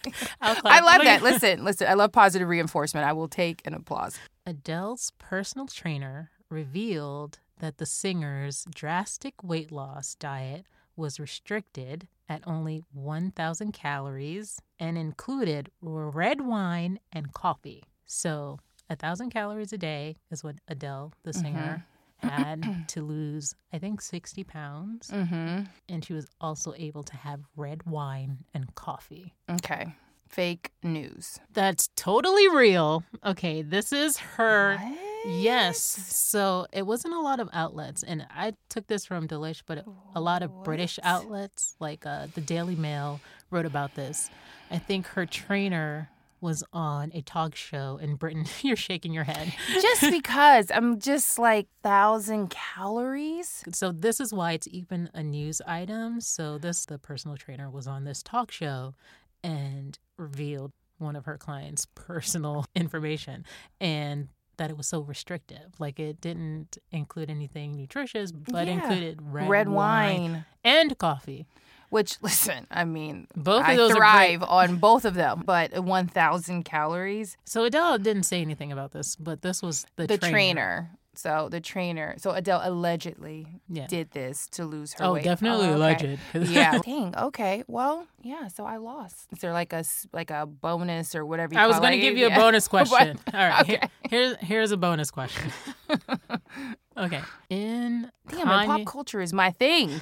I'll 0.41 0.55
clap. 0.55 0.73
I 0.73 0.79
love 0.85 1.03
that. 1.03 1.21
Listen, 1.21 1.63
listen. 1.63 1.87
I 1.87 1.93
love 1.93 2.11
positive 2.13 2.47
reinforcement. 2.47 3.05
I 3.05 3.13
will 3.13 3.27
take 3.27 3.61
an 3.65 3.73
applause. 3.75 4.17
Adele's 4.47 5.11
personal 5.19 5.67
trainer 5.67 6.31
revealed 6.49 7.39
that 7.59 7.77
the 7.77 7.85
singer's 7.85 8.65
drastic 8.73 9.43
weight 9.43 9.71
loss 9.71 10.15
diet 10.15 10.65
was 10.95 11.19
restricted 11.19 12.07
at 12.27 12.43
only 12.45 12.83
1,000 12.93 13.71
calories 13.71 14.59
and 14.79 14.97
included 14.97 15.71
red 15.81 16.41
wine 16.41 16.99
and 17.11 17.33
coffee. 17.33 17.83
So, 18.05 18.59
a 18.89 18.93
1,000 18.93 19.29
calories 19.29 19.71
a 19.71 19.77
day 19.77 20.17
is 20.31 20.43
what 20.43 20.55
Adele, 20.67 21.13
the 21.23 21.33
singer, 21.33 21.85
had 22.17 22.83
to 22.89 23.01
lose, 23.01 23.55
I 23.71 23.79
think, 23.79 24.01
60 24.01 24.43
pounds. 24.43 25.09
Mm-hmm. 25.09 25.63
And 25.87 26.05
she 26.05 26.13
was 26.13 26.27
also 26.41 26.73
able 26.77 27.03
to 27.03 27.15
have 27.15 27.41
red 27.55 27.83
wine 27.83 28.39
and 28.53 28.73
coffee. 28.75 29.33
Okay. 29.49 29.95
Fake 30.27 30.71
news. 30.83 31.39
That's 31.53 31.89
totally 31.95 32.47
real. 32.49 33.03
Okay, 33.25 33.61
this 33.63 33.91
is 33.91 34.17
her. 34.17 34.77
Yes. 35.25 35.79
So 35.79 36.67
it 36.71 36.85
wasn't 36.85 37.13
a 37.13 37.19
lot 37.19 37.39
of 37.39 37.49
outlets, 37.53 38.03
and 38.03 38.25
I 38.29 38.53
took 38.69 38.87
this 38.87 39.05
from 39.05 39.27
Delish, 39.27 39.63
but 39.65 39.85
a 40.15 40.21
lot 40.21 40.43
of 40.43 40.63
British 40.63 40.99
outlets, 41.03 41.75
like 41.79 42.05
uh, 42.05 42.27
the 42.33 42.41
Daily 42.41 42.75
Mail, 42.75 43.19
wrote 43.51 43.65
about 43.65 43.95
this. 43.95 44.29
I 44.71 44.77
think 44.77 45.07
her 45.07 45.25
trainer 45.25 46.09
was 46.41 46.63
on 46.71 47.11
a 47.13 47.21
talk 47.21 47.55
show 47.55 47.97
in 48.01 48.15
Britain. 48.15 48.45
You're 48.61 48.75
shaking 48.75 49.13
your 49.13 49.25
head. 49.25 49.53
Just 49.81 50.01
because 50.11 50.71
I'm 50.73 50.99
just 50.99 51.37
like 51.37 51.67
thousand 51.83 52.49
calories. 52.49 53.63
So 53.73 53.91
this 53.91 54.19
is 54.19 54.33
why 54.33 54.53
it's 54.53 54.67
even 54.71 55.09
a 55.13 55.23
news 55.23 55.61
item. 55.67 56.21
So 56.21 56.57
this 56.57 56.85
the 56.85 56.97
personal 56.97 57.37
trainer 57.37 57.69
was 57.69 57.87
on 57.87 58.05
this 58.05 58.23
talk 58.23 58.51
show 58.51 58.95
and 59.43 59.97
revealed 60.17 60.71
one 60.97 61.15
of 61.15 61.25
her 61.25 61.37
clients' 61.37 61.85
personal 61.95 62.65
information 62.75 63.45
and 63.79 64.29
that 64.59 64.69
it 64.69 64.77
was 64.77 64.87
so 64.87 65.01
restrictive. 65.01 65.73
Like 65.79 65.99
it 65.99 66.21
didn't 66.21 66.77
include 66.91 67.29
anything 67.31 67.75
nutritious, 67.75 68.31
but 68.31 68.67
Yeah. 68.67 68.73
included 68.73 69.19
red, 69.21 69.49
Red 69.49 69.67
wine, 69.69 70.21
wine. 70.33 70.45
and 70.63 70.95
coffee. 70.97 71.47
Which 71.89 72.17
listen, 72.21 72.67
I 72.69 72.85
mean, 72.85 73.27
Both 73.35 73.61
of 73.63 73.69
I 73.69 73.75
those 73.75 73.93
thrive 73.95 74.43
on 74.43 74.75
both 74.77 75.05
of 75.05 75.15
them, 75.15 75.41
but 75.43 75.73
1,000 75.83 76.63
calories. 76.63 77.35
So 77.45 77.63
Adele 77.63 77.97
didn't 77.97 78.23
say 78.23 78.41
anything 78.43 78.71
about 78.71 78.91
this, 78.91 79.15
but 79.15 79.41
this 79.41 79.63
was 79.63 79.87
the, 79.95 80.05
The, 80.05 80.19
trainer. 80.19 80.91
So 81.21 81.49
the 81.51 81.59
trainer. 81.59 82.15
So 82.17 82.31
Adele 82.31 82.61
allegedly 82.63 83.45
Yeah. 83.67 83.87
did 83.87 84.11
this 84.11 84.47
to 84.51 84.63
lose 84.63 84.93
her 84.93 85.03
Oh, 85.03 85.13
weight. 85.15 85.25
definitely 85.25 85.67
okay. 85.67 85.73
alleged. 85.75 86.19
yeah. 86.49 86.79
Dang. 86.85 87.13
Okay. 87.17 87.63
Well, 87.67 88.07
yeah. 88.21 88.47
So 88.47 88.65
I 88.65 88.77
lost. 88.77 89.27
Is 89.33 89.39
there 89.39 89.51
like 89.51 89.73
a 89.73 89.83
like 90.13 90.31
a 90.31 90.45
bonus 90.45 91.15
or 91.15 91.25
whatever? 91.25 91.53
You 91.55 91.59
I 91.59 91.67
was 91.67 91.77
going 91.79 91.91
to 91.91 91.99
give 91.99 92.17
you 92.17 92.27
a 92.27 92.35
bonus 92.35 92.67
question. 92.75 93.19
All 93.33 93.39
right. 93.49 93.65
here- 93.65 93.79
Okay. 93.83 93.89
here's 94.09 94.35
here's 94.37 94.71
a 94.71 94.77
bonus 94.77 95.11
question. 95.11 95.51
okay. 96.97 97.21
In 97.49 98.09
Damn, 98.29 98.47
Kanye- 98.47 98.65
pop 98.65 98.85
culture 98.85 99.19
is 99.21 99.33
my 99.33 99.51
thing. 99.51 99.99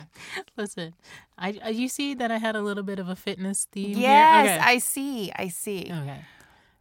Listen, 0.55 0.93
I, 1.37 1.59
I 1.63 1.69
you 1.69 1.87
see 1.89 2.13
that 2.13 2.31
I 2.31 2.37
had 2.37 2.55
a 2.55 2.61
little 2.61 2.83
bit 2.83 2.99
of 2.99 3.09
a 3.09 3.15
fitness 3.15 3.67
theme 3.71 3.97
Yes, 3.97 4.49
here. 4.49 4.59
I 4.63 4.77
see. 4.77 5.31
I 5.35 5.47
see. 5.49 5.81
Okay. 5.89 5.99
okay. 5.99 6.21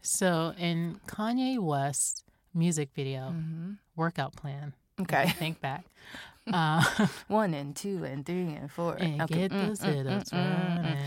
So 0.03 0.53
in 0.59 1.01
Kanye 1.07 1.59
West's 1.59 2.22
music 2.55 2.90
video, 2.94 3.31
hmm 3.31 3.72
workout 3.97 4.37
plan, 4.37 4.73
Okay. 5.01 5.29
Think 5.39 5.61
back. 5.61 5.85
Uh, 6.53 6.85
One 7.29 7.55
and 7.55 7.75
two 7.75 8.05
and 8.05 8.25
three 8.25 8.55
and 8.55 8.71
four. 8.71 8.95
and 8.95 9.23
okay. 9.23 9.49
get 9.49 9.51
those 9.51 9.81
mm, 9.81 10.05
mm, 10.05 10.31
mm, 10.31 10.31
mm. 10.31 10.77
running. 10.77 10.99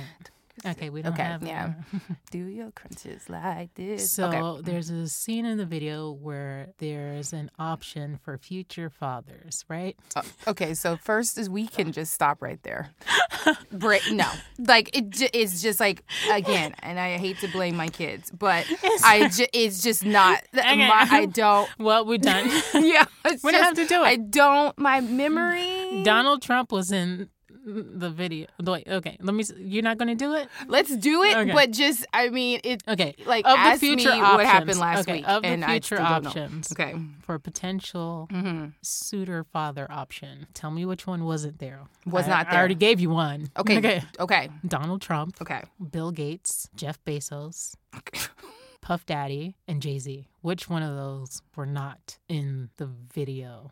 Okay, 0.66 0.90
we 0.90 1.02
don't 1.02 1.14
Okay, 1.14 1.24
have 1.24 1.44
yeah. 1.46 1.74
Do 2.32 2.40
your 2.46 2.72
crunches 2.72 3.30
like 3.30 3.74
this. 3.76 4.12
So 4.12 4.28
okay. 4.28 4.62
there's 4.72 4.90
a 4.90 5.08
scene 5.08 5.46
in 5.46 5.58
the 5.58 5.66
video 5.66 6.12
where 6.12 6.70
there's 6.80 7.34
an 7.34 7.50
option 7.58 8.20
for 8.24 8.38
future 8.38 8.90
fathers, 8.90 9.64
right? 9.70 9.96
Uh, 10.16 10.24
okay, 10.48 10.74
so 10.74 10.98
first 10.98 11.38
is 11.38 11.50
we 11.50 11.68
can 11.68 11.92
just 11.92 12.14
stop 12.14 12.42
right 12.42 12.62
there. 12.64 12.90
Break, 13.72 14.12
no, 14.12 14.30
like 14.60 14.96
it, 14.98 15.10
ju- 15.10 15.30
it's 15.34 15.62
just 15.62 15.80
like 15.80 16.04
again, 16.32 16.76
and 16.80 17.00
I 17.00 17.18
hate 17.18 17.40
to 17.40 17.48
blame 17.48 17.76
my 17.76 17.88
kids, 17.88 18.30
but 18.32 18.66
I 19.04 19.30
ju- 19.30 19.48
it's 19.54 19.82
just 19.82 20.04
not. 20.06 20.42
My, 20.54 21.08
I 21.10 21.26
don't. 21.26 21.70
Well, 21.80 22.06
we're 22.06 22.18
done. 22.18 22.50
Yeah, 22.74 23.06
We 23.44 23.52
don't 23.52 23.64
have 23.64 23.76
to 23.76 23.86
do 23.88 24.02
it. 24.04 24.06
I 24.06 24.16
don't. 24.18 24.78
My 24.78 25.00
memory. 25.02 26.04
Donald 26.04 26.42
Trump 26.42 26.72
was 26.72 26.92
in 26.92 27.30
the 27.74 28.10
video. 28.10 28.48
Wait, 28.64 28.88
okay, 28.88 29.18
let 29.22 29.34
me. 29.34 29.44
You're 29.58 29.84
not 29.84 29.98
going 29.98 30.08
to 30.10 30.16
do 30.16 30.34
it? 30.36 30.48
Let's 30.68 30.96
do 30.96 31.24
it, 31.24 31.36
Okay. 31.38 31.52
but 31.54 31.72
just 31.72 32.06
I 32.14 32.30
mean 32.30 32.60
it. 32.64 32.84
Okay. 32.88 33.16
Like 33.26 33.46
of 33.46 33.54
the 33.54 33.60
ask 33.60 33.80
future 33.80 34.10
me 34.10 34.20
options. 34.22 34.38
what 34.38 34.46
happened 34.46 34.80
last 34.80 35.00
okay, 35.02 35.14
week, 35.18 35.28
Of 35.28 35.44
the 35.44 35.66
future 35.68 36.02
options 36.02 36.72
Okay. 36.72 36.96
for 37.22 37.36
a 37.36 37.40
potential 37.40 38.28
hmm 38.32 38.68
suitor 38.82 39.44
father 39.44 39.88
option. 39.90 40.48
Tell 40.54 40.72
me 40.72 40.86
which 40.86 41.06
one 41.08 41.26
wasn't 41.26 41.60
there. 41.60 41.82
Was 42.06 42.26
I- 42.26 42.30
not 42.30 42.46
there. 42.50 42.56
I 42.56 42.60
already 42.60 42.76
gave 42.76 43.00
you 43.00 43.10
one. 43.10 43.50
Okay. 43.58 43.78
Okay. 43.80 44.02
Okay. 44.20 44.50
Donald 44.68 45.02
Trump, 45.02 45.38
Okay. 45.42 45.62
Bill 45.92 46.12
Gates, 46.12 46.70
Jeff 46.76 47.04
Bezos, 47.06 47.76
Puff 48.82 49.06
Daddy, 49.06 49.56
and 49.68 49.82
Jay 49.82 50.00
Z. 50.00 50.28
Which 50.42 50.70
one 50.70 50.84
of 50.84 50.96
those 50.96 51.42
were 51.56 51.66
not 51.66 52.18
in 52.28 52.70
the 52.78 52.90
video? 53.14 53.72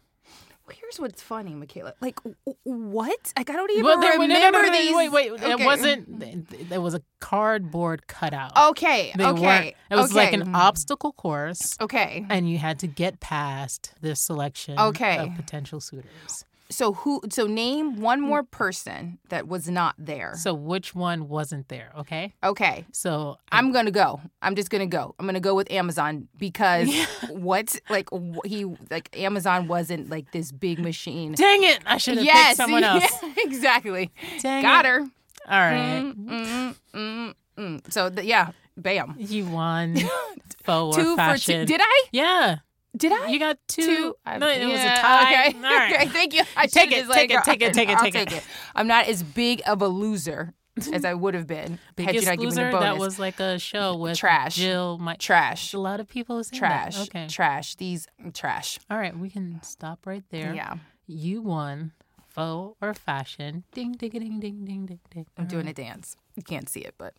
Here's 0.71 0.99
what's 0.99 1.21
funny, 1.21 1.55
Michaela. 1.55 1.93
Like, 2.01 2.19
what? 2.63 3.33
Like, 3.37 3.49
I 3.49 3.53
don't 3.53 3.71
even 3.71 3.85
Well, 3.85 3.99
there- 4.01 4.19
remember 4.19 4.33
no, 4.33 4.49
no, 4.49 4.61
no, 4.67 4.71
these. 4.71 4.95
Wait, 4.95 5.09
wait. 5.09 5.31
It 5.31 5.53
Okay. 5.53 5.65
wasn't. 5.65 6.19
th- 6.19 6.67
There 6.69 6.81
was 6.81 6.93
a 6.93 7.01
cardboard 7.21 8.07
cutout. 8.07 8.51
Okay. 8.71 9.13
They 9.15 9.25
okay. 9.25 9.75
It 9.89 9.95
was 9.95 10.13
like 10.13 10.33
an 10.33 10.53
obstacle 10.55 11.13
course, 11.13 11.77
Okay. 11.79 12.25
and 12.29 12.49
you 12.49 12.57
had 12.57 12.79
to 12.79 12.87
get 12.87 13.19
past 13.19 13.93
this 14.01 14.19
selection 14.19 14.77
Okay. 14.79 15.17
of 15.19 15.35
potential 15.35 15.79
suitors. 15.79 16.43
So 16.69 16.93
who? 16.93 17.21
So 17.29 17.47
name 17.47 18.01
one 18.01 18.21
more 18.21 18.43
person 18.43 19.19
that 19.29 19.47
was 19.47 19.69
not 19.69 19.95
there. 19.97 20.33
So 20.35 20.53
which 20.53 20.93
one 20.93 21.29
wasn't 21.29 21.69
there? 21.69 21.91
Okay. 21.99 22.33
Okay. 22.43 22.85
So 22.91 23.37
I'm 23.51 23.71
gonna 23.71 23.91
go. 23.91 24.19
I'm 24.41 24.55
just 24.55 24.69
gonna 24.69 24.85
go. 24.87 25.15
I'm 25.19 25.25
gonna 25.25 25.39
go 25.39 25.55
with 25.55 25.71
Amazon 25.71 26.27
because 26.37 26.89
what? 27.29 27.75
Like 27.89 28.09
he 28.45 28.65
like 28.89 29.09
Amazon 29.17 29.67
wasn't 29.67 30.09
like 30.09 30.31
this 30.31 30.51
big 30.51 30.79
machine. 30.79 31.33
dang 31.33 31.63
it! 31.63 31.79
I 31.85 31.97
should 31.97 32.17
have 32.17 32.25
yes, 32.25 32.47
picked 32.49 32.57
someone 32.57 32.83
else. 32.83 33.03
yeah, 33.23 33.33
exactly. 33.37 34.11
Dang 34.41 34.63
Got 34.63 34.85
it. 34.85 34.89
her. 34.89 34.99
All 34.99 35.59
right. 35.61 36.01
Mm, 36.03 36.15
mm, 36.27 36.75
mm, 36.93 37.33
mm. 37.57 37.91
So 37.93 38.09
th- 38.09 38.27
yeah, 38.27 38.51
bam. 38.75 39.15
You 39.17 39.45
won. 39.45 39.95
Faux 40.63 40.97
two 40.97 41.13
or 41.13 41.15
for 41.15 41.37
two. 41.37 41.65
Did 41.65 41.79
I? 41.81 42.03
Yeah. 42.11 42.57
Did 42.97 43.11
I? 43.11 43.27
You 43.27 43.39
got 43.39 43.57
two. 43.67 43.81
two. 43.81 44.15
No, 44.39 44.47
it 44.49 44.65
was 44.65 44.81
a 44.81 44.87
tie. 44.87 45.47
Okay. 45.49 45.57
All 45.57 45.63
right. 45.63 45.93
okay. 45.93 46.07
Thank 46.07 46.33
you. 46.33 46.43
I 46.55 46.67
Take 46.67 46.91
it, 46.91 47.07
take 47.09 47.31
it, 47.31 47.43
take 47.43 47.61
it, 47.61 47.73
take 47.73 47.89
it, 47.89 47.97
I'll 47.97 48.03
take 48.03 48.13
take 48.13 48.31
it. 48.31 48.37
it. 48.37 48.43
I'm 48.75 48.87
not 48.87 49.07
as 49.07 49.23
big 49.23 49.61
of 49.65 49.81
a 49.81 49.87
loser 49.87 50.53
as 50.93 51.05
I 51.05 51.13
would 51.13 51.33
have 51.33 51.47
been 51.47 51.79
had 51.97 52.15
you 52.15 52.21
not 52.21 52.37
given 52.37 52.45
loser. 52.45 52.65
the 52.65 52.71
bonus. 52.71 52.83
That 52.83 52.97
was 52.97 53.19
like 53.19 53.39
a 53.39 53.59
show 53.59 53.95
with 53.95 54.17
Trash. 54.17 54.55
Jill. 54.55 54.97
My 54.97 55.15
trash. 55.15 55.73
a 55.73 55.79
lot 55.79 55.99
of 55.99 56.07
people 56.07 56.43
saying 56.43 56.59
Trash. 56.59 56.97
That. 56.97 57.07
Okay. 57.09 57.27
Trash. 57.27 57.75
These 57.75 58.07
mm, 58.23 58.33
trash. 58.33 58.79
All 58.89 58.97
right. 58.97 59.17
We 59.17 59.29
can 59.29 59.61
stop 59.63 60.05
right 60.05 60.23
there. 60.29 60.53
Yeah. 60.53 60.75
You 61.05 61.41
won. 61.41 61.93
Faux 62.29 62.77
or 62.81 62.93
fashion? 62.93 63.63
Ding 63.73 63.93
ding 63.93 64.11
ding 64.11 64.39
ding 64.39 64.65
ding 64.65 64.85
ding 64.85 64.99
ding. 65.09 65.25
I'm 65.37 65.47
doing 65.47 65.67
a 65.67 65.73
dance. 65.73 66.15
You 66.35 66.43
can't 66.43 66.69
see 66.69 66.81
it, 66.81 66.93
but 66.97 67.15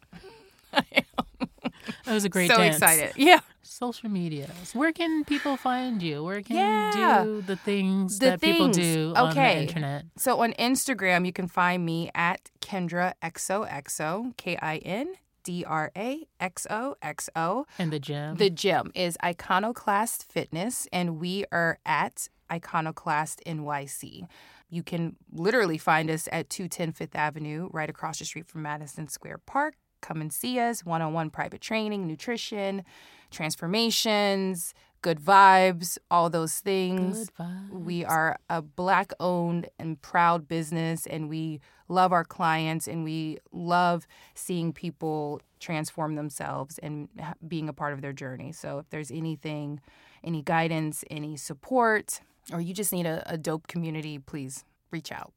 It 2.06 2.10
was 2.12 2.24
a 2.24 2.28
great 2.28 2.50
so 2.50 2.56
dance. 2.58 2.76
excited. 2.76 3.12
Yeah. 3.16 3.40
Social 3.62 4.08
media. 4.08 4.50
Where 4.72 4.92
can 4.92 5.24
people 5.24 5.56
find 5.56 6.02
you? 6.02 6.24
Where 6.24 6.42
can 6.42 6.56
Yeah. 6.56 7.22
you 7.24 7.24
do 7.24 7.42
the 7.42 7.56
things 7.56 8.18
The 8.18 8.30
that 8.30 8.40
people 8.40 8.66
things. 8.66 8.76
do 8.76 9.12
on 9.16 9.34
the 9.34 9.40
Okay. 9.40 9.62
internet? 9.62 10.04
So 10.16 10.40
on 10.42 10.52
Instagram, 10.54 11.26
you 11.26 11.32
can 11.32 11.48
find 11.48 11.84
me 11.84 12.10
at 12.14 12.50
Kindra 12.60 13.12
XOXO, 13.22 14.36
K 14.36 14.56
I 14.60 14.76
N 14.78 15.14
D 15.44 15.64
R 15.64 15.90
A 15.96 16.26
X 16.40 16.66
O 16.70 16.96
X 17.02 17.28
O. 17.36 17.66
In 17.78 17.90
the 17.90 17.98
gym. 17.98 18.36
The 18.36 18.50
gym 18.50 18.90
is 18.94 19.16
Iconoclast 19.24 20.30
Fitness, 20.30 20.86
and 20.92 21.18
we 21.20 21.44
are 21.52 21.78
at 21.86 22.28
Iconoclast 22.50 23.42
NYC. 23.46 24.26
You 24.70 24.82
can 24.82 25.16
literally 25.32 25.78
find 25.78 26.10
us 26.10 26.28
at 26.30 26.50
210 26.50 26.92
Fifth 26.92 27.16
Avenue, 27.16 27.68
right 27.72 27.88
across 27.88 28.18
the 28.18 28.24
street 28.26 28.46
from 28.46 28.62
Madison 28.62 29.08
Square 29.08 29.38
Park. 29.46 29.74
Come 30.00 30.20
and 30.20 30.32
see 30.32 30.58
us 30.58 30.84
one 30.84 31.02
on 31.02 31.12
one 31.12 31.30
private 31.30 31.60
training, 31.60 32.06
nutrition, 32.06 32.84
transformations, 33.30 34.74
good 35.02 35.20
vibes, 35.20 35.98
all 36.10 36.28
those 36.30 36.54
things. 36.60 37.30
We 37.70 38.04
are 38.04 38.38
a 38.48 38.62
black 38.62 39.12
owned 39.20 39.68
and 39.78 40.00
proud 40.00 40.48
business, 40.48 41.06
and 41.06 41.28
we 41.28 41.60
love 41.88 42.12
our 42.12 42.24
clients 42.24 42.86
and 42.86 43.04
we 43.04 43.38
love 43.52 44.06
seeing 44.34 44.72
people 44.72 45.40
transform 45.60 46.14
themselves 46.16 46.78
and 46.78 47.08
being 47.46 47.68
a 47.68 47.72
part 47.72 47.92
of 47.92 48.02
their 48.02 48.12
journey. 48.12 48.52
So, 48.52 48.78
if 48.78 48.90
there's 48.90 49.10
anything, 49.10 49.80
any 50.24 50.42
guidance, 50.42 51.04
any 51.10 51.36
support, 51.36 52.20
or 52.52 52.60
you 52.60 52.74
just 52.74 52.92
need 52.92 53.06
a, 53.06 53.22
a 53.26 53.38
dope 53.38 53.66
community, 53.66 54.18
please 54.18 54.64
reach 54.90 55.12
out. 55.12 55.32